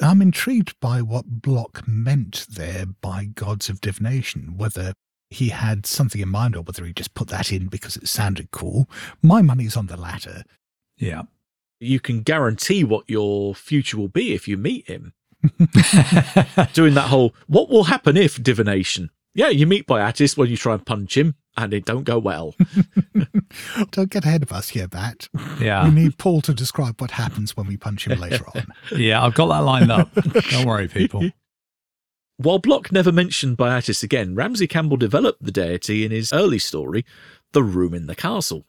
I'm 0.02 0.22
intrigued 0.22 0.80
by 0.80 1.02
what 1.02 1.42
Bloch 1.42 1.88
meant 1.88 2.48
there 2.50 2.86
by 2.86 3.26
gods 3.26 3.70
of 3.70 3.82
divination, 3.82 4.58
whether 4.58 4.94
he 5.30 5.50
had 5.50 5.86
something 5.86 6.22
in 6.22 6.30
mind 6.30 6.56
or 6.56 6.62
whether 6.62 6.86
he 6.86 6.94
just 6.94 7.14
put 7.14 7.28
that 7.30 7.52
in 7.52 7.68
because 7.68 7.98
it 7.98 8.08
sounded 8.08 8.52
cool. 8.52 8.90
My 9.22 9.42
money's 9.42 9.78
on 9.78 9.88
the 9.88 9.98
latter. 9.98 10.44
Yeah. 10.98 11.24
You 11.80 12.00
can 12.00 12.22
guarantee 12.22 12.84
what 12.84 13.10
your 13.10 13.56
future 13.56 13.98
will 13.98 14.10
be 14.10 14.34
if 14.34 14.48
you 14.48 14.58
meet 14.58 14.88
him. 14.88 15.14
Doing 16.74 16.94
that 16.96 17.08
whole, 17.08 17.34
what 17.48 17.70
will 17.70 17.86
happen 17.86 18.18
if 18.18 18.42
divination? 18.42 19.10
Yeah, 19.34 19.50
you 19.50 19.66
meet 19.66 19.88
Byatis 19.88 20.36
when 20.36 20.50
you 20.50 20.58
try 20.58 20.74
and 20.74 20.86
punch 20.86 21.16
him, 21.16 21.36
and 21.56 21.74
it 21.74 21.86
don't 21.86 22.04
go 22.04 22.20
well. 22.20 22.56
Don't 23.92 24.10
get 24.10 24.26
ahead 24.26 24.44
of 24.44 24.52
us 24.52 24.70
here, 24.70 24.88
Bat. 24.88 25.30
Yeah. 25.62 25.86
We 25.86 25.92
need 25.92 26.18
Paul 26.18 26.42
to 26.42 26.54
describe 26.54 27.00
what 27.00 27.12
happens 27.12 27.56
when 27.56 27.68
we 27.68 27.78
punch 27.78 28.08
him 28.08 28.20
later 28.20 28.46
on. 28.56 28.68
Yeah, 28.96 29.24
I've 29.24 29.36
got 29.36 29.48
that 29.48 29.60
lined 29.60 29.92
up. 29.92 30.14
Don't 30.52 30.66
worry, 30.66 30.88
people. 30.88 31.30
While 32.38 32.60
Bloch 32.60 32.92
never 32.92 33.12
mentioned 33.12 33.58
Byatis 33.58 34.02
again, 34.02 34.36
Ramsey 34.36 34.68
Campbell 34.68 34.98
developed 34.98 35.44
the 35.44 35.52
deity 35.52 36.06
in 36.06 36.12
his 36.12 36.32
early 36.32 36.60
story, 36.60 37.06
The 37.52 37.64
Room 37.64 37.94
in 37.94 38.08
the 38.08 38.16
Castle. 38.16 38.66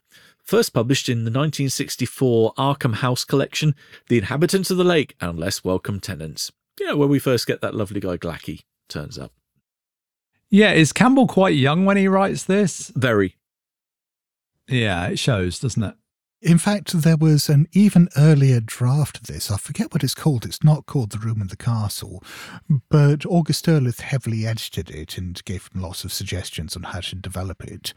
First 0.50 0.72
published 0.72 1.08
in 1.08 1.18
the 1.18 1.30
1964 1.30 2.54
Arkham 2.54 2.94
House 2.94 3.24
collection, 3.24 3.76
The 4.08 4.18
Inhabitants 4.18 4.68
of 4.72 4.78
the 4.78 4.82
Lake 4.82 5.14
and 5.20 5.38
Less 5.38 5.62
Welcome 5.62 6.00
Tenants. 6.00 6.50
You 6.80 6.86
know, 6.86 6.96
where 6.96 7.06
we 7.06 7.20
first 7.20 7.46
get 7.46 7.60
that 7.60 7.76
lovely 7.76 8.00
guy 8.00 8.16
Gla'aki, 8.16 8.62
turns 8.88 9.16
up. 9.16 9.30
Yeah, 10.50 10.72
is 10.72 10.92
Campbell 10.92 11.28
quite 11.28 11.54
young 11.54 11.84
when 11.84 11.96
he 11.96 12.08
writes 12.08 12.42
this? 12.42 12.88
Very. 12.96 13.36
Yeah, 14.66 15.06
it 15.06 15.20
shows, 15.20 15.60
doesn't 15.60 15.84
it? 15.84 15.94
In 16.42 16.56
fact, 16.56 16.92
there 17.02 17.18
was 17.18 17.50
an 17.50 17.68
even 17.72 18.08
earlier 18.16 18.60
draft 18.60 19.18
of 19.18 19.26
this. 19.26 19.50
I 19.50 19.58
forget 19.58 19.92
what 19.92 20.02
it's 20.02 20.14
called. 20.14 20.46
It's 20.46 20.64
not 20.64 20.86
called 20.86 21.10
The 21.10 21.18
Room 21.18 21.42
in 21.42 21.48
the 21.48 21.56
Castle, 21.56 22.24
but 22.88 23.26
August 23.26 23.66
Derleth 23.66 24.00
heavily 24.00 24.46
edited 24.46 24.90
it 24.90 25.18
and 25.18 25.44
gave 25.44 25.68
him 25.68 25.82
lots 25.82 26.02
of 26.02 26.14
suggestions 26.14 26.76
on 26.76 26.84
how 26.84 27.00
to 27.00 27.16
develop 27.16 27.62
it. 27.64 27.92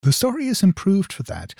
The 0.00 0.12
story 0.12 0.46
is 0.46 0.62
improved 0.62 1.12
for 1.12 1.22
that. 1.24 1.54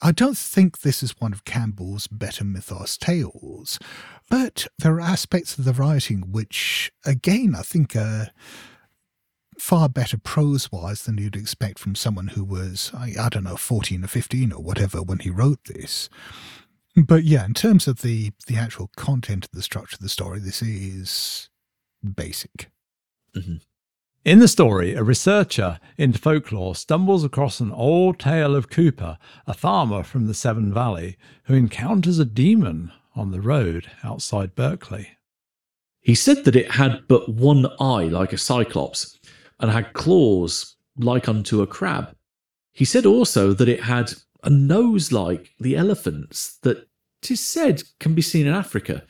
I 0.00 0.12
don't 0.12 0.38
think 0.38 0.80
this 0.80 1.02
is 1.02 1.18
one 1.18 1.32
of 1.32 1.44
Campbell's 1.44 2.06
better 2.06 2.44
mythos 2.44 2.96
tales, 2.96 3.80
but 4.30 4.68
there 4.78 4.94
are 4.94 5.00
aspects 5.00 5.58
of 5.58 5.64
the 5.64 5.72
writing 5.72 6.30
which, 6.30 6.92
again, 7.04 7.56
I 7.58 7.62
think 7.62 7.96
are 7.96 8.28
far 9.58 9.88
better 9.88 10.18
prose 10.18 10.70
wise 10.70 11.02
than 11.02 11.18
you'd 11.18 11.36
expect 11.36 11.78
from 11.78 11.94
someone 11.94 12.28
who 12.28 12.44
was, 12.44 12.90
I, 12.94 13.14
I 13.18 13.28
don't 13.28 13.44
know, 13.44 13.56
14 13.56 14.04
or 14.04 14.08
15 14.08 14.52
or 14.52 14.62
whatever 14.62 15.02
when 15.02 15.20
he 15.20 15.30
wrote 15.30 15.64
this. 15.64 16.08
But 16.96 17.24
yeah, 17.24 17.44
in 17.44 17.54
terms 17.54 17.88
of 17.88 18.02
the, 18.02 18.32
the 18.46 18.56
actual 18.56 18.90
content 18.96 19.46
of 19.46 19.52
the 19.52 19.62
structure 19.62 19.96
of 19.96 20.00
the 20.00 20.08
story, 20.08 20.38
this 20.38 20.62
is 20.62 21.48
basic. 22.14 22.70
Mm-hmm. 23.36 23.56
In 24.24 24.38
the 24.38 24.48
story, 24.48 24.94
a 24.94 25.02
researcher 25.02 25.78
into 25.98 26.18
folklore 26.18 26.74
stumbles 26.74 27.24
across 27.24 27.60
an 27.60 27.72
old 27.72 28.18
tale 28.18 28.56
of 28.56 28.70
Cooper, 28.70 29.18
a 29.46 29.52
farmer 29.52 30.02
from 30.02 30.26
the 30.26 30.34
Severn 30.34 30.72
Valley, 30.72 31.18
who 31.44 31.54
encounters 31.54 32.18
a 32.18 32.24
demon 32.24 32.90
on 33.14 33.32
the 33.32 33.40
road 33.40 33.90
outside 34.02 34.54
Berkeley. 34.54 35.08
He 36.00 36.14
said 36.14 36.44
that 36.44 36.56
it 36.56 36.72
had 36.72 37.06
but 37.06 37.28
one 37.28 37.66
eye 37.78 38.04
like 38.04 38.32
a 38.32 38.38
cyclops, 38.38 39.13
and 39.60 39.70
had 39.70 39.92
claws 39.92 40.76
like 40.96 41.28
unto 41.28 41.62
a 41.62 41.66
crab. 41.66 42.14
He 42.72 42.84
said 42.84 43.06
also 43.06 43.52
that 43.52 43.68
it 43.68 43.82
had 43.82 44.12
a 44.42 44.50
nose 44.50 45.12
like 45.12 45.52
the 45.58 45.76
elephant's 45.76 46.58
that 46.58 46.88
tis 47.22 47.40
said 47.40 47.82
can 48.00 48.14
be 48.14 48.22
seen 48.22 48.46
in 48.46 48.54
Africa, 48.54 49.04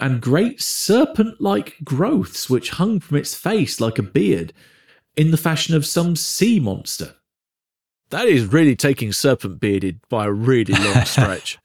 and 0.00 0.20
great 0.20 0.60
serpent 0.60 1.40
like 1.40 1.76
growths 1.82 2.48
which 2.48 2.70
hung 2.70 3.00
from 3.00 3.16
its 3.16 3.34
face 3.34 3.80
like 3.80 3.98
a 3.98 4.02
beard, 4.02 4.52
in 5.16 5.30
the 5.30 5.36
fashion 5.36 5.74
of 5.74 5.86
some 5.86 6.16
sea 6.16 6.60
monster. 6.60 7.14
That 8.10 8.26
is 8.26 8.46
really 8.46 8.76
taking 8.76 9.12
serpent 9.12 9.60
bearded 9.60 10.00
by 10.08 10.26
a 10.26 10.32
really 10.32 10.74
long 10.74 11.04
stretch. 11.04 11.58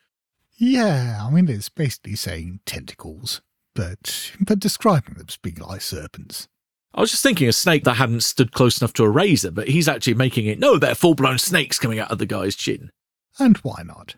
Yeah, 0.57 1.26
I 1.26 1.30
mean, 1.32 1.49
it's 1.49 1.70
basically 1.70 2.16
saying 2.16 2.61
tentacles, 2.66 3.41
but, 3.74 4.32
but 4.39 4.59
describing 4.59 5.16
them 5.16 5.26
as 5.28 5.38
being 5.38 5.57
like 5.57 5.82
serpents. 5.82 6.47
I 6.95 7.01
was 7.01 7.11
just 7.11 7.23
thinking 7.23 7.49
a 7.49 7.53
snake 7.53 7.83
that 7.83 7.95
hadn't 7.95 8.23
stood 8.23 8.53
close 8.53 8.79
enough 8.79 8.93
to 8.93 9.03
a 9.03 9.09
razor, 9.09 9.51
but 9.51 9.67
he's 9.67 9.89
actually 9.89 10.13
making 10.13 10.45
it 10.45 10.59
no, 10.59 10.79
they're 10.79 10.95
full 10.95 11.13
blown 11.13 11.37
snakes 11.37 11.77
coming 11.77 11.99
out 11.99 12.09
of 12.09 12.19
the 12.19 12.25
guy's 12.25 12.55
chin. 12.55 12.89
And 13.37 13.57
why 13.57 13.83
not? 13.85 14.15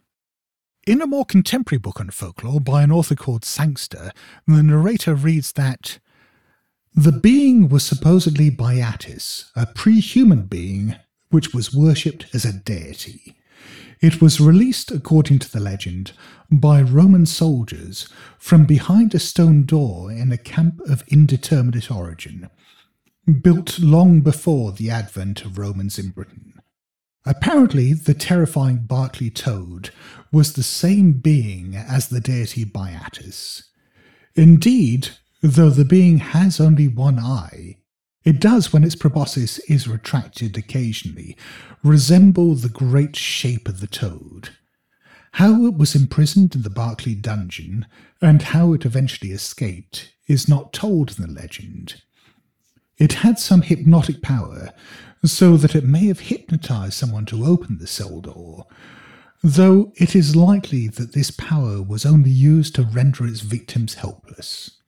In 0.85 1.01
a 1.01 1.07
more 1.07 1.25
contemporary 1.25 1.79
book 1.79 1.99
on 1.99 2.11
folklore 2.11 2.61
by 2.61 2.83
an 2.83 2.91
author 2.91 3.15
called 3.15 3.43
Sangster, 3.43 4.11
the 4.45 4.61
narrator 4.61 5.15
reads 5.15 5.53
that 5.53 5.97
the 6.93 7.11
being 7.11 7.67
was 7.67 7.83
supposedly 7.83 8.51
Byatis, 8.51 9.51
a 9.55 9.65
pre 9.65 9.99
human 9.99 10.43
being 10.43 10.95
which 11.29 11.53
was 11.55 11.73
worshipped 11.73 12.27
as 12.31 12.45
a 12.45 12.53
deity. 12.53 13.35
It 13.99 14.21
was 14.21 14.39
released, 14.39 14.91
according 14.91 15.39
to 15.39 15.51
the 15.51 15.59
legend, 15.59 16.11
by 16.51 16.83
Roman 16.83 17.25
soldiers 17.25 18.07
from 18.37 18.65
behind 18.65 19.15
a 19.15 19.19
stone 19.19 19.65
door 19.65 20.11
in 20.11 20.31
a 20.31 20.37
camp 20.37 20.79
of 20.81 21.03
indeterminate 21.07 21.91
origin, 21.91 22.49
built 23.27 23.79
long 23.79 24.21
before 24.21 24.71
the 24.71 24.89
advent 24.89 25.43
of 25.43 25.57
Romans 25.57 25.99
in 25.99 26.09
Britain. 26.09 26.53
Apparently, 27.25 27.91
the 27.91 28.13
terrifying 28.13 28.85
Berkeley 28.87 29.29
toad 29.29 29.89
was 30.31 30.53
the 30.53 30.63
same 30.63 31.13
being 31.13 31.75
as 31.75 32.07
the 32.07 32.21
deity 32.21 32.63
Byatis. 32.63 33.63
Indeed, 34.35 35.09
though 35.41 35.69
the 35.69 35.83
being 35.83 36.19
has 36.19 36.61
only 36.61 36.87
one 36.87 37.19
eye, 37.19 37.77
it 38.23 38.39
does, 38.39 38.71
when 38.71 38.83
its 38.83 38.95
proboscis 38.95 39.59
is 39.69 39.87
retracted 39.87 40.57
occasionally, 40.57 41.35
resemble 41.83 42.55
the 42.55 42.69
great 42.69 43.15
shape 43.15 43.67
of 43.67 43.81
the 43.81 43.87
toad. 43.87 44.49
How 45.33 45.65
it 45.65 45.77
was 45.77 45.95
imprisoned 45.95 46.55
in 46.55 46.61
the 46.61 46.69
Berkeley 46.69 47.15
dungeon, 47.15 47.87
and 48.21 48.41
how 48.41 48.73
it 48.73 48.85
eventually 48.85 49.31
escaped, 49.31 50.13
is 50.27 50.47
not 50.47 50.73
told 50.73 51.17
in 51.17 51.25
the 51.25 51.41
legend. 51.41 52.01
It 52.97 53.13
had 53.13 53.37
some 53.37 53.61
hypnotic 53.61 54.21
power, 54.21 54.71
so 55.23 55.57
that 55.57 55.75
it 55.75 55.83
may 55.83 56.07
have 56.07 56.19
hypnotized 56.19 56.93
someone 56.93 57.25
to 57.27 57.45
open 57.45 57.77
the 57.77 57.87
cell 57.87 58.21
door, 58.21 58.65
though 59.43 59.91
it 59.95 60.15
is 60.15 60.35
likely 60.35 60.87
that 60.87 61.13
this 61.13 61.31
power 61.31 61.81
was 61.81 62.05
only 62.05 62.31
used 62.31 62.75
to 62.75 62.83
render 62.83 63.25
its 63.27 63.41
victims 63.41 63.95
helpless. 63.95 64.81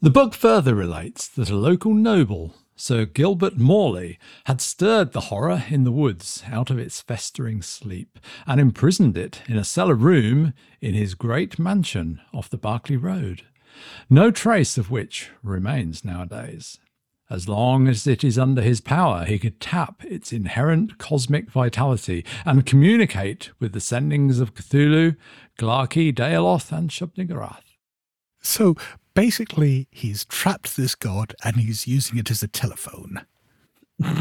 The 0.00 0.10
book 0.10 0.34
further 0.34 0.74
relates 0.74 1.28
that 1.28 1.50
a 1.50 1.56
local 1.56 1.94
noble, 1.94 2.54
Sir 2.76 3.06
Gilbert 3.06 3.58
Morley, 3.58 4.18
had 4.44 4.60
stirred 4.60 5.12
the 5.12 5.20
horror 5.20 5.64
in 5.68 5.84
the 5.84 5.92
woods 5.92 6.42
out 6.46 6.70
of 6.70 6.78
its 6.78 7.00
festering 7.00 7.62
sleep 7.62 8.18
and 8.46 8.60
imprisoned 8.60 9.16
it 9.16 9.42
in 9.48 9.56
a 9.56 9.64
cellar 9.64 9.94
room 9.94 10.54
in 10.80 10.94
his 10.94 11.14
great 11.14 11.58
mansion 11.58 12.20
off 12.32 12.50
the 12.50 12.56
Berkeley 12.56 12.96
Road, 12.96 13.42
no 14.10 14.30
trace 14.30 14.78
of 14.78 14.90
which 14.90 15.30
remains 15.42 16.04
nowadays. 16.04 16.78
As 17.30 17.48
long 17.48 17.88
as 17.88 18.06
it 18.06 18.22
is 18.22 18.38
under 18.38 18.60
his 18.60 18.82
power, 18.82 19.24
he 19.24 19.38
could 19.38 19.58
tap 19.58 20.04
its 20.04 20.32
inherent 20.32 20.98
cosmic 20.98 21.50
vitality 21.50 22.26
and 22.44 22.66
communicate 22.66 23.50
with 23.58 23.72
the 23.72 23.78
sendings 23.78 24.38
of 24.38 24.54
Cthulhu, 24.54 25.16
Gla'aki, 25.58 26.12
Daoloth, 26.12 26.70
and 26.70 26.90
Shub-Niggurath. 26.90 27.62
So 28.42 28.76
basically, 29.14 29.88
he's 29.90 30.26
trapped 30.26 30.76
this 30.76 30.94
god 30.94 31.34
and 31.42 31.56
he's 31.56 31.88
using 31.88 32.18
it 32.18 32.30
as 32.30 32.42
a 32.42 32.48
telephone 32.48 33.24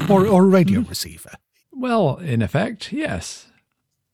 or, 0.09 0.25
or 0.25 0.43
a 0.43 0.47
radio 0.47 0.79
receiver. 0.89 1.31
Well, 1.73 2.17
in 2.17 2.41
effect, 2.41 2.93
yes. 2.93 3.47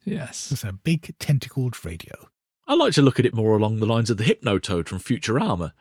Yes. 0.06 0.52
It's 0.52 0.64
a 0.64 0.74
big 0.74 1.14
tentacled 1.20 1.86
radio. 1.86 2.30
I 2.68 2.76
like 2.76 2.94
to 2.94 3.02
look 3.02 3.20
at 3.20 3.26
it 3.26 3.34
more 3.34 3.56
along 3.56 3.78
the 3.78 3.86
lines 3.86 4.10
of 4.10 4.18
the 4.18 4.24
Hypnotoad 4.24 4.88
from 4.88 5.00
Futurama, 5.00 5.72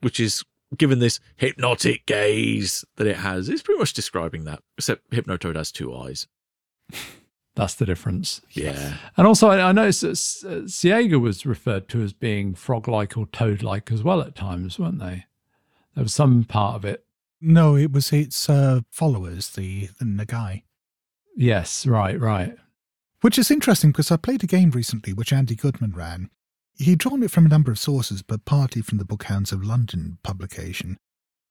which 0.00 0.20
is 0.20 0.44
given 0.76 0.98
this 0.98 1.20
hypnotic 1.36 2.04
gaze 2.06 2.84
that 2.96 3.06
it 3.06 3.16
has. 3.16 3.48
It's 3.48 3.62
pretty 3.62 3.78
much 3.78 3.94
describing 3.94 4.44
that, 4.44 4.62
except 4.76 5.10
Hypnotoad 5.10 5.56
has 5.56 5.72
two 5.72 5.94
eyes. 5.94 6.26
That's 7.54 7.74
the 7.74 7.86
difference. 7.86 8.40
Yeah. 8.52 8.98
And 9.16 9.26
also, 9.26 9.48
I, 9.48 9.70
I 9.70 9.72
noticed 9.72 10.02
that 10.02 10.48
uh, 10.48 10.60
Cyäegha 10.66 11.20
was 11.20 11.44
referred 11.44 11.88
to 11.88 12.02
as 12.02 12.12
being 12.12 12.54
frog 12.54 12.86
like 12.86 13.16
or 13.16 13.26
toad 13.26 13.64
like 13.64 13.90
as 13.90 14.04
well 14.04 14.20
at 14.20 14.36
times, 14.36 14.78
weren't 14.78 15.00
they? 15.00 15.24
There 15.94 16.04
was 16.04 16.14
some 16.14 16.44
part 16.44 16.76
of 16.76 16.84
it. 16.84 17.04
No, 17.40 17.76
it 17.76 17.90
was 17.90 18.12
its 18.12 18.48
uh, 18.48 18.82
followers, 18.90 19.50
the, 19.50 19.88
the 19.98 20.04
Nagai. 20.04 20.62
Yes, 21.36 21.84
right, 21.86 22.18
right. 22.20 22.56
Which 23.20 23.38
is 23.38 23.50
interesting 23.50 23.90
because 23.90 24.10
I 24.12 24.16
played 24.16 24.44
a 24.44 24.46
game 24.46 24.70
recently 24.70 25.12
which 25.12 25.32
Andy 25.32 25.54
Goodman 25.56 25.92
ran. 25.92 26.30
He'd 26.76 26.98
drawn 26.98 27.22
it 27.24 27.30
from 27.32 27.46
a 27.46 27.48
number 27.48 27.72
of 27.72 27.78
sources, 27.78 28.22
but 28.22 28.44
partly 28.44 28.82
from 28.82 28.98
the 28.98 29.04
Bookhounds 29.04 29.50
of 29.50 29.64
London 29.64 30.18
publication. 30.22 30.96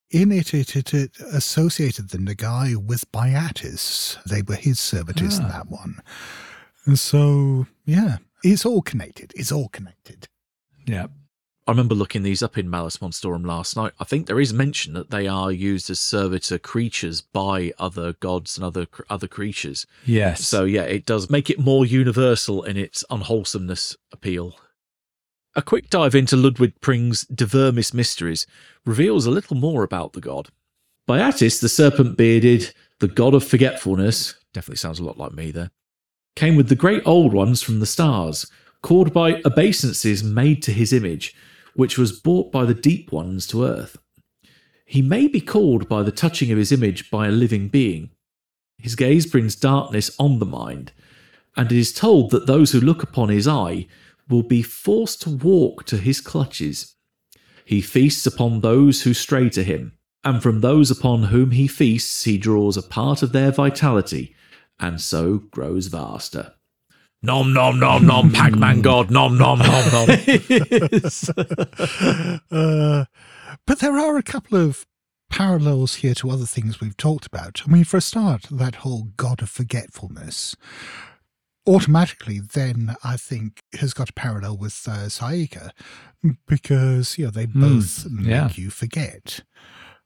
In 0.10 0.32
it, 0.32 0.54
it, 0.54 0.74
it, 0.78 0.94
it 0.94 1.12
associated 1.20 2.10
the 2.10 2.18
Nagai 2.18 2.78
with 2.78 3.12
Byatis. 3.12 4.24
They 4.24 4.42
were 4.42 4.56
his 4.56 4.80
servitors 4.80 5.38
in 5.38 5.46
Ah. 5.46 5.50
that 5.50 5.68
one. 5.70 6.00
And 6.86 6.98
so, 6.98 7.68
yeah, 7.84 8.18
it's 8.42 8.66
all 8.66 8.82
connected. 8.82 9.34
It's 9.36 9.52
all 9.52 9.68
connected. 9.68 10.30
Yeah. 10.86 11.08
I 11.68 11.72
remember 11.72 11.96
looking 11.96 12.24
these 12.24 12.42
up 12.42 12.58
in 12.58 12.70
Malleus 12.70 12.98
Monstrorum 12.98 13.46
last 13.46 13.76
night. 13.76 13.92
I 14.00 14.06
think 14.06 14.26
there 14.26 14.40
is 14.40 14.54
mention 14.54 14.94
that 14.94 15.10
they 15.10 15.28
are 15.28 15.52
used 15.52 15.90
as 15.90 16.00
servitor 16.00 16.58
creatures 16.58 17.20
by 17.20 17.74
other 17.78 18.14
gods 18.14 18.58
and 18.58 18.66
other 18.66 18.88
other 19.10 19.28
creatures. 19.28 19.86
Yes. 20.06 20.48
So 20.48 20.64
yeah, 20.64 20.84
it 20.84 21.06
does 21.06 21.30
make 21.30 21.50
it 21.50 21.60
more 21.60 21.86
universal 21.86 22.64
in 22.64 22.78
its 22.78 23.04
unwholesomeness 23.10 23.98
appeal. 24.14 24.58
A 25.56 25.62
quick 25.62 25.90
dive 25.90 26.16
into 26.16 26.38
Ludwig 26.38 26.80
Prinn's 26.80 27.24
De 27.26 27.46
Vermis 27.46 27.92
Mysteriis 27.92 28.46
reveals 28.86 29.26
a 29.26 29.32
little 29.32 29.58
more 29.58 29.84
about 29.84 30.14
the 30.14 30.22
god. 30.22 30.48
By 31.06 31.20
Byatis, 31.20 31.60
the 31.60 31.68
serpent 31.68 32.16
bearded, 32.16 32.74
the 33.00 33.10
god 33.10 33.34
of 33.34 33.44
forgetfulness, 33.44 34.36
definitely 34.54 34.78
sounds 34.78 35.00
a 35.00 35.04
lot 35.04 35.18
like 35.18 35.34
me 35.34 35.52
there, 35.52 35.72
came 36.38 36.56
with 36.56 36.70
the 36.70 36.76
great 36.76 37.02
old 37.06 37.34
ones 37.34 37.62
from 37.62 37.80
the 37.80 37.86
stars, 37.86 38.50
called 38.82 39.12
by 39.12 39.42
obeisances 39.44 40.24
made 40.24 40.62
to 40.64 40.72
his 40.72 40.94
image, 40.94 41.36
which 41.78 41.98
was 41.98 42.20
brought 42.20 42.52
by 42.52 42.66
the 42.66 42.74
deep 42.74 43.12
ones 43.12 43.46
to 43.48 43.64
earth. 43.64 43.98
He 44.84 45.02
may 45.04 45.28
be 45.28 45.40
called 45.40 45.88
by 45.88 46.02
the 46.02 46.12
touching 46.12 46.52
of 46.52 46.58
his 46.58 46.72
image 46.72 47.12
by 47.12 47.28
a 47.28 47.32
living 47.32 47.68
being. 47.68 48.10
His 48.80 48.96
gaze 48.96 49.28
brings 49.28 49.56
darkness 49.56 50.10
on 50.18 50.40
the 50.40 50.46
mind, 50.46 50.92
and 51.56 51.72
it 51.72 51.78
is 51.78 51.94
told 51.94 52.32
that 52.32 52.48
those 52.48 52.72
who 52.72 52.80
look 52.80 53.04
upon 53.04 53.30
his 53.30 53.48
eye 53.48 53.88
will 54.28 54.42
be 54.42 54.64
forced 54.64 55.22
to 55.22 55.30
walk 55.30 55.86
to 55.86 55.98
his 55.98 56.20
clutches. 56.20 56.96
He 57.64 57.80
feasts 57.80 58.26
upon 58.26 58.62
those 58.62 59.04
who 59.04 59.14
stray 59.14 59.50
to 59.52 59.64
him, 59.64 59.94
and 60.24 60.42
from 60.42 60.62
those 60.62 60.90
upon 60.90 61.26
whom 61.26 61.52
he 61.52 61.68
feasts 61.68 62.24
he 62.24 62.40
draws 62.40 62.76
a 62.76 62.82
part 62.82 63.22
of 63.22 63.34
their 63.34 63.52
vitality, 63.52 64.36
and 64.80 65.00
so 65.00 65.38
grows 65.52 65.88
vaster. 65.88 66.54
Nom 67.28 67.52
nom 67.52 67.78
nom 67.78 68.06
nom, 68.06 68.32
Pac-Man 68.32 68.82
God, 68.82 69.12
nom 69.12 69.38
nom 69.38 69.60
nom 69.60 69.92
nom. 69.92 70.08
Uh, 72.50 73.04
but 73.66 73.80
there 73.80 74.00
are 74.00 74.16
a 74.16 74.24
couple 74.24 74.58
of 74.58 74.86
parallels 75.30 75.96
here 75.96 76.14
to 76.14 76.30
other 76.30 76.46
things 76.46 76.80
we've 76.80 76.96
talked 76.96 77.26
about. 77.26 77.62
I 77.68 77.70
mean, 77.70 77.84
for 77.84 77.98
a 77.98 78.02
start, 78.02 78.44
that 78.50 78.76
whole 78.76 79.10
God 79.18 79.42
of 79.42 79.50
forgetfulness 79.50 80.56
automatically 81.68 82.40
then 82.40 82.96
I 83.04 83.18
think 83.18 83.62
has 83.74 83.94
got 83.94 84.12
a 84.12 84.14
parallel 84.14 84.56
with 84.56 84.82
uh, 84.88 85.10
Cyäegha 85.10 85.72
because 86.48 87.18
you 87.18 87.26
know 87.26 87.32
they 87.32 87.46
both 87.46 88.10
make 88.10 88.28
yeah. 88.28 88.50
you 88.56 88.70
forget. 88.70 89.42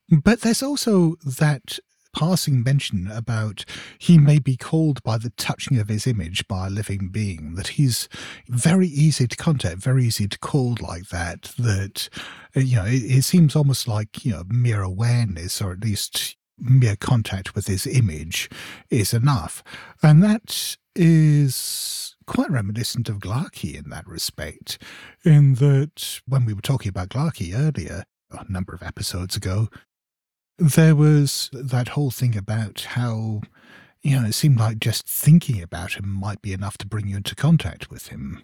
But 0.09 0.41
there's 0.41 0.63
also 0.63 1.17
that 1.23 1.77
passing 2.13 2.63
mention 2.63 3.09
about 3.11 3.65
he 3.97 4.17
may 4.17 4.39
be 4.39 4.57
called 4.57 5.01
by 5.03 5.17
the 5.17 5.31
touching 5.31 5.77
of 5.79 5.87
his 5.89 6.05
image 6.07 6.47
by 6.47 6.67
a 6.67 6.69
living 6.69 7.09
being 7.09 7.55
that 7.55 7.69
he's 7.69 8.09
very 8.47 8.87
easy 8.87 9.27
to 9.27 9.35
contact 9.35 9.77
very 9.77 10.05
easy 10.05 10.27
to 10.27 10.39
call 10.39 10.75
like 10.81 11.09
that 11.09 11.53
that 11.57 12.09
uh, 12.55 12.59
you 12.59 12.75
know 12.75 12.85
it, 12.85 13.03
it 13.03 13.23
seems 13.23 13.55
almost 13.55 13.87
like 13.87 14.25
you 14.25 14.31
know 14.31 14.43
mere 14.49 14.81
awareness 14.81 15.61
or 15.61 15.71
at 15.71 15.83
least 15.83 16.35
mere 16.61 16.95
contact 16.95 17.55
with 17.55 17.67
his 17.67 17.87
image 17.87 18.49
is 18.89 19.13
enough. 19.13 19.63
And 20.01 20.23
that 20.23 20.77
is 20.95 22.15
quite 22.27 22.51
reminiscent 22.51 23.09
of 23.09 23.19
Gla'aki 23.19 23.75
in 23.75 23.89
that 23.89 24.07
respect 24.07 24.77
in 25.25 25.55
that 25.55 26.21
when 26.27 26.45
we 26.45 26.53
were 26.53 26.61
talking 26.61 26.89
about 26.89 27.09
Gla'aki 27.09 27.53
earlier 27.55 28.03
a 28.31 28.49
number 28.49 28.73
of 28.73 28.83
episodes 28.83 29.35
ago 29.35 29.67
there 30.61 30.95
was 30.95 31.49
that 31.53 31.89
whole 31.89 32.11
thing 32.11 32.37
about 32.37 32.81
how 32.91 33.41
you 34.03 34.19
know 34.19 34.27
it 34.27 34.33
seemed 34.33 34.59
like 34.59 34.79
just 34.79 35.07
thinking 35.07 35.61
about 35.61 35.93
him 35.93 36.07
might 36.07 36.41
be 36.41 36.53
enough 36.53 36.77
to 36.79 36.87
bring 36.87 37.07
you 37.07 37.17
into 37.17 37.35
contact 37.35 37.89
with 37.89 38.07
him. 38.09 38.43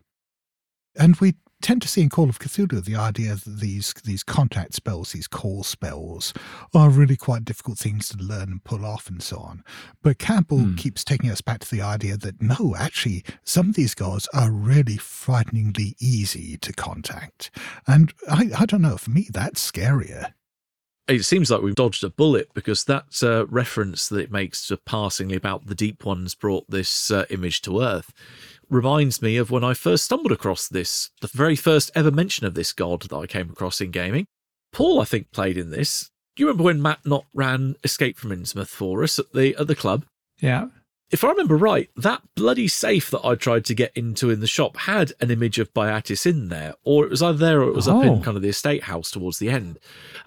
And 0.96 1.16
we 1.18 1.36
tend 1.62 1.82
to 1.84 1.88
see 1.88 2.02
in 2.02 2.10
call 2.10 2.30
of 2.30 2.40
cthulhu 2.40 2.84
the 2.84 2.96
idea 2.96 3.36
that 3.36 3.60
these 3.60 3.94
these 4.04 4.24
contact 4.24 4.74
spells 4.74 5.12
these 5.12 5.28
call 5.28 5.64
spells 5.64 6.34
are 6.74 6.90
really 6.90 7.16
quite 7.16 7.46
difficult 7.46 7.78
things 7.78 8.10
to 8.10 8.18
learn 8.18 8.50
and 8.52 8.64
pull 8.64 8.84
off 8.86 9.08
and 9.10 9.22
so 9.22 9.38
on. 9.38 9.64
But 10.02 10.18
campbell 10.18 10.60
Hmm. 10.60 10.76
keeps 10.76 11.04
taking 11.04 11.30
us 11.30 11.42
back 11.42 11.60
to 11.60 11.70
the 11.72 11.82
idea 11.84 12.18
that 12.18 12.42
no 12.42 12.76
actually 12.78 13.24
some 13.44 13.70
of 13.70 13.76
these 13.76 13.94
gods 13.94 14.28
are 14.34 14.52
really 14.52 14.98
frighteningly 14.98 15.96
easy 16.00 16.58
to 16.58 16.74
contact. 16.74 17.52
And 17.86 18.12
i, 18.28 18.50
I 18.58 18.66
don't 18.66 18.82
know 18.82 18.98
for 18.98 19.12
me 19.12 19.28
that's 19.32 19.72
scarier 19.72 20.34
it 21.08 21.24
seems 21.24 21.50
like 21.50 21.62
we've 21.62 21.76
dodged 21.76 22.04
a 22.04 22.10
bullet 22.10 22.50
because 22.54 22.84
that 22.86 23.24
uh, 23.24 23.46
reference 23.48 24.10
that 24.10 24.20
it 24.20 24.32
makes 24.32 24.68
to 24.68 24.78
passingly 24.78 25.36
about 25.36 25.68
the 25.68 25.76
deep 25.76 26.06
ones 26.06 26.36
brought 26.36 26.70
this 26.70 27.12
uh, 27.12 27.26
image 27.30 27.62
to 27.64 27.82
earth 27.82 28.12
reminds 28.70 29.22
me 29.22 29.38
of 29.38 29.50
when 29.50 29.64
I 29.64 29.74
first 29.74 30.04
stumbled 30.06 30.32
across 30.32 30.68
this, 30.68 31.10
the 31.22 31.28
very 31.28 31.56
first 31.56 31.92
ever 31.96 32.12
mention 32.12 32.46
of 32.46 32.54
this 32.54 32.74
god 32.74 33.04
that 33.04 33.16
I 33.16 33.26
came 33.26 33.50
across 33.50 33.80
in 33.80 33.92
gaming. 33.92 34.26
Paul, 34.74 35.00
I 35.00 35.06
think, 35.06 35.32
played 35.32 35.58
in 35.58 35.72
this. 35.72 36.10
Do 36.36 36.44
you 36.44 36.48
remember 36.48 36.66
when 36.66 36.82
Matt 36.82 37.00
Not 37.06 37.26
ran 37.34 37.76
Escape 37.84 38.18
from 38.18 38.32
Innsmouth 38.32 38.68
for 38.68 39.04
us 39.04 39.18
at 39.18 39.32
the 39.34 39.56
at 39.56 39.68
the 39.68 39.76
club? 39.76 40.06
yeah. 40.40 40.68
If 41.10 41.24
I 41.24 41.30
remember 41.30 41.56
right, 41.56 41.90
that 41.96 42.22
bloody 42.36 42.68
safe 42.68 43.10
that 43.12 43.26
I 43.26 43.36
tried 43.36 43.64
to 43.66 43.74
get 43.74 43.94
into 43.96 44.30
in 44.30 44.42
the 44.42 44.48
shop 44.48 44.76
had 44.76 45.14
an 45.22 45.32
image 45.32 45.58
of 45.58 45.74
Byatis 45.74 46.26
in 46.26 46.50
there, 46.50 46.74
or 46.84 47.06
it 47.06 47.10
was 47.12 47.22
either 47.22 47.38
there 47.38 47.62
or 47.62 47.70
it 47.70 47.76
was 47.76 47.88
up 47.88 47.98
Oh. 47.98 48.02
in 48.02 48.22
kind 48.22 48.36
of 48.36 48.44
the 48.44 48.50
estate 48.50 48.84
house 48.84 49.10
towards 49.10 49.40
the 49.40 49.50
end. 49.50 49.80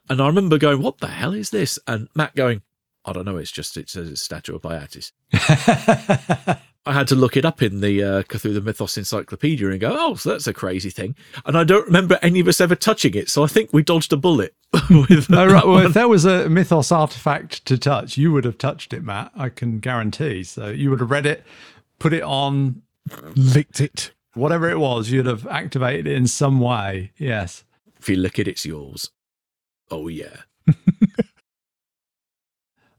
And 0.08 0.22
I 0.22 0.26
remember 0.26 0.56
going, 0.56 0.80
"What 0.80 0.98
the 0.98 1.08
hell 1.08 1.34
is 1.34 1.50
this?" 1.50 1.78
And 1.86 2.08
Matt 2.14 2.34
going, 2.34 2.62
"I 3.04 3.12
don't 3.12 3.26
know. 3.26 3.36
It's 3.36 3.50
just 3.52 3.76
it 3.76 3.90
says 3.90 4.08
it's 4.10 4.22
a 4.22 4.24
statue 4.24 4.54
of 4.56 4.62
Byatis." 4.62 5.12
I 6.90 6.94
had 6.94 7.08
to 7.08 7.14
look 7.14 7.36
it 7.36 7.44
up 7.44 7.62
in 7.62 7.80
the 7.80 8.02
uh, 8.02 8.22
Cthulhu 8.24 8.62
Mythos 8.62 8.98
Encyclopedia 8.98 9.68
and 9.68 9.80
go, 9.80 9.96
"Oh, 9.98 10.14
so 10.14 10.30
that's 10.30 10.46
a 10.46 10.52
crazy 10.52 10.90
thing." 10.90 11.14
And 11.46 11.56
I 11.56 11.64
don't 11.64 11.86
remember 11.86 12.18
any 12.22 12.40
of 12.40 12.48
us 12.48 12.60
ever 12.60 12.74
touching 12.74 13.14
it, 13.14 13.28
so 13.28 13.44
I 13.44 13.46
think 13.46 13.72
we 13.72 13.82
dodged 13.82 14.12
a 14.12 14.16
bullet. 14.16 14.54
with 14.90 15.32
Oh, 15.32 15.46
right. 15.46 15.66
Well, 15.66 15.86
if 15.86 15.94
there 15.94 16.08
was 16.08 16.24
a 16.24 16.48
mythos 16.48 16.92
artifact 16.92 17.64
to 17.66 17.78
touch, 17.78 18.16
you 18.16 18.32
would 18.32 18.44
have 18.44 18.58
touched 18.58 18.92
it, 18.92 19.02
Matt. 19.02 19.32
I 19.34 19.48
can 19.48 19.78
guarantee. 19.80 20.44
So 20.44 20.68
you 20.68 20.90
would 20.90 21.00
have 21.00 21.10
read 21.10 21.26
it, 21.26 21.44
put 21.98 22.12
it 22.12 22.22
on, 22.22 22.82
licked 23.34 23.80
it 23.80 24.12
whatever 24.34 24.70
it 24.70 24.78
was, 24.78 25.10
you'd 25.10 25.26
have 25.26 25.46
activated 25.46 26.06
it 26.06 26.16
in 26.16 26.26
some 26.26 26.60
way. 26.60 27.12
Yes. 27.16 27.64
if 27.98 28.08
you 28.08 28.16
lick 28.16 28.38
it, 28.38 28.48
it's 28.48 28.66
yours. 28.66 29.10
Oh 29.90 30.08
yeah. 30.08 30.42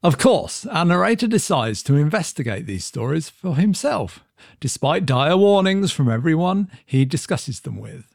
Of 0.02 0.18
course, 0.18 0.66
our 0.66 0.84
narrator 0.84 1.28
decides 1.28 1.80
to 1.84 1.94
investigate 1.94 2.66
these 2.66 2.84
stories 2.84 3.28
for 3.28 3.54
himself, 3.54 4.24
despite 4.58 5.06
dire 5.06 5.36
warnings 5.36 5.92
from 5.92 6.10
everyone 6.10 6.68
he 6.84 7.04
discusses 7.04 7.60
them 7.60 7.76
with. 7.78 8.08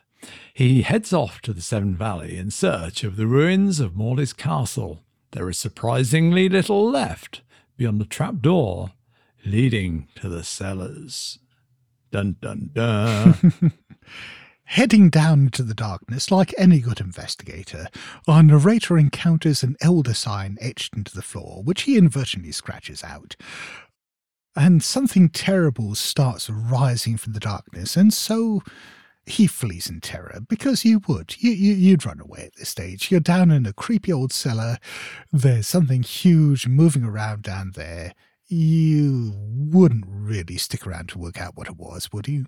He 0.54 0.82
heads 0.82 1.14
off 1.14 1.40
to 1.44 1.54
the 1.54 1.62
Severn 1.62 1.96
Valley 1.96 2.36
in 2.36 2.52
search 2.52 3.06
of 3.06 3.16
the 3.16 3.26
ruins 3.26 3.80
of 3.80 3.96
Morley's 3.96 4.34
castle. 4.34 5.00
There 5.32 5.50
is 5.50 5.58
surprisingly 5.58 6.50
little 6.50 6.90
left 6.90 7.42
beyond 7.78 8.02
the 8.02 8.06
trapdoor 8.06 8.92
leading 9.46 10.10
to 10.16 10.28
the 10.28 10.44
cellars. 10.44 11.40
Dun 12.12 12.36
dun 12.42 12.72
dun. 12.74 13.54
Heading 14.70 15.10
down 15.10 15.44
into 15.44 15.64
the 15.64 15.74
darkness, 15.74 16.30
like 16.30 16.54
any 16.58 16.80
good 16.80 17.00
investigator, 17.00 17.88
our 18.28 18.44
narrator 18.44 18.98
encounters 18.98 19.64
an 19.64 19.78
elder 19.80 20.14
sign 20.14 20.58
etched 20.60 20.94
into 20.94 21.16
the 21.16 21.22
floor, 21.22 21.64
which 21.64 21.84
he 21.84 21.98
inadvertently 21.98 22.52
scratches 22.52 23.02
out. 23.02 23.38
And 24.58 24.84
something 24.84 25.30
terrible 25.30 25.96
starts 25.96 26.50
rising 26.50 27.16
from 27.16 27.32
the 27.32 27.40
darkness, 27.40 27.96
and 27.96 28.14
so 28.14 28.62
he 29.26 29.48
flees 29.48 29.90
in 29.90 30.02
terror, 30.02 30.42
because 30.50 30.84
you 30.84 31.02
would. 31.08 31.36
You, 31.40 31.52
you, 31.52 31.74
you'd 31.74 32.06
run 32.06 32.20
away 32.20 32.44
at 32.48 32.58
this 32.58 32.68
stage. 32.68 33.10
You're 33.10 33.22
down 33.22 33.52
in 33.52 33.66
a 33.66 33.72
creepy 33.72 34.12
old 34.12 34.34
cellar, 34.34 34.80
there's 35.32 35.68
something 35.68 36.04
huge 36.04 36.68
moving 36.68 37.06
around 37.06 37.42
down 37.42 37.72
there. 37.76 38.14
You 38.50 39.32
wouldn't 39.38 40.06
really 40.06 40.58
stick 40.58 40.86
around 40.86 41.08
to 41.10 41.20
work 41.20 41.40
out 41.40 41.56
what 41.56 41.68
it 41.68 41.78
was, 41.78 42.12
would 42.12 42.28
you? 42.28 42.48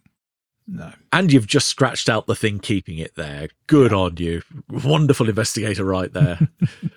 No. 0.69 0.91
And 1.11 1.33
you've 1.33 1.47
just 1.47 1.67
scratched 1.67 2.09
out 2.09 2.27
the 2.27 2.35
thing 2.35 2.59
keeping 2.59 2.99
it 2.99 3.15
there. 3.15 3.49
Good 3.67 3.91
on 3.91 4.17
you. 4.17 4.43
Wonderful 4.69 5.27
investigator 5.27 5.83
right 5.83 6.13
there. 6.13 6.39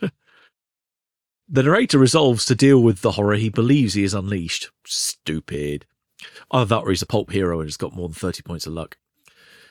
the 1.48 1.62
narrator 1.62 1.98
resolves 1.98 2.44
to 2.46 2.54
deal 2.54 2.82
with 2.82 3.00
the 3.00 3.12
horror 3.12 3.36
he 3.36 3.48
believes 3.48 3.94
he 3.94 4.02
has 4.02 4.14
unleashed. 4.14 4.70
Stupid. 4.84 5.86
Either 6.50 6.66
that 6.66 6.82
or 6.82 6.90
he's 6.90 7.02
a 7.02 7.06
pulp 7.06 7.32
hero 7.32 7.60
and 7.60 7.66
has 7.66 7.76
got 7.76 7.94
more 7.94 8.08
than 8.08 8.14
30 8.14 8.42
points 8.42 8.66
of 8.66 8.74
luck. 8.74 8.98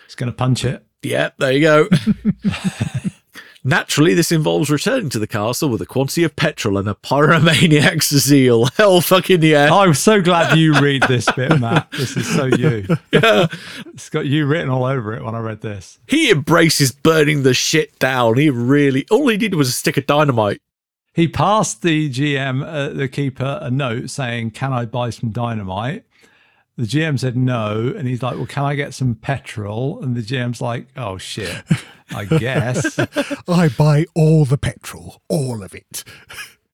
He's 0.05 0.15
going 0.15 0.31
to 0.31 0.35
punch 0.35 0.65
it. 0.65 0.85
Yeah, 1.03 1.29
there 1.37 1.51
you 1.51 1.61
go. 1.61 1.89
Naturally, 3.63 4.15
this 4.15 4.31
involves 4.31 4.71
returning 4.71 5.09
to 5.09 5.19
the 5.19 5.27
castle 5.27 5.69
with 5.69 5.81
a 5.81 5.85
quantity 5.85 6.23
of 6.23 6.35
petrol 6.35 6.79
and 6.79 6.89
a 6.89 6.95
pyromaniac's 6.95 8.09
zeal. 8.17 8.65
Hell 8.75 9.01
fucking 9.01 9.43
yeah. 9.43 9.71
I'm 9.71 9.93
so 9.93 10.19
glad 10.19 10.57
you 10.57 10.73
read 10.79 11.03
this 11.03 11.29
bit, 11.31 11.59
Matt. 11.59 11.91
This 11.91 12.17
is 12.17 12.27
so 12.33 12.45
you. 12.45 12.87
yeah. 13.11 13.45
It's 13.93 14.09
got 14.09 14.25
you 14.25 14.47
written 14.47 14.69
all 14.69 14.85
over 14.85 15.13
it 15.13 15.23
when 15.23 15.35
I 15.35 15.39
read 15.39 15.61
this. 15.61 15.99
He 16.07 16.31
embraces 16.31 16.91
burning 16.91 17.43
the 17.43 17.53
shit 17.53 17.99
down. 17.99 18.37
He 18.37 18.49
really, 18.49 19.05
all 19.11 19.27
he 19.27 19.37
did 19.37 19.53
was 19.53 19.69
a 19.69 19.73
stick 19.73 19.95
of 19.97 20.07
dynamite. 20.07 20.59
He 21.13 21.27
passed 21.27 21.83
the 21.83 22.09
GM, 22.09 22.65
uh, 22.65 22.89
the 22.93 23.07
keeper, 23.07 23.59
a 23.61 23.69
note 23.69 24.09
saying, 24.09 24.51
Can 24.51 24.73
I 24.73 24.85
buy 24.85 25.11
some 25.11 25.29
dynamite? 25.29 26.05
The 26.77 26.85
GM 26.85 27.19
said 27.19 27.37
no. 27.37 27.93
And 27.95 28.07
he's 28.07 28.23
like, 28.23 28.37
Well, 28.37 28.45
can 28.45 28.63
I 28.63 28.75
get 28.75 28.93
some 28.93 29.15
petrol? 29.15 30.01
And 30.01 30.15
the 30.15 30.21
GM's 30.21 30.61
like, 30.61 30.87
Oh, 30.95 31.17
shit, 31.17 31.63
I 32.09 32.25
guess. 32.25 32.97
I 33.47 33.69
buy 33.69 34.05
all 34.15 34.45
the 34.45 34.57
petrol, 34.57 35.21
all 35.29 35.63
of 35.63 35.75
it. 35.75 36.03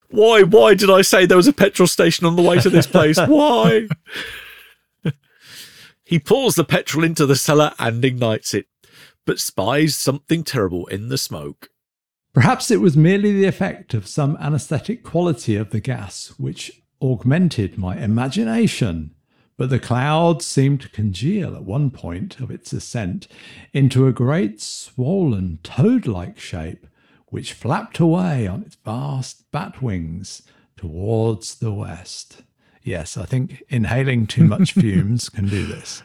Why, 0.10 0.44
why 0.44 0.74
did 0.74 0.90
I 0.90 1.02
say 1.02 1.26
there 1.26 1.38
was 1.38 1.48
a 1.48 1.54
petrol 1.54 1.88
station 1.88 2.26
on 2.26 2.36
the 2.36 2.42
way 2.42 2.60
to 2.60 2.70
this 2.70 2.88
place? 2.88 3.18
Why? 3.18 3.88
he 6.06 6.20
pours 6.20 6.56
the 6.56 6.64
petrol 6.64 7.04
into 7.04 7.26
the 7.26 7.36
cellar 7.36 7.74
and 7.78 8.04
ignites 8.06 8.54
it, 8.54 8.68
but 9.26 9.40
spies 9.40 9.96
something 9.96 10.44
terrible 10.44 10.88
in 10.88 11.10
the 11.10 11.18
smoke. 11.18 11.70
Perhaps 12.34 12.72
it 12.72 12.80
was 12.80 12.96
merely 12.96 13.34
the 13.34 13.46
effect 13.46 13.94
of 13.94 14.08
some 14.08 14.38
anesthetic 14.40 15.04
quality 15.04 15.56
of 15.56 15.72
the 15.72 15.80
gas 15.80 16.34
which 16.38 16.84
augmented 17.02 17.78
my 17.78 17.98
imagination. 17.98 19.16
But 19.58 19.72
the 19.72 19.80
cloud 19.80 20.44
seemed 20.44 20.82
to 20.82 20.90
congeal 20.90 21.56
at 21.56 21.64
one 21.64 21.90
point 21.90 22.40
of 22.40 22.52
its 22.52 22.72
ascent 22.74 23.28
into 23.74 24.08
a 24.08 24.14
great 24.14 24.62
swollen 24.62 25.60
toad 25.64 26.06
like 26.06 26.40
shape, 26.40 26.86
which 27.28 27.54
flapped 27.54 28.00
away 28.00 28.46
on 28.46 28.62
its 28.62 28.76
vast 28.76 29.50
bat 29.52 29.82
wings 29.82 30.44
towards 30.78 31.56
the 31.56 31.74
west. 31.74 32.44
Yes, 32.84 33.18
I 33.18 33.26
think 33.26 33.64
inhaling 33.68 34.28
too 34.28 34.46
much 34.46 34.72
fumes 34.74 35.28
can 35.28 35.48
do 35.48 35.66
this. 35.66 36.04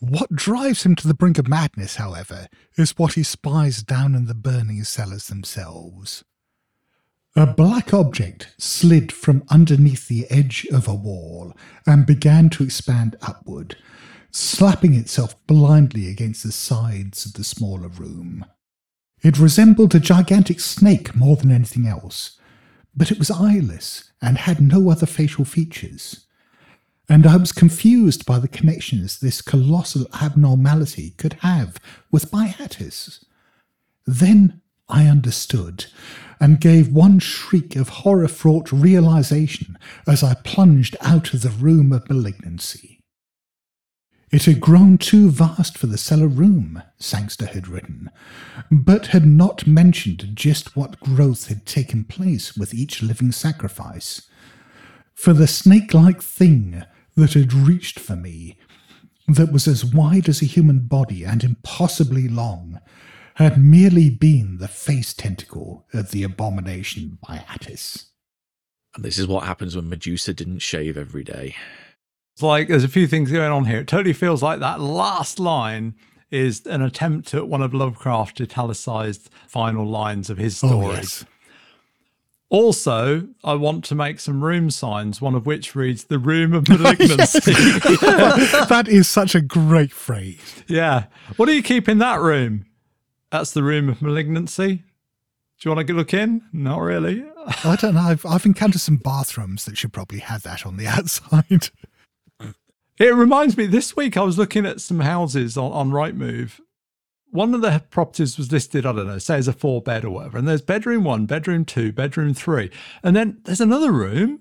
What 0.00 0.34
drives 0.34 0.82
him 0.84 0.96
to 0.96 1.06
the 1.06 1.14
brink 1.14 1.38
of 1.38 1.46
madness, 1.46 1.94
however, 1.94 2.48
is 2.76 2.98
what 2.98 3.14
he 3.14 3.22
spies 3.22 3.84
down 3.84 4.16
in 4.16 4.26
the 4.26 4.34
burning 4.34 4.82
cellars 4.82 5.28
themselves. 5.28 6.24
A 7.34 7.46
black 7.46 7.94
object 7.94 8.54
slid 8.58 9.10
from 9.10 9.44
underneath 9.48 10.08
the 10.08 10.26
edge 10.30 10.66
of 10.72 10.86
a 10.86 10.94
wall 10.94 11.56
and 11.86 12.04
began 12.06 12.50
to 12.50 12.62
expand 12.64 13.16
upward, 13.22 13.76
slapping 14.30 14.94
itself 14.94 15.34
blindly 15.46 16.08
against 16.08 16.42
the 16.42 16.52
sides 16.52 17.24
of 17.24 17.34
the 17.34 17.44
smaller 17.44 17.88
room. 17.88 18.44
It 19.22 19.38
resembled 19.38 19.94
a 19.94 20.00
gigantic 20.00 20.60
snake 20.60 21.14
more 21.14 21.36
than 21.36 21.50
anything 21.50 21.86
else, 21.86 22.38
but 22.94 23.10
it 23.10 23.18
was 23.18 23.30
eyeless 23.30 24.12
and 24.20 24.36
had 24.38 24.60
no 24.60 24.90
other 24.90 25.06
facial 25.06 25.44
features 25.44 26.26
and 27.12 27.26
I 27.26 27.36
was 27.36 27.52
confused 27.52 28.24
by 28.24 28.38
the 28.38 28.48
connections 28.48 29.18
this 29.18 29.42
colossal 29.42 30.06
abnormality 30.22 31.10
could 31.18 31.34
have 31.40 31.76
with 32.10 32.30
Byatis. 32.30 33.22
Then 34.06 34.61
I 34.92 35.06
understood 35.06 35.86
and 36.38 36.60
gave 36.60 36.92
one 36.92 37.18
shriek 37.18 37.76
of 37.76 37.88
horror 37.88 38.28
fraught 38.28 38.70
realization 38.70 39.78
as 40.06 40.22
I 40.22 40.34
plunged 40.34 40.96
out 41.00 41.32
of 41.32 41.40
the 41.40 41.48
room 41.48 41.92
of 41.92 42.08
malignancy. 42.10 43.00
It 44.30 44.44
had 44.44 44.60
grown 44.60 44.98
too 44.98 45.30
vast 45.30 45.78
for 45.78 45.86
the 45.86 45.96
cellar 45.96 46.28
room, 46.28 46.82
Sangster 46.98 47.46
had 47.46 47.68
written, 47.68 48.10
but 48.70 49.08
had 49.08 49.26
not 49.26 49.66
mentioned 49.66 50.30
just 50.34 50.76
what 50.76 51.00
growth 51.00 51.48
had 51.48 51.64
taken 51.64 52.04
place 52.04 52.54
with 52.54 52.74
each 52.74 53.02
living 53.02 53.32
sacrifice. 53.32 54.28
For 55.14 55.32
the 55.32 55.46
snake 55.46 55.94
like 55.94 56.22
thing 56.22 56.82
that 57.16 57.32
had 57.32 57.52
reached 57.54 57.98
for 57.98 58.16
me, 58.16 58.58
that 59.28 59.52
was 59.52 59.66
as 59.66 59.84
wide 59.84 60.28
as 60.28 60.42
a 60.42 60.46
human 60.46 60.80
body 60.80 61.24
and 61.24 61.44
impossibly 61.44 62.28
long, 62.28 62.80
had 63.36 63.62
merely 63.62 64.10
been 64.10 64.58
the 64.58 64.68
face 64.68 65.14
tentacle 65.14 65.86
of 65.92 66.10
the 66.10 66.22
abomination 66.22 67.18
by 67.26 67.38
Byatis. 67.38 68.06
And 68.94 69.04
this 69.04 69.18
is 69.18 69.26
what 69.26 69.44
happens 69.44 69.74
when 69.74 69.88
Medusa 69.88 70.34
didn't 70.34 70.58
shave 70.58 70.98
every 70.98 71.24
day. 71.24 71.56
It's 72.34 72.42
like 72.42 72.68
there's 72.68 72.84
a 72.84 72.88
few 72.88 73.06
things 73.06 73.30
going 73.30 73.52
on 73.52 73.64
here. 73.64 73.80
It 73.80 73.88
totally 73.88 74.12
feels 74.12 74.42
like 74.42 74.60
that 74.60 74.80
last 74.80 75.38
line 75.38 75.94
is 76.30 76.66
an 76.66 76.82
attempt 76.82 77.34
at 77.34 77.48
one 77.48 77.62
of 77.62 77.74
Lovecraft's 77.74 78.40
italicized 78.40 79.30
final 79.46 79.86
lines 79.86 80.30
of 80.30 80.38
his 80.38 80.62
oh, 80.64 80.68
story. 80.68 80.86
Oh, 80.86 80.92
yes. 80.92 81.24
Also, 82.48 83.28
I 83.42 83.54
want 83.54 83.82
to 83.86 83.94
make 83.94 84.20
some 84.20 84.44
room 84.44 84.70
signs, 84.70 85.22
one 85.22 85.34
of 85.34 85.46
which 85.46 85.74
reads 85.74 86.04
the 86.04 86.18
room 86.18 86.52
of 86.52 86.68
malignancy. 86.68 87.40
that 87.52 88.86
is 88.88 89.08
such 89.08 89.34
a 89.34 89.40
great 89.40 89.90
phrase. 89.92 90.62
yeah. 90.68 91.04
What 91.36 91.46
do 91.46 91.54
you 91.54 91.62
keep 91.62 91.88
in 91.88 91.98
that 91.98 92.20
room? 92.20 92.66
That's 93.32 93.52
the 93.52 93.62
room 93.62 93.88
of 93.88 94.02
malignancy. 94.02 94.76
Do 94.76 95.68
you 95.68 95.74
want 95.74 95.86
to 95.86 95.94
look 95.94 96.12
in? 96.12 96.42
Not 96.52 96.80
really. 96.80 97.24
I 97.64 97.76
don't 97.76 97.94
know. 97.94 98.02
I've, 98.02 98.26
I've 98.26 98.44
encountered 98.44 98.82
some 98.82 98.96
bathrooms 98.96 99.64
that 99.64 99.78
should 99.78 99.94
probably 99.94 100.18
have 100.18 100.42
that 100.42 100.66
on 100.66 100.76
the 100.76 100.86
outside. 100.88 101.70
It 102.98 103.14
reminds 103.14 103.56
me, 103.56 103.66
this 103.66 103.96
week 103.96 104.18
I 104.18 104.22
was 104.22 104.36
looking 104.36 104.66
at 104.66 104.82
some 104.82 105.00
houses 105.00 105.56
on, 105.56 105.72
on 105.72 105.90
Rightmove. 105.92 106.60
One 107.30 107.54
of 107.54 107.62
the 107.62 107.82
properties 107.88 108.36
was 108.36 108.52
listed, 108.52 108.84
I 108.84 108.92
don't 108.92 109.06
know, 109.06 109.16
say 109.16 109.38
as 109.38 109.48
a 109.48 109.54
four 109.54 109.80
bed 109.80 110.04
or 110.04 110.10
whatever. 110.10 110.36
And 110.36 110.46
there's 110.46 110.60
bedroom 110.60 111.02
one, 111.02 111.24
bedroom 111.24 111.64
two, 111.64 111.90
bedroom 111.90 112.34
three. 112.34 112.70
And 113.02 113.16
then 113.16 113.40
there's 113.44 113.62
another 113.62 113.92
room, 113.92 114.40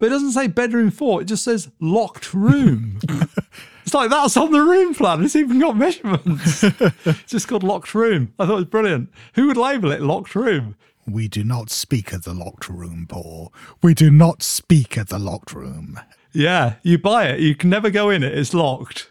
but 0.00 0.06
it 0.06 0.10
doesn't 0.10 0.32
say 0.32 0.48
bedroom 0.48 0.90
four. 0.90 1.22
It 1.22 1.26
just 1.26 1.44
says 1.44 1.70
locked 1.78 2.34
room. 2.34 2.98
it's 3.82 3.94
like 3.94 4.10
that's 4.10 4.36
on 4.36 4.52
the 4.52 4.60
room 4.60 4.94
plan. 4.94 5.24
It's 5.24 5.36
even 5.36 5.58
got 5.60 5.76
measurements. 5.76 6.62
it's 6.64 7.24
just 7.26 7.48
called 7.48 7.62
locked 7.62 7.94
room. 7.94 8.34
I 8.38 8.46
thought 8.46 8.52
it 8.52 8.56
was 8.56 8.64
brilliant. 8.66 9.10
Who 9.34 9.46
would 9.48 9.56
label 9.56 9.92
it 9.92 10.00
locked 10.00 10.34
room? 10.34 10.76
We 11.06 11.28
do 11.28 11.42
not 11.42 11.70
speak 11.70 12.12
of 12.12 12.22
the 12.22 12.34
locked 12.34 12.68
room, 12.68 13.06
Paul. 13.08 13.52
We 13.82 13.92
do 13.92 14.10
not 14.10 14.42
speak 14.42 14.96
of 14.96 15.08
the 15.08 15.18
locked 15.18 15.52
room. 15.52 15.98
Yeah, 16.32 16.74
you 16.82 16.96
buy 16.96 17.26
it. 17.26 17.40
You 17.40 17.54
can 17.54 17.70
never 17.70 17.90
go 17.90 18.08
in 18.08 18.22
it. 18.22 18.36
It's 18.36 18.54
locked. 18.54 19.10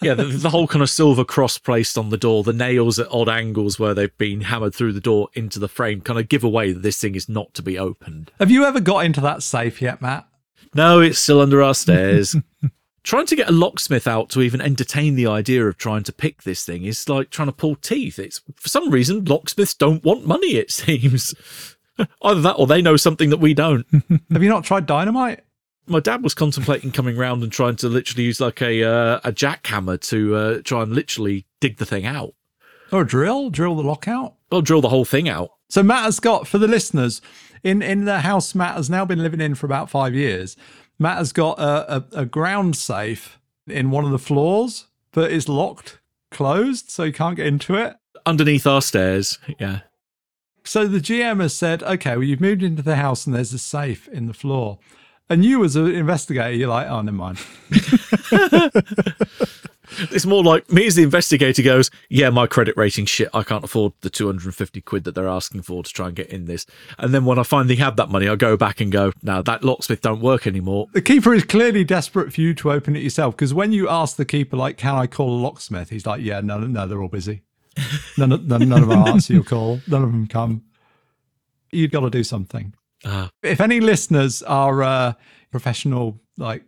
Yeah, 0.00 0.14
the, 0.14 0.24
the 0.24 0.50
whole 0.50 0.66
kind 0.66 0.82
of 0.82 0.90
silver 0.90 1.24
cross 1.24 1.58
placed 1.58 1.96
on 1.96 2.10
the 2.10 2.16
door, 2.16 2.42
the 2.42 2.52
nails 2.52 2.98
at 2.98 3.10
odd 3.10 3.28
angles 3.28 3.78
where 3.78 3.94
they've 3.94 4.16
been 4.18 4.42
hammered 4.42 4.74
through 4.74 4.92
the 4.92 5.00
door 5.00 5.28
into 5.34 5.58
the 5.58 5.68
frame 5.68 6.00
kind 6.00 6.18
of 6.18 6.28
give 6.28 6.44
away 6.44 6.72
that 6.72 6.82
this 6.82 6.98
thing 7.00 7.14
is 7.14 7.28
not 7.28 7.54
to 7.54 7.62
be 7.62 7.78
opened. 7.78 8.30
Have 8.38 8.50
you 8.50 8.64
ever 8.64 8.80
got 8.80 9.04
into 9.04 9.20
that 9.22 9.42
safe 9.42 9.80
yet, 9.80 10.02
Matt? 10.02 10.26
No, 10.74 11.00
it's 11.00 11.18
still 11.18 11.40
under 11.40 11.62
our 11.62 11.74
stairs. 11.74 12.36
trying 13.06 13.24
to 13.24 13.36
get 13.36 13.48
a 13.48 13.52
locksmith 13.52 14.08
out 14.08 14.28
to 14.28 14.42
even 14.42 14.60
entertain 14.60 15.14
the 15.14 15.28
idea 15.28 15.64
of 15.64 15.78
trying 15.78 16.02
to 16.02 16.12
pick 16.12 16.42
this 16.42 16.64
thing 16.64 16.84
is 16.84 17.08
like 17.08 17.30
trying 17.30 17.46
to 17.46 17.52
pull 17.52 17.76
teeth. 17.76 18.18
It's 18.18 18.42
for 18.56 18.68
some 18.68 18.90
reason 18.90 19.24
locksmiths 19.24 19.74
don't 19.74 20.04
want 20.04 20.26
money. 20.26 20.56
It 20.56 20.70
seems 20.72 21.34
either 22.22 22.40
that 22.42 22.54
or 22.54 22.66
they 22.66 22.82
know 22.82 22.96
something 22.96 23.30
that 23.30 23.38
we 23.38 23.54
don't. 23.54 23.86
Have 24.30 24.42
you 24.42 24.50
not 24.50 24.64
tried 24.64 24.86
dynamite? 24.86 25.44
My 25.86 26.00
dad 26.00 26.24
was 26.24 26.34
contemplating 26.34 26.90
coming 26.90 27.16
round 27.16 27.44
and 27.44 27.52
trying 27.52 27.76
to 27.76 27.88
literally 27.88 28.24
use 28.24 28.40
like 28.40 28.60
a 28.60 28.82
uh, 28.82 29.20
a 29.22 29.32
jackhammer 29.32 30.00
to 30.08 30.34
uh, 30.34 30.62
try 30.64 30.82
and 30.82 30.92
literally 30.92 31.46
dig 31.60 31.76
the 31.76 31.86
thing 31.86 32.04
out. 32.04 32.34
Or 32.90 33.02
a 33.02 33.06
drill, 33.06 33.50
drill 33.50 33.76
the 33.76 33.84
lockout. 33.84 34.34
I'll 34.50 34.62
drill 34.62 34.80
the 34.80 34.88
whole 34.88 35.04
thing 35.04 35.28
out. 35.28 35.50
So 35.68 35.84
Matt 35.84 36.04
has 36.04 36.18
got 36.18 36.48
for 36.48 36.58
the 36.58 36.66
listeners 36.68 37.22
in 37.62 37.82
in 37.82 38.04
the 38.04 38.20
house 38.20 38.52
Matt 38.52 38.76
has 38.76 38.90
now 38.90 39.04
been 39.04 39.22
living 39.22 39.40
in 39.40 39.54
for 39.54 39.66
about 39.66 39.90
five 39.90 40.12
years. 40.12 40.56
Matt 40.98 41.18
has 41.18 41.32
got 41.32 41.58
a, 41.58 41.96
a, 41.96 42.04
a 42.20 42.24
ground 42.26 42.76
safe 42.76 43.38
in 43.66 43.90
one 43.90 44.04
of 44.04 44.10
the 44.10 44.18
floors, 44.18 44.86
but 45.12 45.32
it's 45.32 45.48
locked, 45.48 45.98
closed, 46.30 46.90
so 46.90 47.04
you 47.04 47.12
can't 47.12 47.36
get 47.36 47.46
into 47.46 47.74
it. 47.74 47.96
Underneath 48.24 48.66
our 48.66 48.82
stairs. 48.82 49.38
Yeah. 49.58 49.80
So 50.64 50.88
the 50.88 50.98
GM 50.98 51.40
has 51.40 51.54
said, 51.54 51.82
okay, 51.82 52.16
well 52.16 52.24
you've 52.24 52.40
moved 52.40 52.62
into 52.62 52.82
the 52.82 52.96
house 52.96 53.26
and 53.26 53.34
there's 53.34 53.52
a 53.52 53.58
safe 53.58 54.08
in 54.08 54.26
the 54.26 54.34
floor. 54.34 54.78
And 55.28 55.44
you 55.44 55.64
as 55.64 55.76
an 55.76 55.86
investigator, 55.92 56.52
you're 56.52 56.68
like, 56.68 56.88
oh, 56.88 57.02
never 57.02 57.16
mind. 57.16 57.38
It's 59.98 60.26
more 60.26 60.42
like 60.42 60.70
me 60.70 60.86
as 60.86 60.94
the 60.94 61.02
investigator 61.02 61.62
goes, 61.62 61.90
yeah, 62.08 62.30
my 62.30 62.46
credit 62.46 62.76
rating 62.76 63.06
shit. 63.06 63.28
I 63.32 63.42
can't 63.42 63.64
afford 63.64 63.92
the 64.00 64.10
250 64.10 64.80
quid 64.82 65.04
that 65.04 65.14
they're 65.14 65.28
asking 65.28 65.62
for 65.62 65.82
to 65.82 65.92
try 65.92 66.08
and 66.08 66.16
get 66.16 66.28
in 66.28 66.46
this. 66.46 66.66
And 66.98 67.14
then 67.14 67.24
when 67.24 67.38
I 67.38 67.42
finally 67.42 67.76
have 67.76 67.96
that 67.96 68.08
money, 68.08 68.28
I 68.28 68.36
go 68.36 68.56
back 68.56 68.80
and 68.80 68.92
go, 68.92 69.12
now 69.22 69.42
that 69.42 69.64
locksmith 69.64 70.00
don't 70.00 70.20
work 70.20 70.46
anymore. 70.46 70.86
The 70.92 71.02
keeper 71.02 71.34
is 71.34 71.44
clearly 71.44 71.84
desperate 71.84 72.32
for 72.32 72.40
you 72.40 72.54
to 72.54 72.72
open 72.72 72.96
it 72.96 73.02
yourself 73.02 73.36
because 73.36 73.54
when 73.54 73.72
you 73.72 73.88
ask 73.88 74.16
the 74.16 74.24
keeper, 74.24 74.56
like, 74.56 74.76
can 74.76 74.94
I 74.94 75.06
call 75.06 75.30
a 75.30 75.40
locksmith? 75.40 75.90
He's 75.90 76.06
like, 76.06 76.22
yeah, 76.22 76.40
no, 76.40 76.58
no, 76.58 76.86
they're 76.86 77.02
all 77.02 77.08
busy. 77.08 77.42
None 78.18 78.32
of, 78.32 78.46
none, 78.46 78.68
none 78.70 78.82
of 78.84 78.88
them 78.88 79.06
answer 79.06 79.34
your 79.34 79.44
call. 79.44 79.80
None 79.86 80.02
of 80.02 80.10
them 80.10 80.26
come. 80.26 80.62
You've 81.70 81.90
got 81.90 82.00
to 82.00 82.10
do 82.10 82.24
something. 82.24 82.72
Ah. 83.04 83.28
If 83.42 83.60
any 83.60 83.80
listeners 83.80 84.42
are 84.42 84.82
uh, 84.82 85.12
professional, 85.50 86.18
like, 86.38 86.64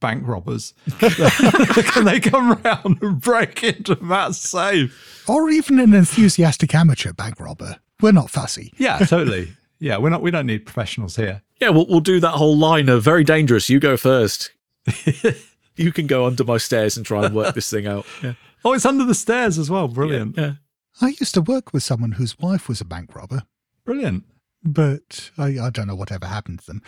bank 0.00 0.26
robbers, 0.26 0.74
can 0.98 2.04
they 2.04 2.20
come 2.20 2.54
round 2.64 2.98
and 3.02 3.20
break 3.20 3.62
into 3.62 3.94
that 3.94 4.34
safe? 4.34 5.24
Or 5.28 5.50
even 5.50 5.78
an 5.78 5.94
enthusiastic 5.94 6.74
amateur 6.74 7.12
bank 7.12 7.38
robber. 7.38 7.78
We're 8.00 8.12
not 8.12 8.30
fussy. 8.30 8.72
Yeah, 8.78 8.98
totally. 8.98 9.52
Yeah, 9.78 9.98
we're 9.98 10.10
not. 10.10 10.22
We 10.22 10.30
don't 10.30 10.46
need 10.46 10.66
professionals 10.66 11.16
here. 11.16 11.42
Yeah, 11.60 11.70
we'll, 11.70 11.86
we'll 11.86 12.00
do 12.00 12.20
that 12.20 12.32
whole 12.32 12.56
line 12.56 12.88
of 12.88 13.02
very 13.02 13.24
dangerous. 13.24 13.68
You 13.68 13.78
go 13.80 13.96
first. 13.96 14.50
you 15.76 15.92
can 15.92 16.06
go 16.06 16.26
under 16.26 16.44
my 16.44 16.56
stairs 16.56 16.96
and 16.96 17.04
try 17.04 17.24
and 17.26 17.34
work 17.34 17.54
this 17.54 17.70
thing 17.70 17.86
out. 17.86 18.06
Yeah. 18.22 18.34
Oh, 18.64 18.72
it's 18.72 18.86
under 18.86 19.04
the 19.04 19.14
stairs 19.14 19.58
as 19.58 19.70
well. 19.70 19.88
Brilliant. 19.88 20.36
Yeah. 20.36 20.54
I 21.00 21.08
used 21.08 21.34
to 21.34 21.40
work 21.42 21.72
with 21.72 21.82
someone 21.82 22.12
whose 22.12 22.38
wife 22.38 22.68
was 22.68 22.80
a 22.80 22.84
bank 22.84 23.14
robber, 23.14 23.44
Brilliant. 23.84 24.24
but 24.62 25.30
I, 25.38 25.58
I 25.58 25.70
don't 25.70 25.86
know 25.86 25.94
whatever 25.94 26.26
happened 26.26 26.58
to 26.60 26.66
them. 26.66 26.82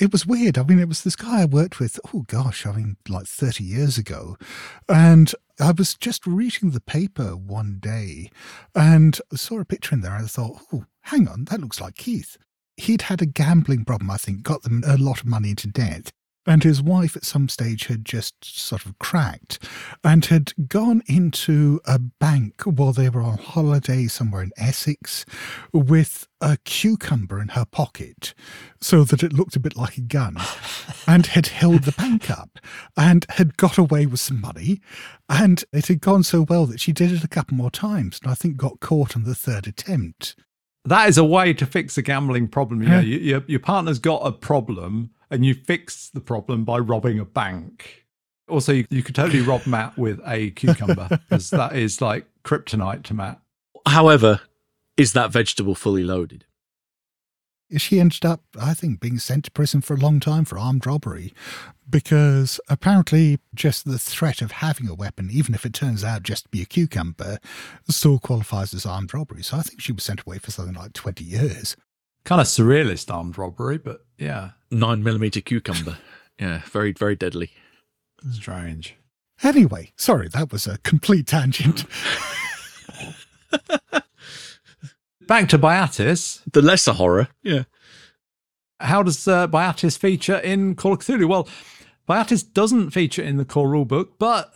It 0.00 0.10
was 0.10 0.26
weird. 0.26 0.56
I 0.58 0.62
mean, 0.62 0.78
it 0.78 0.88
was 0.88 1.02
this 1.02 1.16
guy 1.16 1.42
I 1.42 1.44
worked 1.44 1.78
with, 1.78 2.00
oh 2.14 2.24
gosh, 2.26 2.66
I 2.66 2.72
mean, 2.72 2.96
like 3.08 3.26
30 3.26 3.62
years 3.62 3.98
ago. 3.98 4.36
And 4.88 5.32
I 5.60 5.72
was 5.72 5.94
just 5.94 6.26
reading 6.26 6.70
the 6.70 6.80
paper 6.80 7.36
one 7.36 7.78
day 7.78 8.30
and 8.74 9.20
saw 9.34 9.60
a 9.60 9.64
picture 9.64 9.94
in 9.94 10.00
there 10.00 10.14
and 10.14 10.24
I 10.24 10.28
thought, 10.28 10.62
oh, 10.72 10.86
hang 11.02 11.28
on, 11.28 11.44
that 11.46 11.60
looks 11.60 11.80
like 11.80 11.96
Keith. 11.96 12.38
He'd 12.76 13.02
had 13.02 13.20
a 13.20 13.26
gambling 13.26 13.84
problem, 13.84 14.10
I 14.10 14.16
think, 14.16 14.42
got 14.42 14.62
them 14.62 14.82
a 14.86 14.96
lot 14.96 15.20
of 15.20 15.26
money 15.26 15.50
into 15.50 15.68
debt. 15.68 16.10
And 16.44 16.64
his 16.64 16.82
wife 16.82 17.16
at 17.16 17.24
some 17.24 17.48
stage 17.48 17.86
had 17.86 18.04
just 18.04 18.44
sort 18.44 18.84
of 18.84 18.98
cracked 18.98 19.64
and 20.02 20.24
had 20.24 20.52
gone 20.68 21.02
into 21.06 21.80
a 21.84 22.00
bank 22.00 22.62
while 22.64 22.92
they 22.92 23.08
were 23.08 23.22
on 23.22 23.38
holiday 23.38 24.06
somewhere 24.06 24.42
in 24.42 24.50
Essex 24.56 25.24
with 25.72 26.26
a 26.40 26.56
cucumber 26.64 27.40
in 27.40 27.48
her 27.48 27.64
pocket 27.64 28.34
so 28.80 29.04
that 29.04 29.22
it 29.22 29.32
looked 29.32 29.54
a 29.54 29.60
bit 29.60 29.76
like 29.76 29.96
a 29.96 30.00
gun 30.00 30.36
and 31.06 31.26
had 31.26 31.46
held 31.46 31.84
the 31.84 31.92
bank 31.92 32.28
up 32.28 32.58
and 32.96 33.24
had 33.30 33.56
got 33.56 33.78
away 33.78 34.04
with 34.06 34.20
some 34.20 34.40
money. 34.40 34.80
And 35.28 35.64
it 35.72 35.86
had 35.86 36.00
gone 36.00 36.24
so 36.24 36.42
well 36.42 36.66
that 36.66 36.80
she 36.80 36.92
did 36.92 37.12
it 37.12 37.22
a 37.22 37.28
couple 37.28 37.56
more 37.56 37.70
times 37.70 38.18
and 38.20 38.30
I 38.30 38.34
think 38.34 38.56
got 38.56 38.80
caught 38.80 39.16
on 39.16 39.22
the 39.22 39.36
third 39.36 39.68
attempt. 39.68 40.34
That 40.84 41.08
is 41.08 41.16
a 41.16 41.24
way 41.24 41.54
to 41.54 41.66
fix 41.66 41.96
a 41.96 42.02
gambling 42.02 42.48
problem. 42.48 42.82
You 42.82 42.88
know, 42.88 42.98
you, 42.98 43.18
your, 43.18 43.44
your 43.46 43.60
partner's 43.60 44.00
got 44.00 44.26
a 44.26 44.32
problem 44.32 45.10
and 45.32 45.44
you 45.44 45.54
fix 45.54 46.10
the 46.10 46.20
problem 46.20 46.64
by 46.64 46.78
robbing 46.78 47.18
a 47.18 47.24
bank. 47.24 48.04
Also, 48.48 48.72
you, 48.72 48.86
you 48.90 49.02
could 49.02 49.14
totally 49.14 49.40
rob 49.40 49.66
Matt 49.66 49.96
with 49.96 50.20
a 50.26 50.50
cucumber 50.50 51.08
because 51.08 51.50
that 51.50 51.74
is 51.74 52.00
like 52.00 52.26
kryptonite 52.44 53.02
to 53.04 53.14
Matt. 53.14 53.40
However, 53.86 54.42
is 54.96 55.14
that 55.14 55.32
vegetable 55.32 55.74
fully 55.74 56.04
loaded? 56.04 56.44
she 57.78 57.98
ended 57.98 58.24
up, 58.24 58.42
I 58.60 58.74
think, 58.74 59.00
being 59.00 59.18
sent 59.18 59.46
to 59.46 59.50
prison 59.50 59.80
for 59.80 59.94
a 59.94 59.98
long 59.98 60.20
time 60.20 60.44
for 60.44 60.58
armed 60.58 60.86
robbery 60.86 61.32
because 61.88 62.60
apparently 62.68 63.38
just 63.54 63.84
the 63.86 63.98
threat 63.98 64.42
of 64.42 64.52
having 64.52 64.88
a 64.88 64.94
weapon, 64.94 65.30
even 65.32 65.54
if 65.54 65.64
it 65.64 65.72
turns 65.72 66.04
out 66.04 66.22
just 66.22 66.44
to 66.44 66.50
be 66.50 66.60
a 66.60 66.66
cucumber, 66.66 67.38
still 67.88 68.18
qualifies 68.18 68.74
as 68.74 68.84
armed 68.84 69.14
robbery. 69.14 69.42
So 69.42 69.56
I 69.56 69.62
think 69.62 69.80
she 69.80 69.92
was 69.92 70.04
sent 70.04 70.20
away 70.20 70.38
for 70.38 70.50
something 70.50 70.74
like 70.74 70.92
20 70.92 71.24
years. 71.24 71.76
Kind 72.24 72.40
of 72.40 72.46
surrealist 72.46 73.12
armed 73.12 73.36
robbery, 73.36 73.78
but 73.78 74.04
yeah, 74.18 74.50
Nine 74.70 75.02
millimeter 75.02 75.40
cucumber. 75.40 75.98
Yeah, 76.40 76.62
very, 76.64 76.92
very 76.92 77.14
deadly. 77.14 77.50
strange. 78.32 78.96
Anyway, 79.44 79.92
sorry, 79.96 80.28
that 80.28 80.50
was 80.50 80.66
a 80.66 80.78
complete 80.78 81.26
tangent. 81.28 81.84
Back 85.28 85.48
to 85.50 85.58
Byatis. 85.58 86.42
The 86.52 86.62
lesser 86.62 86.92
horror. 86.94 87.28
Yeah. 87.42 87.64
How 88.80 89.02
does 89.04 89.28
uh, 89.28 89.46
Byatis 89.46 89.96
feature 89.96 90.38
in 90.38 90.74
Call 90.74 90.94
of 90.94 90.98
Cthulhu? 91.00 91.28
Well, 91.28 91.48
Byatis 92.08 92.42
doesn't 92.52 92.90
feature 92.90 93.22
in 93.22 93.36
the 93.36 93.44
core 93.44 93.68
rulebook, 93.68 94.14
but 94.18 94.52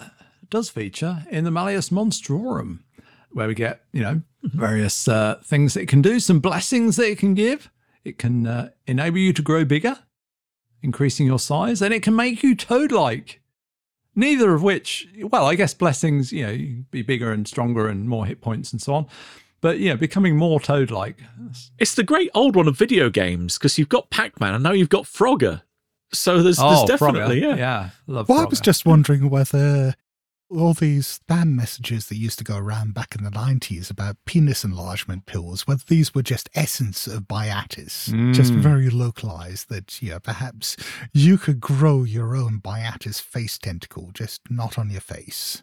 does 0.51 0.69
feature 0.69 1.25
in 1.31 1.45
the 1.45 1.51
Malleus 1.53 1.91
Monstrorum, 1.91 2.81
where 3.37 3.47
we 3.47 3.55
get, 3.55 3.83
you 3.93 4.01
know, 4.01 4.23
various 4.45 5.07
uh, 5.07 5.39
things 5.45 5.75
that 5.75 5.83
it 5.83 5.89
can 5.89 6.01
do, 6.01 6.19
some 6.19 6.41
blessings 6.41 6.97
that 6.97 7.11
it 7.11 7.19
can 7.19 7.35
give. 7.35 7.71
It 8.03 8.19
can 8.19 8.47
uh, 8.47 8.71
enable 8.87 9.19
you 9.19 9.35
to 9.35 9.43
grow 9.43 9.67
bigger, 9.67 9.99
increasing 10.81 11.27
your 11.27 11.39
size, 11.39 11.83
and 11.83 11.93
it 11.93 12.03
can 12.03 12.17
make 12.17 12.43
you 12.43 12.55
toad 12.57 12.93
like. 12.93 13.43
Neither 14.15 14.55
of 14.55 14.63
which, 14.63 15.07
well, 15.21 15.45
I 15.45 15.55
guess 15.55 15.75
blessings, 15.75 16.33
you 16.33 16.47
know, 16.47 16.53
you 16.53 16.85
be 16.91 17.03
bigger 17.03 17.31
and 17.31 17.47
stronger 17.47 17.89
and 17.89 18.09
more 18.09 18.25
hit 18.25 18.41
points 18.41 18.73
and 18.73 18.81
so 18.81 18.95
on. 18.95 19.07
But, 19.61 19.81
yeah, 19.81 19.97
becoming 19.97 20.39
more 20.39 20.59
toad 20.59 20.91
like. 20.91 21.19
It's 21.79 21.95
the 21.95 22.03
great 22.03 22.31
old 22.35 22.57
one 22.57 22.69
of 22.69 22.79
video 22.79 23.11
games 23.11 23.59
because 23.59 23.77
you've 23.77 23.91
got 23.91 24.09
Pac 24.09 24.41
Man 24.41 24.55
and 24.55 24.63
now 24.63 24.73
you've 24.73 24.89
got 24.89 25.05
Frogger. 25.05 25.61
So 26.11 26.43
there's, 26.43 26.57
there's 26.57 26.85
definitely, 26.85 27.43
Frogger. 27.43 27.57
yeah. 27.57 27.57
Yeah, 27.57 27.91
love 28.07 28.31
well, 28.31 28.39
I 28.39 28.45
was 28.45 28.61
just 28.61 28.87
wondering 28.87 29.29
whether 29.29 29.95
all 30.49 30.75
these 30.75 31.19
spam 31.19 31.55
messages 31.55 32.07
that 32.07 32.17
used 32.17 32.39
to 32.39 32.45
go 32.45 32.57
around 32.57 32.95
back 32.95 33.17
in 33.17 33.25
the 33.25 33.31
90s 33.31 33.91
about 33.91 34.17
penis 34.27 34.63
enlargement 34.65 35.27
pills, 35.27 35.67
whether 35.67 35.83
these 35.89 36.15
were 36.15 36.23
just 36.23 36.49
essence 36.55 37.07
of 37.09 37.25
Byatis, 37.25 38.33
just 38.33 38.53
Mm. 38.53 38.61
very 38.61 38.89
localized, 38.89 39.69
that, 39.71 40.01
yeah, 40.01 40.19
perhaps 40.21 40.77
you 41.13 41.37
could 41.37 41.61
grow 41.61 42.05
your 42.05 42.37
own 42.37 42.61
Byatis 42.61 43.21
face 43.21 43.59
tentacle, 43.59 44.11
just 44.15 44.41
not 44.49 44.79
on 44.79 44.89
your 44.91 45.01
face. 45.01 45.63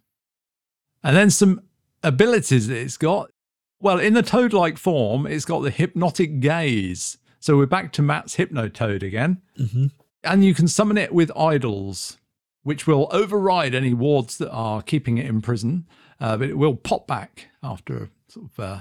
And 1.01 1.15
then 1.15 1.29
some 1.29 1.61
abilities 2.03 2.67
that 2.67 2.77
it's 2.77 2.97
got. 2.97 3.31
Well, 3.79 3.99
in 3.99 4.13
the 4.13 4.21
toad 4.23 4.51
like 4.53 4.77
form, 4.77 5.25
it's 5.25 5.45
got 5.45 5.61
the 5.61 5.71
hypnotic 5.71 6.39
gaze. 6.41 7.17
So 7.39 7.57
we're 7.57 7.65
back 7.65 7.91
to 7.93 8.01
Matt's 8.01 8.35
Hypnotoad 8.37 9.01
again. 9.03 9.41
Mhm. 9.59 9.91
And 10.23 10.45
you 10.45 10.53
can 10.53 10.67
summon 10.69 10.97
it 10.97 11.13
with 11.13 11.31
idols, 11.37 12.17
which 12.63 12.87
will 12.87 13.07
override 13.11 13.75
any 13.75 13.93
wards 13.93 14.37
that 14.37 14.51
are 14.51 14.81
keeping 14.81 15.17
it 15.17 15.25
in 15.25 15.41
prison. 15.41 15.85
Uh, 16.19 16.37
but 16.37 16.49
it 16.49 16.57
will 16.57 16.75
pop 16.75 17.05
back 17.05 17.47
after 17.61 18.09
sort 18.27 18.45
of 18.45 18.59
uh, 18.59 18.79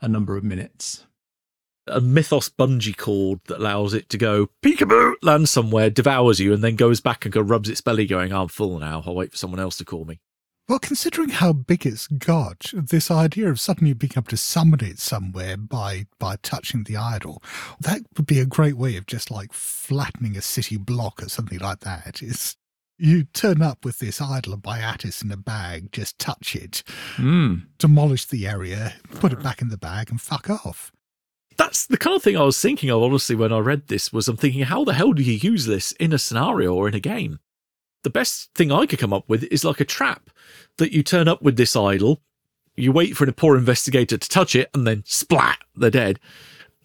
a 0.00 0.08
number 0.08 0.36
of 0.36 0.44
minutes. 0.44 1.06
A 1.86 2.00
Mythos 2.00 2.48
bungee 2.48 2.96
cord 2.96 3.40
that 3.46 3.58
allows 3.58 3.94
it 3.94 4.08
to 4.10 4.18
go 4.18 4.48
peekaboo, 4.62 5.14
land 5.22 5.48
somewhere, 5.48 5.90
devours 5.90 6.40
you, 6.40 6.52
and 6.52 6.62
then 6.62 6.76
goes 6.76 7.00
back 7.00 7.24
and 7.24 7.32
go 7.32 7.40
rubs 7.40 7.68
its 7.68 7.80
belly, 7.80 8.06
going, 8.06 8.32
I'm 8.32 8.48
full 8.48 8.78
now. 8.78 9.02
I'll 9.04 9.14
wait 9.14 9.32
for 9.32 9.36
someone 9.36 9.60
else 9.60 9.76
to 9.78 9.84
call 9.84 10.04
me. 10.04 10.20
Well, 10.68 10.78
considering 10.78 11.30
how 11.30 11.52
big 11.52 11.84
it's 11.84 12.06
got, 12.06 12.70
this 12.72 13.10
idea 13.10 13.50
of 13.50 13.58
suddenly 13.58 13.92
being 13.92 14.12
able 14.16 14.28
to 14.28 14.36
summon 14.36 14.84
it 14.84 15.00
somewhere 15.00 15.56
by 15.56 16.06
by 16.20 16.36
touching 16.42 16.84
the 16.84 16.96
idol, 16.96 17.42
that 17.80 18.02
would 18.16 18.26
be 18.26 18.38
a 18.38 18.46
great 18.46 18.76
way 18.76 18.94
of 18.96 19.06
just 19.06 19.32
like 19.32 19.52
flattening 19.52 20.36
a 20.36 20.42
city 20.42 20.76
block 20.76 21.20
or 21.24 21.28
something 21.28 21.58
like 21.58 21.80
that. 21.80 22.22
It's 22.22 22.56
you 23.00 23.24
turn 23.24 23.62
up 23.62 23.84
with 23.84 23.98
this 23.98 24.20
idol 24.20 24.52
of 24.54 24.60
Byatis 24.60 25.22
in 25.24 25.32
a 25.32 25.36
bag, 25.36 25.90
just 25.92 26.18
touch 26.18 26.54
it, 26.54 26.82
Mm. 27.16 27.66
demolish 27.78 28.26
the 28.26 28.46
area, 28.46 28.94
put 29.12 29.32
it 29.32 29.42
back 29.42 29.62
in 29.62 29.68
the 29.68 29.78
bag, 29.78 30.10
and 30.10 30.20
fuck 30.20 30.48
off. 30.50 30.92
That's 31.56 31.86
the 31.86 31.96
kind 31.98 32.16
of 32.16 32.22
thing 32.22 32.36
I 32.36 32.42
was 32.44 32.60
thinking 32.60 32.90
of, 32.90 33.02
honestly, 33.02 33.36
when 33.36 33.52
I 33.52 33.58
read 33.58 33.88
this, 33.88 34.12
was 34.12 34.28
I'm 34.28 34.36
thinking, 34.36 34.62
how 34.62 34.84
the 34.84 34.94
hell 34.94 35.12
do 35.12 35.22
you 35.22 35.34
use 35.34 35.66
this 35.66 35.92
in 35.92 36.12
a 36.12 36.18
scenario 36.18 36.74
or 36.74 36.88
in 36.88 36.94
a 36.94 37.00
game? 37.00 37.38
The 38.02 38.10
best 38.10 38.50
thing 38.54 38.72
I 38.72 38.86
could 38.86 38.98
come 38.98 39.12
up 39.12 39.28
with 39.28 39.44
is 39.44 39.64
like 39.64 39.80
a 39.80 39.84
trap 39.84 40.30
that 40.78 40.92
you 40.92 41.02
turn 41.02 41.28
up 41.28 41.42
with 41.42 41.56
this 41.56 41.76
idol, 41.76 42.22
you 42.76 42.92
wait 42.92 43.14
for 43.16 43.28
a 43.28 43.32
poor 43.32 43.56
investigator 43.58 44.16
to 44.16 44.28
touch 44.28 44.54
it, 44.56 44.70
and 44.72 44.86
then 44.86 45.02
splat, 45.06 45.58
they're 45.76 45.90
dead. 45.90 46.18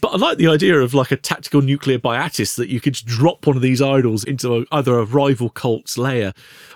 But 0.02 0.10
I 0.10 0.18
like 0.18 0.38
the 0.38 0.48
idea 0.48 0.80
of 0.80 0.94
like 0.94 1.12
a 1.12 1.18
tactical 1.18 1.62
nuclear 1.62 1.98
Byatis 1.98 2.58
that 2.58 2.70
you 2.70 2.82
could 2.82 2.94
just 2.94 3.06
drop 3.06 3.48
one 3.48 3.56
of 3.56 3.62
these 3.62 3.82
idols 3.82 4.24
into 4.24 4.58
a, 4.58 4.66
either 4.72 5.00
a 5.00 5.06
rival 5.06 5.50
cult's 5.50 5.98
layer 5.98 6.34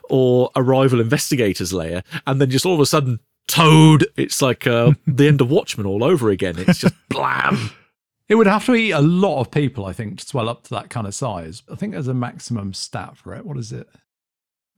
or 0.10 0.50
a 0.56 0.64
rival 0.64 1.02
investigator's 1.02 1.74
layer, 1.74 2.02
and 2.26 2.40
then 2.40 2.50
just 2.50 2.66
all 2.66 2.74
of 2.74 2.80
a 2.80 2.86
sudden 2.86 3.20
Toad. 3.50 4.06
It's 4.16 4.42
like 4.42 4.68
uh, 4.68 4.94
the 5.08 5.28
end 5.28 5.42
of 5.42 5.50
Watchmen 5.50 5.88
all 5.88 6.04
over 6.04 6.30
again. 6.30 6.56
It's 6.60 6.80
just 6.80 6.94
blam. 7.10 7.72
It 8.30 8.36
would 8.36 8.48
have 8.48 8.66
to 8.68 8.76
eat 8.76 8.92
a 8.92 9.02
lot 9.02 9.42
of 9.42 9.50
people, 9.50 9.86
I 9.86 9.94
think, 9.94 10.20
to 10.20 10.26
swell 10.26 10.50
up 10.50 10.64
to 10.66 10.70
that 10.76 10.92
kind 10.92 11.08
of 11.08 11.16
size. 11.16 11.64
I 11.70 11.76
think 11.76 11.94
there's 11.94 12.08
a 12.08 12.14
maximum 12.14 12.76
stat 12.76 13.18
for 13.18 13.34
it. 13.34 13.44
What 13.44 13.58
is 13.58 13.72
it? 13.72 13.90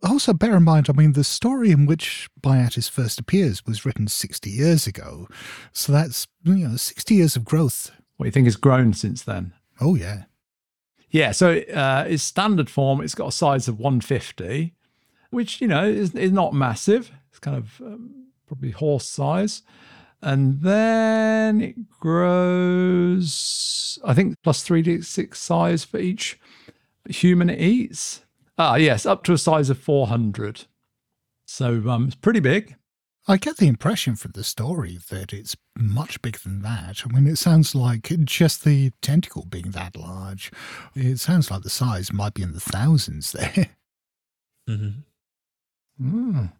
Also, 0.03 0.31
bear 0.33 0.55
in 0.55 0.63
mind, 0.63 0.87
I 0.89 0.93
mean, 0.93 1.13
the 1.13 1.23
story 1.25 1.69
in 1.69 1.85
which 1.85 2.29
Byatis 2.41 2.89
first 2.89 3.19
appears 3.19 3.65
was 3.65 3.85
written 3.85 4.07
60 4.07 4.49
years 4.49 4.87
ago. 4.87 5.27
So 5.73 5.91
that's, 5.91 6.27
you 6.43 6.69
know, 6.69 6.77
60 6.77 7.13
years 7.13 7.35
of 7.35 7.43
growth. 7.43 7.91
What 8.21 8.25
do 8.25 8.27
you 8.27 8.33
think 8.33 8.45
has 8.45 8.55
grown 8.55 8.93
since 8.93 9.23
then? 9.23 9.53
Oh, 9.79 9.95
yeah. 9.95 10.25
Yeah, 11.09 11.31
so 11.31 11.57
uh, 11.57 12.05
its 12.07 12.21
standard 12.21 12.69
form, 12.69 13.01
it's 13.01 13.15
got 13.15 13.29
a 13.29 13.31
size 13.31 13.67
of 13.67 13.79
150, 13.79 14.75
which, 15.31 15.59
you 15.59 15.67
know, 15.67 15.85
is, 15.85 16.13
is 16.13 16.31
not 16.31 16.53
massive. 16.53 17.11
It's 17.31 17.39
kind 17.39 17.57
of 17.57 17.81
um, 17.81 18.27
probably 18.45 18.69
horse 18.69 19.07
size. 19.07 19.63
And 20.21 20.61
then 20.61 21.61
it 21.61 21.89
grows, 21.89 23.17
I 24.05 24.13
think, 24.13 24.35
plus 24.43 24.63
3d6 24.67 25.33
size 25.33 25.83
for 25.83 25.97
each 25.97 26.39
human 27.09 27.49
it 27.49 27.59
eats. 27.59 28.21
Ah, 28.55 28.75
yes, 28.75 29.07
up 29.07 29.23
to 29.23 29.33
a 29.33 29.37
size 29.39 29.71
of 29.71 29.79
400. 29.79 30.65
So 31.47 31.89
um, 31.89 32.05
it's 32.05 32.13
pretty 32.13 32.39
big. 32.39 32.75
I 33.31 33.37
get 33.37 33.57
the 33.57 33.67
impression 33.67 34.15
from 34.17 34.31
the 34.33 34.43
story 34.43 34.99
that 35.09 35.31
it's 35.31 35.55
much 35.77 36.21
bigger 36.21 36.39
than 36.43 36.61
that. 36.63 37.03
I 37.05 37.07
mean, 37.13 37.27
it 37.27 37.37
sounds 37.37 37.73
like 37.73 38.11
just 38.25 38.65
the 38.65 38.91
tentacle 39.01 39.45
being 39.45 39.71
that 39.71 39.95
large. 39.95 40.51
It 40.95 41.17
sounds 41.19 41.49
like 41.49 41.61
the 41.63 41.69
size 41.69 42.11
might 42.11 42.33
be 42.33 42.41
in 42.43 42.51
the 42.53 42.59
thousands 42.59 43.31
there. 43.31 43.69
Mhm. 44.69 45.03
Mm. 45.99 46.51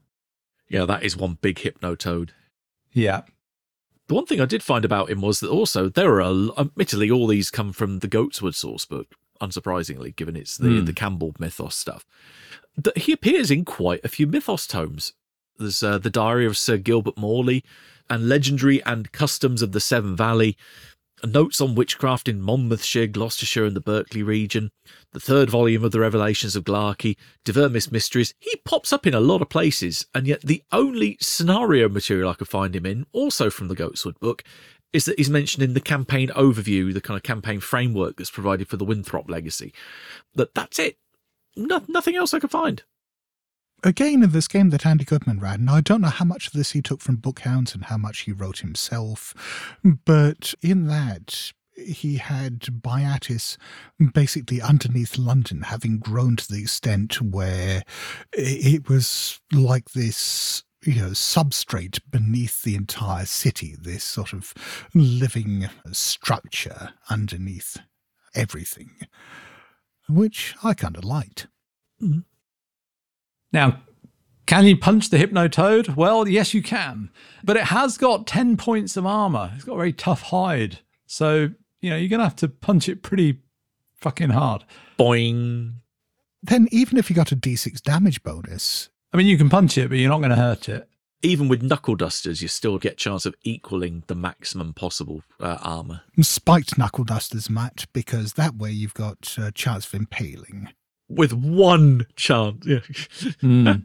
Yeah, 0.69 0.86
that 0.86 1.03
is 1.03 1.15
one 1.15 1.38
big 1.41 1.57
hypnotoad. 1.57 2.30
Yeah. 2.91 3.22
The 4.07 4.15
one 4.15 4.26
thing 4.26 4.41
I 4.41 4.45
did 4.45 4.63
find 4.63 4.84
about 4.84 5.09
him 5.09 5.22
was 5.22 5.39
that 5.39 5.49
also 5.49 5.88
there 5.88 6.15
are, 6.15 6.22
a- 6.22 6.51
admittedly, 6.57 7.11
all 7.11 7.28
these 7.28 7.51
come 7.51 7.72
from 7.74 7.99
the 7.99 8.07
Goatswood 8.07 8.55
source 8.55 8.86
book, 8.86 9.13
unsurprisingly, 9.39 10.15
given 10.15 10.36
it's 10.36 10.57
the, 10.57 10.80
Hmm. 10.80 10.86
the 10.86 10.93
Campbell 10.93 11.36
mythos 11.38 11.76
stuff. 11.76 12.05
That 12.76 12.97
he 12.97 13.11
appears 13.11 13.51
in 13.51 13.65
quite 13.65 14.03
a 14.03 14.09
few 14.09 14.26
mythos 14.26 14.65
tomes. 14.65 15.13
There's 15.58 15.84
uh, 15.84 15.97
the 15.97 16.10
Diary 16.10 16.45
of 16.45 16.58
Sir 16.58 16.78
Gilbert 16.78 17.18
Morley 17.18 17.64
and 18.10 18.28
Legendary 18.28 18.84
and 18.84 19.12
Customs 19.12 19.62
of 19.62 19.72
the 19.72 19.80
Severn 19.80 20.16
Valley, 20.16 20.58
Notes 21.24 21.62
on 21.62 21.76
Witchcraft 21.76 22.28
in 22.28 22.41
Monmouthshire, 22.41 23.08
Gloucestershire, 23.08 23.66
and 23.66 23.76
the 23.76 23.82
Berkeley 23.82 24.24
region, 24.24 24.72
the 25.12 25.20
third 25.20 25.49
volume 25.49 25.84
of 25.84 25.91
the 25.91 25.99
Revelations 25.99 26.56
of 26.56 26.64
Gla'aki, 26.64 27.16
Divermis 27.45 27.91
Mysteries. 27.91 28.34
He 28.39 28.56
pops 28.66 28.91
up 28.91 29.06
in 29.06 29.14
a 29.14 29.20
lot 29.20 29.41
of 29.41 29.49
places, 29.49 30.08
and 30.16 30.26
yet 30.26 30.41
the 30.41 30.64
only 30.72 31.18
scenario 31.22 31.88
material 31.88 32.30
I 32.30 32.34
could 32.34 32.47
find 32.47 32.76
him 32.76 32.86
in, 32.86 33.06
also 33.12 33.49
from 33.49 33.68
the 33.68 33.76
Goatswood 33.76 34.20
book, 34.20 34.43
is 34.93 35.06
that 35.06 35.18
he's 35.18 35.30
mentioned 35.30 35.64
in 35.64 35.74
the 35.74 35.80
campaign 35.80 36.30
overview, 36.30 36.93
the 36.93 37.02
kind 37.02 37.18
of 37.18 37.24
campaign 37.24 37.60
framework 37.60 38.18
that's 38.18 38.32
provided 38.32 38.68
for 38.68 38.78
the 38.78 38.86
Winthrop 38.86 39.30
legacy. 39.30 39.74
That 40.36 40.56
that's 40.56 40.80
it. 40.80 40.97
No, 41.56 41.84
nothing 41.88 42.16
else 42.16 42.34
I 42.34 42.39
could 42.39 42.52
find. 42.52 42.84
Again, 43.84 44.21
in 44.21 44.32
this 44.32 44.47
game 44.47 44.69
that 44.69 44.86
Andy 44.86 45.05
Goodman 45.05 45.39
ran, 45.39 45.65
now 45.65 45.75
I 45.75 45.82
don't 45.82 46.01
know 46.01 46.09
how 46.09 46.25
much 46.25 46.47
of 46.47 46.53
this 46.53 46.71
he 46.71 46.82
took 46.82 47.01
from 47.01 47.17
Bookhounds 47.17 47.73
and 47.73 47.86
how 47.86 47.97
much 47.97 48.21
he 48.21 48.32
wrote 48.32 48.59
himself, 48.59 49.34
but 50.05 50.53
in 50.61 50.86
that, 50.88 51.51
he 51.75 52.17
had 52.17 52.59
Byatis 52.59 53.57
basically 54.13 54.61
underneath 54.61 55.17
London, 55.17 55.63
having 55.63 55.97
grown 55.97 56.36
to 56.36 56.47
the 56.47 56.61
extent 56.61 57.21
where 57.21 57.82
it 58.34 58.88
was 58.88 59.39
like 59.51 59.91
this 59.91 60.63
you 60.84 60.95
know, 60.95 61.09
substrate 61.09 61.99
beneath 62.09 62.63
the 62.63 62.75
entire 62.75 63.25
city, 63.25 63.75
this 63.79 64.03
sort 64.03 64.34
of 64.34 64.53
living 64.93 65.69
structure 65.91 66.93
underneath 67.09 67.77
everything, 68.34 68.91
which 70.09 70.55
I 70.63 70.73
kind 70.73 70.97
of 70.97 71.03
liked. 71.03 71.47
Mm-hmm. 72.01 72.19
Now, 73.52 73.82
can 74.45 74.66
you 74.66 74.76
punch 74.76 75.10
the 75.10 75.18
Hypnotoad? 75.18 75.95
Well, 75.95 76.28
yes, 76.28 76.54
you 76.54 76.62
can. 76.62 77.10
But 77.43 77.58
it 77.58 77.66
has 77.66 77.97
got 77.97 78.28
10 78.28 78.58
points 78.58 78.97
of 78.97 79.06
armor. 79.06 79.52
It's 79.56 79.64
got 79.64 79.76
a 79.76 79.78
very 79.78 79.93
tough 79.93 80.24
hide. 80.24 80.80
So, 81.06 81.52
you 81.82 81.89
know, 81.89 81.95
you're 81.95 82.10
going 82.10 82.20
to 82.20 82.26
have 82.26 82.36
to 82.38 82.47
punch 82.47 82.89
it 82.89 83.04
pretty 83.04 83.39
fucking 83.95 84.32
hard. 84.32 84.66
Boing. 84.97 85.76
Then, 86.43 86.68
even 86.72 86.97
if 86.97 87.10
you 87.10 87.16
got 87.16 87.32
a 87.32 87.36
d6 87.36 87.82
damage 87.82 88.24
bonus, 88.24 88.89
I 89.14 89.18
mean, 89.18 89.28
you 89.28 89.38
can 89.38 89.49
punch 89.49 89.78
it, 89.78 89.89
but 89.89 89.97
you're 89.97 90.10
not 90.10 90.20
going 90.20 90.32
to 90.32 90.36
hurt 90.36 90.68
it. 90.70 90.88
Even 91.24 91.47
with 91.47 91.62
knuckle 91.62 91.95
dusters, 91.95 92.41
you 92.41 92.47
still 92.47 92.80
get 92.80 92.97
chance 92.97 93.28
of 93.28 93.36
equaling 93.43 94.04
the 94.08 94.16
maximum 94.16 94.74
possible 94.74 95.22
uh, 95.39 95.60
armor. 95.62 96.02
spiked 96.22 96.80
knuckle 96.80 97.04
dusters, 97.04 97.47
Matt, 97.47 97.86
because 97.93 98.34
that 98.34 98.56
way 98.56 98.72
you've 98.72 98.95
got 98.95 99.38
a 99.38 99.52
chance 99.52 99.86
of 99.86 99.93
impaling. 99.93 100.70
With 101.16 101.34
one 101.34 102.07
chance. 102.16 102.66
Yeah. 102.66 102.80
Mm. 103.41 103.84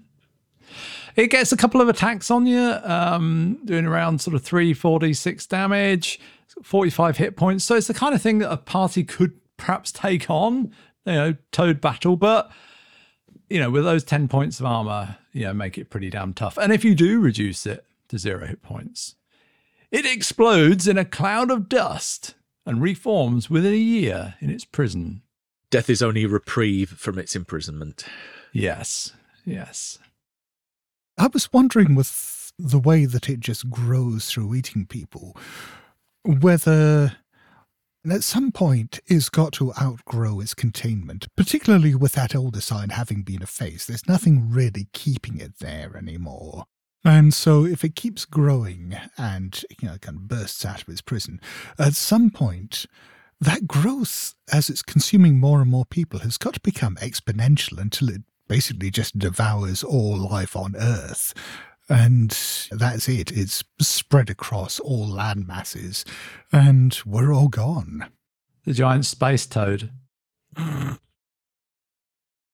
it 1.16 1.28
gets 1.28 1.52
a 1.52 1.56
couple 1.56 1.80
of 1.80 1.88
attacks 1.88 2.30
on 2.30 2.46
you, 2.46 2.60
um, 2.84 3.58
doing 3.64 3.86
around 3.86 4.20
sort 4.20 4.34
of 4.34 4.42
3, 4.42 4.74
4d6 4.74 5.48
damage, 5.48 6.20
45 6.62 7.16
hit 7.16 7.36
points. 7.36 7.64
So 7.64 7.74
it's 7.74 7.86
the 7.86 7.94
kind 7.94 8.14
of 8.14 8.20
thing 8.20 8.38
that 8.38 8.52
a 8.52 8.56
party 8.56 9.02
could 9.04 9.32
perhaps 9.56 9.92
take 9.92 10.28
on, 10.28 10.72
you 11.04 11.12
know, 11.12 11.34
Toad 11.52 11.80
Battle. 11.80 12.16
But, 12.16 12.50
you 13.48 13.58
know, 13.60 13.70
with 13.70 13.84
those 13.84 14.04
10 14.04 14.28
points 14.28 14.60
of 14.60 14.66
armor, 14.66 15.16
you 15.32 15.44
know, 15.44 15.54
make 15.54 15.78
it 15.78 15.90
pretty 15.90 16.10
damn 16.10 16.34
tough. 16.34 16.58
And 16.58 16.72
if 16.72 16.84
you 16.84 16.94
do 16.94 17.20
reduce 17.20 17.66
it 17.66 17.84
to 18.08 18.18
zero 18.18 18.46
hit 18.46 18.62
points, 18.62 19.14
it 19.90 20.04
explodes 20.04 20.86
in 20.88 20.98
a 20.98 21.04
cloud 21.04 21.50
of 21.50 21.68
dust 21.68 22.34
and 22.64 22.82
reforms 22.82 23.48
within 23.48 23.72
a 23.72 23.76
year 23.76 24.34
in 24.40 24.50
its 24.50 24.64
prison. 24.64 25.22
Death 25.70 25.90
is 25.90 26.02
only 26.02 26.24
a 26.24 26.28
reprieve 26.28 26.90
from 26.90 27.18
its 27.18 27.34
imprisonment. 27.34 28.04
Yes, 28.52 29.12
yes. 29.44 29.98
I 31.18 31.28
was 31.28 31.52
wondering 31.52 31.94
with 31.94 32.52
the 32.58 32.78
way 32.78 33.04
that 33.04 33.28
it 33.28 33.40
just 33.40 33.68
grows 33.68 34.30
through 34.30 34.54
eating 34.54 34.86
people, 34.86 35.36
whether 36.24 37.16
at 38.08 38.22
some 38.22 38.52
point 38.52 39.00
it's 39.06 39.28
got 39.28 39.52
to 39.54 39.72
outgrow 39.74 40.40
its 40.40 40.54
containment, 40.54 41.26
particularly 41.36 41.94
with 41.94 42.12
that 42.12 42.34
older 42.34 42.60
side 42.60 42.92
having 42.92 43.22
been 43.22 43.42
effaced. 43.42 43.88
There's 43.88 44.08
nothing 44.08 44.50
really 44.50 44.88
keeping 44.92 45.40
it 45.40 45.58
there 45.58 45.96
anymore. 45.96 46.64
And 47.04 47.32
so 47.34 47.64
if 47.64 47.84
it 47.84 47.94
keeps 47.94 48.24
growing 48.24 48.96
and, 49.16 49.64
you 49.80 49.88
know, 49.88 49.98
kind 49.98 50.16
of 50.16 50.28
bursts 50.28 50.64
out 50.64 50.82
of 50.82 50.88
its 50.88 51.00
prison, 51.00 51.40
at 51.78 51.94
some 51.94 52.30
point 52.30 52.86
that 53.40 53.66
growth 53.66 54.34
as 54.52 54.70
it's 54.70 54.82
consuming 54.82 55.38
more 55.38 55.60
and 55.60 55.70
more 55.70 55.84
people 55.84 56.20
has 56.20 56.38
got 56.38 56.54
to 56.54 56.60
become 56.60 56.96
exponential 56.96 57.78
until 57.78 58.08
it 58.08 58.22
basically 58.48 58.90
just 58.90 59.18
devours 59.18 59.82
all 59.82 60.16
life 60.16 60.56
on 60.56 60.74
Earth. 60.76 61.34
And 61.88 62.30
that's 62.70 63.08
it. 63.08 63.30
It's 63.30 63.62
spread 63.80 64.28
across 64.30 64.80
all 64.80 65.06
land 65.06 65.46
masses, 65.46 66.04
and 66.52 66.98
we're 67.06 67.32
all 67.32 67.48
gone. 67.48 68.06
the 68.64 68.72
giant 68.72 69.06
space 69.06 69.46
toad. 69.46 69.90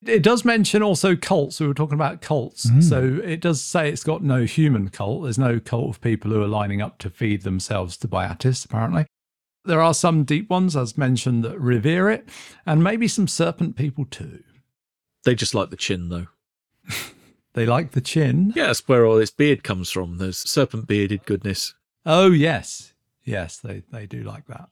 It 0.05 0.23
does 0.23 0.45
mention 0.45 0.83
also 0.83 1.15
cults. 1.15 1.61
We 1.61 1.67
were 1.69 1.75
talking 1.75 1.95
about 1.95 2.21
cults. 2.21 2.69
Mm. 2.69 2.83
So 2.83 3.21
it 3.25 3.41
does 3.41 3.63
say 3.63 3.89
it's 3.89 4.03
got 4.03 4.23
no 4.23 4.45
human 4.45 4.89
cult. 4.89 5.23
There's 5.23 5.39
no 5.39 5.61
cult 5.61 5.91
of 5.91 6.01
people 6.01 6.33
who 6.33 6.43
are 6.43 6.49
lining 6.49 6.83
up 6.83 6.99
to 6.99 7.09
feed 7.11 7.43
themselves 7.43 7.97
to 7.99 8.09
Byatis, 8.09 8.65
apparently. 8.65 9.07
There 9.65 9.81
are 9.81 9.95
some 9.95 10.25
deep 10.25 10.51
ones, 10.51 10.77
as 10.77 10.99
mentioned, 10.99 11.45
that 11.45 11.61
revere 11.61 12.11
it, 12.11 12.29
and 12.67 12.83
maybe 12.83 13.07
some 13.07 13.29
serpent 13.29 13.77
people 13.77 14.05
too. 14.05 14.43
They 15.25 15.35
just 15.35 15.55
like 15.55 15.71
the 15.71 15.77
chin, 15.77 16.09
though. 16.09 16.27
They 17.55 17.67
like 17.67 17.91
the 17.91 18.01
chin. 18.01 18.53
Yeah, 18.57 18.69
that's 18.69 18.89
where 18.89 19.05
all 19.05 19.17
this 19.17 19.31
beard 19.31 19.63
comes 19.63 19.91
from. 19.91 20.17
There's 20.19 20.39
serpent 20.39 20.87
bearded 20.87 21.27
goodness. 21.27 21.75
Oh, 22.07 22.31
yes. 22.31 22.95
Yes, 23.25 23.59
they, 23.59 23.83
they 23.93 24.07
do 24.07 24.23
like 24.23 24.47
that. 24.47 24.69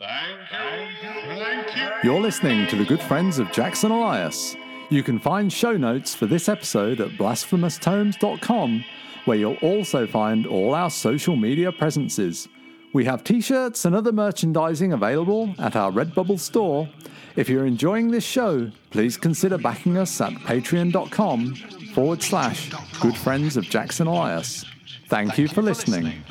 Thank 0.00 0.40
you. 0.50 1.36
Thank 1.36 1.76
you. 1.76 2.10
You're 2.10 2.20
listening 2.20 2.66
to 2.68 2.76
the 2.76 2.84
good 2.84 3.00
friends 3.00 3.38
of 3.38 3.52
Jackson 3.52 3.92
Elias. 3.92 4.56
You 4.90 5.04
can 5.04 5.20
find 5.20 5.52
show 5.52 5.76
notes 5.76 6.12
for 6.14 6.26
this 6.26 6.48
episode 6.48 7.00
at 7.00 7.10
blasphemoustomes.com, 7.10 8.84
where 9.24 9.38
you'll 9.38 9.54
also 9.62 10.08
find 10.08 10.44
all 10.46 10.74
our 10.74 10.90
social 10.90 11.36
media 11.36 11.70
presences. 11.70 12.48
We 12.92 13.04
have 13.06 13.24
t 13.24 13.40
shirts 13.40 13.84
and 13.84 13.94
other 13.94 14.12
merchandising 14.12 14.92
available 14.92 15.54
at 15.58 15.76
our 15.76 15.90
Redbubble 15.90 16.38
store. 16.38 16.88
If 17.36 17.48
you're 17.48 17.66
enjoying 17.66 18.10
this 18.10 18.24
show, 18.24 18.70
please 18.90 19.16
consider 19.16 19.56
backing 19.56 19.96
us 19.96 20.20
at 20.20 20.32
patreon.com 20.32 21.54
forward 21.94 22.22
slash 22.22 22.70
good 23.00 23.16
friends 23.16 23.56
of 23.56 23.64
Jackson 23.64 24.06
Elias. 24.06 24.64
Thank 25.08 25.38
you 25.38 25.48
for 25.48 25.62
listening. 25.62 26.22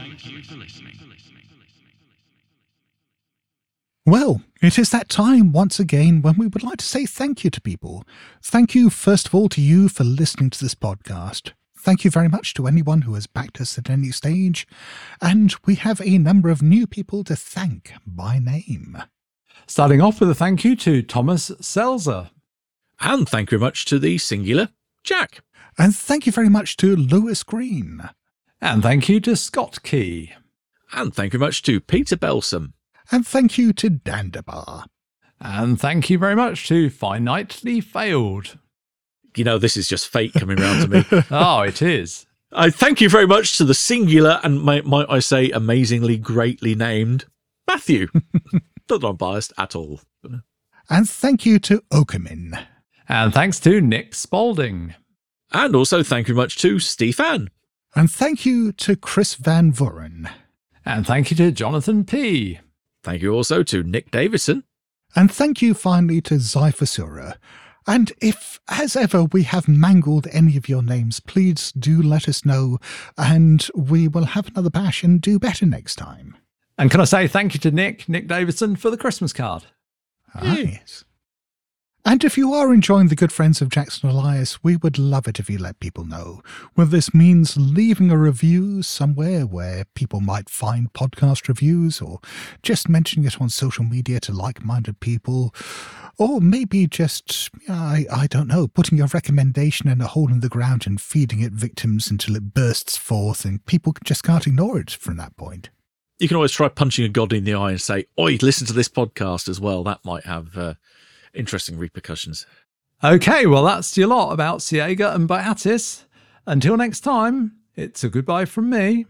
Well, 4.05 4.41
it 4.61 4.77
is 4.77 4.89
that 4.89 5.09
time 5.09 5.51
once 5.51 5.79
again 5.79 6.21
when 6.21 6.35
we 6.37 6.47
would 6.47 6.63
like 6.63 6.77
to 6.77 6.85
say 6.85 7.05
thank 7.05 7.43
you 7.43 7.49
to 7.51 7.61
people. 7.61 8.03
Thank 8.41 8.75
you, 8.75 8.89
first 8.89 9.27
of 9.27 9.35
all, 9.35 9.49
to 9.49 9.61
you 9.61 9.89
for 9.89 10.03
listening 10.03 10.49
to 10.51 10.59
this 10.59 10.75
podcast. 10.75 11.51
Thank 11.81 12.05
you 12.05 12.11
very 12.11 12.29
much 12.29 12.53
to 12.53 12.67
anyone 12.67 13.01
who 13.01 13.15
has 13.15 13.27
backed 13.27 13.59
us 13.59 13.77
at 13.77 13.89
any 13.89 14.11
stage. 14.11 14.67
And 15.21 15.53
we 15.65 15.75
have 15.75 15.99
a 16.01 16.17
number 16.17 16.49
of 16.49 16.61
new 16.61 16.85
people 16.85 17.23
to 17.25 17.35
thank 17.35 17.93
by 18.05 18.39
name. 18.39 19.01
Starting 19.67 20.01
off 20.01 20.19
with 20.19 20.29
a 20.29 20.35
thank 20.35 20.63
you 20.63 20.75
to 20.77 21.01
Thomas 21.01 21.49
Selzer. 21.61 22.29
And 22.99 23.27
thank 23.27 23.51
you 23.51 23.57
very 23.57 23.67
much 23.67 23.85
to 23.85 23.97
the 23.97 24.17
singular 24.19 24.69
Jack. 25.03 25.41
And 25.77 25.95
thank 25.95 26.25
you 26.25 26.31
very 26.31 26.49
much 26.49 26.77
to 26.77 26.95
Lewis 26.95 27.43
Green. 27.43 28.09
And 28.61 28.83
thank 28.83 29.09
you 29.09 29.19
to 29.21 29.35
Scott 29.35 29.81
Key. 29.81 30.33
And 30.93 31.13
thank 31.13 31.33
you 31.33 31.39
very 31.39 31.47
much 31.47 31.63
to 31.63 31.79
Peter 31.79 32.15
Belsom. 32.15 32.73
And 33.11 33.25
thank 33.25 33.57
you 33.57 33.73
to 33.73 33.89
Dandabar. 33.89 34.85
And 35.39 35.79
thank 35.79 36.09
you 36.09 36.19
very 36.19 36.35
much 36.35 36.67
to 36.67 36.89
Finitely 36.89 37.83
Failed. 37.83 38.59
You 39.35 39.43
know, 39.43 39.57
this 39.57 39.77
is 39.77 39.87
just 39.87 40.07
fate 40.07 40.33
coming 40.33 40.57
round 40.57 40.81
to 40.81 40.87
me. 40.87 41.23
oh, 41.31 41.61
it 41.61 41.81
is. 41.81 42.25
I 42.51 42.69
thank 42.69 42.99
you 42.99 43.09
very 43.09 43.27
much 43.27 43.57
to 43.57 43.65
the 43.65 43.73
singular 43.73 44.39
and 44.43 44.61
might, 44.61 44.85
might 44.85 45.09
I 45.09 45.19
say 45.19 45.49
amazingly 45.51 46.17
greatly 46.17 46.75
named 46.75 47.25
Matthew. 47.67 48.07
Not 48.89 49.01
that 49.01 49.07
I'm 49.07 49.15
biased 49.15 49.53
at 49.57 49.75
all. 49.75 50.01
And 50.89 51.09
thank 51.09 51.45
you 51.45 51.59
to 51.59 51.81
Okamin. 51.93 52.61
And 53.07 53.33
thanks 53.33 53.59
to 53.61 53.79
Nick 53.79 54.13
Spalding. 54.13 54.95
And 55.53 55.75
also 55.75 56.03
thank 56.03 56.27
you 56.27 56.33
very 56.33 56.43
much 56.43 56.57
to 56.57 56.79
Stefan. 56.79 57.49
And 57.95 58.11
thank 58.11 58.45
you 58.45 58.71
to 58.73 58.95
Chris 58.95 59.35
Van 59.35 59.71
Vuren. 59.71 60.29
And 60.85 61.05
thank 61.05 61.31
you 61.31 61.37
to 61.37 61.51
Jonathan 61.51 62.03
P. 62.03 62.59
Thank 63.03 63.21
you 63.21 63.33
also 63.33 63.63
to 63.63 63.83
Nick 63.83 64.11
Davidson. 64.11 64.63
And 65.15 65.31
thank 65.31 65.61
you 65.61 65.73
finally 65.73 66.21
to 66.21 66.35
Zyphosura. 66.35 67.35
And 67.87 68.11
if, 68.21 68.59
as 68.67 68.95
ever, 68.95 69.23
we 69.25 69.43
have 69.43 69.67
mangled 69.67 70.27
any 70.31 70.55
of 70.57 70.69
your 70.69 70.83
names, 70.83 71.19
please 71.19 71.71
do 71.71 72.01
let 72.01 72.27
us 72.27 72.45
know, 72.45 72.77
and 73.17 73.67
we 73.75 74.07
will 74.07 74.25
have 74.25 74.47
another 74.47 74.69
bash 74.69 75.03
and 75.03 75.19
do 75.19 75.39
better 75.39 75.65
next 75.65 75.95
time. 75.95 76.37
And 76.77 76.91
can 76.91 77.01
I 77.01 77.05
say 77.05 77.27
thank 77.27 77.53
you 77.53 77.59
to 77.61 77.71
Nick, 77.71 78.07
Nick 78.07 78.27
Davidson, 78.27 78.75
for 78.75 78.89
the 78.89 78.97
Christmas 78.97 79.33
card? 79.33 79.65
Ah, 80.35 80.55
yes. 80.57 81.03
And 82.03 82.23
if 82.23 82.35
you 82.35 82.51
are 82.51 82.73
enjoying 82.73 83.09
the 83.09 83.15
good 83.15 83.31
friends 83.31 83.61
of 83.61 83.69
Jackson 83.69 84.09
Elias, 84.09 84.63
we 84.63 84.75
would 84.75 84.97
love 84.97 85.27
it 85.27 85.39
if 85.39 85.51
you 85.51 85.59
let 85.59 85.79
people 85.79 86.03
know. 86.03 86.41
Whether 86.73 86.89
this 86.89 87.13
means 87.13 87.55
leaving 87.57 88.09
a 88.09 88.17
review 88.17 88.81
somewhere 88.81 89.45
where 89.45 89.85
people 89.93 90.19
might 90.19 90.49
find 90.49 90.91
podcast 90.93 91.47
reviews, 91.47 92.01
or 92.01 92.19
just 92.63 92.89
mentioning 92.89 93.27
it 93.27 93.39
on 93.39 93.49
social 93.49 93.83
media 93.83 94.19
to 94.21 94.33
like 94.33 94.65
minded 94.65 94.99
people, 94.99 95.53
or 96.17 96.41
maybe 96.41 96.87
just, 96.87 97.51
I, 97.69 98.07
I 98.11 98.25
don't 98.25 98.47
know, 98.47 98.67
putting 98.67 98.97
your 98.97 99.07
recommendation 99.07 99.87
in 99.87 100.01
a 100.01 100.07
hole 100.07 100.31
in 100.31 100.39
the 100.39 100.49
ground 100.49 100.87
and 100.87 100.99
feeding 100.99 101.41
it 101.41 101.53
victims 101.53 102.09
until 102.09 102.35
it 102.35 102.55
bursts 102.55 102.97
forth 102.97 103.45
and 103.45 103.63
people 103.67 103.93
just 104.03 104.23
can't 104.23 104.47
ignore 104.47 104.79
it 104.79 104.89
from 104.89 105.17
that 105.17 105.37
point. 105.37 105.69
You 106.17 106.27
can 106.27 106.37
always 106.37 106.51
try 106.51 106.67
punching 106.67 107.05
a 107.05 107.09
god 107.09 107.31
in 107.31 107.43
the 107.43 107.53
eye 107.53 107.71
and 107.71 107.81
say, 107.81 108.05
Oi, 108.19 108.39
listen 108.41 108.65
to 108.67 108.73
this 108.73 108.89
podcast 108.89 109.47
as 109.47 109.59
well. 109.59 109.83
That 109.83 110.03
might 110.03 110.25
have. 110.25 110.57
Uh, 110.57 110.73
interesting 111.33 111.77
repercussions. 111.77 112.45
Okay, 113.03 113.47
well, 113.47 113.63
that's 113.63 113.97
your 113.97 114.07
lot 114.07 114.31
about 114.31 114.59
Cyäegha 114.59 115.15
and 115.15 115.27
Byatis. 115.27 116.03
Until 116.45 116.77
next 116.77 116.99
time, 117.01 117.53
it's 117.75 118.03
a 118.03 118.09
goodbye 118.09 118.45
from 118.45 118.69
me. 118.69 119.07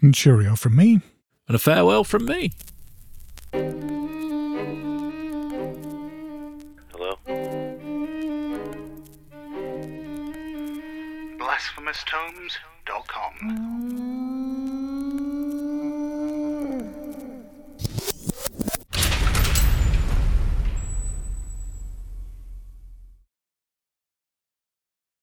And 0.00 0.14
cheerio 0.14 0.56
from 0.56 0.76
me. 0.76 1.02
And 1.46 1.54
a 1.54 1.58
farewell 1.58 2.04
from 2.04 2.24
me. 2.24 2.52
Hello? 6.92 7.18
BlasphemousTomes.com 11.38 14.03